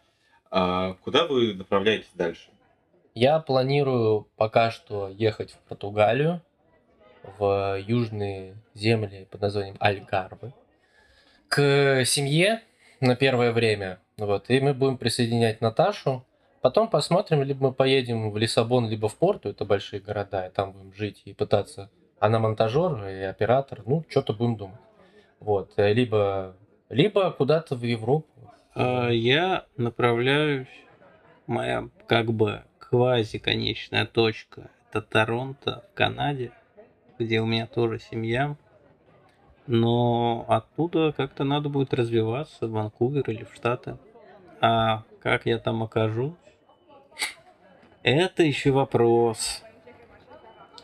А 0.49 0.93
куда 1.03 1.27
вы 1.27 1.53
направляетесь 1.53 2.09
дальше? 2.15 2.49
Я 3.13 3.37
планирую 3.37 4.27
пока 4.35 4.71
что 4.71 5.07
ехать 5.07 5.51
в 5.51 5.59
Португалию, 5.69 6.41
в 7.37 7.79
южные 7.79 8.57
земли 8.73 9.27
под 9.29 9.41
названием 9.41 9.77
Альгарвы, 9.79 10.51
к 11.47 12.05
семье 12.05 12.63
на 13.01 13.15
первое 13.15 13.51
время. 13.51 13.99
Вот, 14.18 14.49
и 14.49 14.59
мы 14.59 14.74
будем 14.74 14.97
присоединять 14.97 15.61
Наташу. 15.61 16.26
Потом 16.61 16.88
посмотрим, 16.88 17.43
либо 17.43 17.68
мы 17.68 17.74
поедем 17.74 18.32
в 18.32 18.38
Лиссабон, 18.38 18.88
либо 18.89 19.09
в 19.09 19.16
Порту, 19.16 19.49
это 19.49 19.66
большие 19.66 19.99
города, 19.99 20.47
и 20.47 20.51
там 20.51 20.72
будем 20.72 20.93
жить 20.93 21.22
и 21.26 21.34
пытаться. 21.34 21.89
Она 22.20 22.39
монтажер 22.39 23.05
и 23.05 23.24
оператор, 23.24 23.82
ну, 23.86 24.05
что-то 24.07 24.34
будем 24.34 24.55
думать. 24.55 24.80
Вот, 25.39 25.74
либо, 25.78 26.55
либо 26.89 27.32
куда-то 27.32 27.76
в 27.76 27.84
Европу. 27.84 28.30
А 28.76 29.09
я 29.09 29.66
направляюсь, 29.76 30.68
моя 31.47 31.89
как 32.07 32.32
бы 32.32 32.64
квази-конечная 32.80 34.05
точка– 34.05 34.70
это 34.89 35.01
Торонто 35.01 35.84
в 35.91 35.95
Канаде, 35.95 36.51
где 37.20 37.41
у 37.41 37.45
меня 37.45 37.68
тоже 37.68 37.99
семья. 37.99 38.55
Но 39.68 40.45
оттуда 40.47 41.14
как-то 41.14 41.43
надо 41.43 41.70
будет 41.70 41.93
развиваться 41.93 42.68
в 42.68 42.72
Ванкувер 42.72 43.30
или 43.30 43.43
в 43.43 43.53
Штаты. 43.55 43.97
А 44.59 45.03
как 45.22 45.45
я 45.45 45.57
там 45.59 45.84
окажусь? 45.84 46.34
Это 48.01 48.43
еще 48.43 48.72
вопрос. 48.72 49.64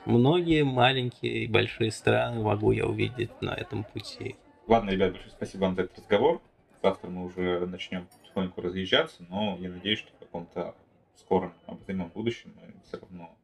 Многие 0.06 0.64
маленькие 0.64 1.44
и 1.44 1.48
большие 1.48 1.92
страны 1.92 2.42
могу 2.42 2.72
я 2.72 2.86
увидеть 2.86 3.42
на 3.42 3.54
этом 3.54 3.84
пути. 3.84 4.38
Ладно, 4.68 4.92
ребят, 4.92 5.12
большое 5.12 5.32
спасибо 5.32 5.62
вам 5.64 5.76
за 5.76 5.82
этот 5.84 6.00
разговор. 6.00 6.42
Завтра 6.82 7.10
мы 7.10 7.26
уже 7.26 7.66
начнем 7.68 8.08
потихоньку 8.22 8.62
разъезжаться, 8.62 9.26
но 9.30 9.58
я 9.60 9.70
надеюсь, 9.70 10.00
что 10.00 10.14
в 10.14 10.20
каком-то 10.20 10.74
скором 11.16 11.54
обозримом 11.68 12.10
будущем 12.10 12.54
мы 12.56 12.74
все 12.86 12.98
равно 12.98 13.36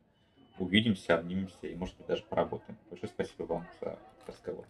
увидимся, 0.57 1.17
обнимемся 1.17 1.67
и, 1.67 1.75
может 1.75 1.97
быть, 1.97 2.07
даже 2.07 2.23
поработаем. 2.23 2.77
Большое 2.89 3.09
спасибо 3.09 3.43
вам 3.43 3.67
за 3.81 3.99
разговор. 4.25 4.65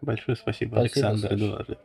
Большое 0.00 0.36
спасибо, 0.36 0.76
Спасибо, 0.76 0.80
Александр 0.80 1.20
Саша. 1.20 1.34
Эдуардович. 1.34 1.78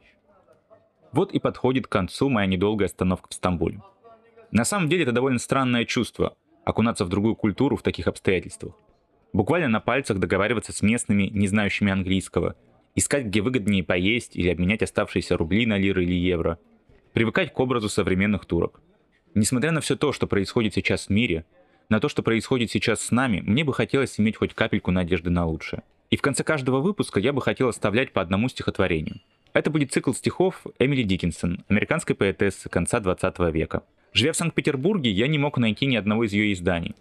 Вот 1.12 1.34
и 1.34 1.40
подходит 1.40 1.88
к 1.88 1.92
концу 1.92 2.30
моя 2.30 2.48
недолгая 2.48 2.88
остановка 2.88 3.28
в 3.30 3.34
Стамбуле. 3.34 3.82
На 4.52 4.66
самом 4.66 4.90
деле 4.90 5.04
это 5.04 5.12
довольно 5.12 5.40
странное 5.40 5.86
чувство– 5.86 6.36
окунаться 6.66 7.06
в 7.06 7.10
другую 7.10 7.36
культуру 7.36 7.76
в 7.76 7.84
таких 7.84 8.08
обстоятельствах. 8.08 8.74
Буквально 9.34 9.70
на 9.70 9.80
пальцах 9.80 10.20
договариваться 10.20 10.74
с 10.74 10.82
местными, 10.82 11.24
не 11.24 11.48
знающими 11.48 11.92
английского, 11.92 12.56
искать, 12.96 13.26
где 13.26 13.42
выгоднее 13.42 13.84
поесть 13.84 14.36
или 14.36 14.50
обменять 14.50 14.84
оставшиеся 14.84 15.38
рубли 15.38 15.66
на 15.66 15.78
лиры 15.78 16.04
или 16.04 16.14
евро, 16.14 16.60
привыкать 17.14 17.54
к 17.54 17.60
образу 17.60 17.88
современных 17.90 18.46
турок. 18.46 18.82
Несмотря 19.34 19.72
на 19.72 19.80
все 19.80 19.96
то, 19.96 20.12
что 20.12 20.28
происходит 20.28 20.74
сейчас 20.74 21.08
в 21.08 21.10
мире, 21.10 21.46
на 21.88 22.00
то, 22.00 22.10
что 22.10 22.24
происходит 22.24 22.72
сейчас 22.72 23.02
с 23.02 23.12
нами, 23.12 23.42
мне 23.42 23.64
бы 23.64 23.74
хотелось 23.74 24.20
иметь 24.20 24.36
хоть 24.36 24.54
капельку 24.54 24.92
надежды 24.92 25.30
на 25.30 25.46
лучшее. 25.46 25.84
И 26.12 26.18
в 26.18 26.22
конце 26.22 26.44
каждого 26.44 26.82
выпуска 26.82 27.22
я 27.22 27.32
бы 27.32 27.42
хотел 27.42 27.70
оставлять 27.70 28.12
по 28.12 28.22
одному 28.22 28.50
стихотворению. 28.50 29.22
Это 29.54 29.70
будет 29.70 29.94
цикл 29.94 30.12
стихов 30.12 30.62
Эмили 30.78 31.04
Диккенсон, 31.04 31.64
американской 31.70 32.16
поэтессы 32.16 32.70
конца 32.70 33.00
20 33.00 33.40
века. 33.54 33.84
Живя 34.12 34.34
в 34.34 34.38
Санкт-Петербурге, 34.38 35.10
я 35.10 35.28
не 35.28 35.38
мог 35.38 35.58
найти 35.58 35.86
ни 35.86 35.96
одного 35.96 36.26
из 36.26 36.34
ее 36.34 36.52
изданий. 36.52 36.96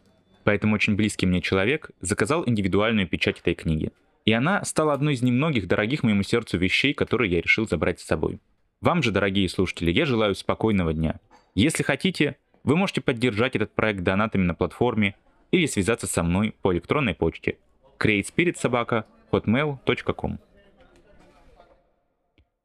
Поэтому 0.44 0.76
очень 0.76 0.94
близкий 0.94 1.26
мне 1.26 1.42
человек 1.42 1.90
заказал 2.00 2.44
индивидуальную 2.46 3.08
печать 3.08 3.40
этой 3.40 3.54
книги. 3.54 3.90
И 4.26 4.32
она 4.32 4.64
стала 4.64 4.92
одной 4.92 5.14
из 5.14 5.22
немногих 5.22 5.66
дорогих 5.66 6.04
моему 6.04 6.22
сердцу 6.22 6.58
вещей, 6.58 6.94
которые 6.94 7.32
я 7.32 7.40
решил 7.40 7.66
забрать 7.66 7.98
с 7.98 8.06
собой. 8.06 8.38
Вам 8.80 9.02
же, 9.02 9.10
дорогие 9.10 9.48
слушатели, 9.48 9.90
я 9.90 10.06
желаю 10.06 10.36
спокойного 10.36 10.92
дня. 10.92 11.18
Если 11.56 11.82
хотите, 11.82 12.36
вы 12.62 12.76
можете 12.76 13.00
поддержать 13.00 13.56
этот 13.56 13.74
проект 13.74 14.02
донатами 14.02 14.44
на 14.44 14.54
платформе 14.54 15.16
или 15.50 15.66
связаться 15.66 16.06
со 16.06 16.22
мной 16.22 16.54
по 16.62 16.72
электронной 16.72 17.14
почте 17.14 17.56
createspiritsobaka.hotmail.com 18.00 20.38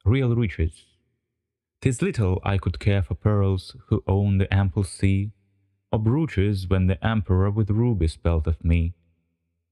Real 0.05 0.35
riches. 0.35 0.85
Tis 1.81 2.01
little 2.01 2.41
I 2.43 2.57
could 2.57 2.79
care 2.79 3.03
for 3.03 3.15
pearls 3.15 3.75
who 3.87 4.03
own 4.07 4.37
the 4.37 4.53
ample 4.53 4.83
sea, 4.83 5.31
or 5.91 5.99
brooches 5.99 6.67
when 6.67 6.87
the 6.87 7.05
emperor 7.05 7.51
with 7.51 7.69
rubies 7.69 8.13
spelt 8.13 8.47
of 8.47 8.63
me, 8.63 8.93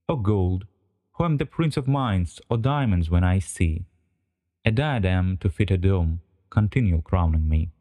or 0.10 0.22
gold, 0.22 0.66
who 1.14 1.24
am 1.24 1.38
the 1.38 1.46
prince 1.46 1.78
of 1.78 1.88
mines, 1.88 2.42
or 2.50 2.58
diamonds 2.58 3.10
when 3.10 3.24
I 3.24 3.40
see 3.40 3.86
a 4.66 4.72
diadem 4.72 5.38
to 5.38 5.50
fit 5.50 5.72
a 5.72 5.78
dome, 5.78 6.22
continual 6.50 7.02
crowning 7.02 7.48
me. 7.50 7.72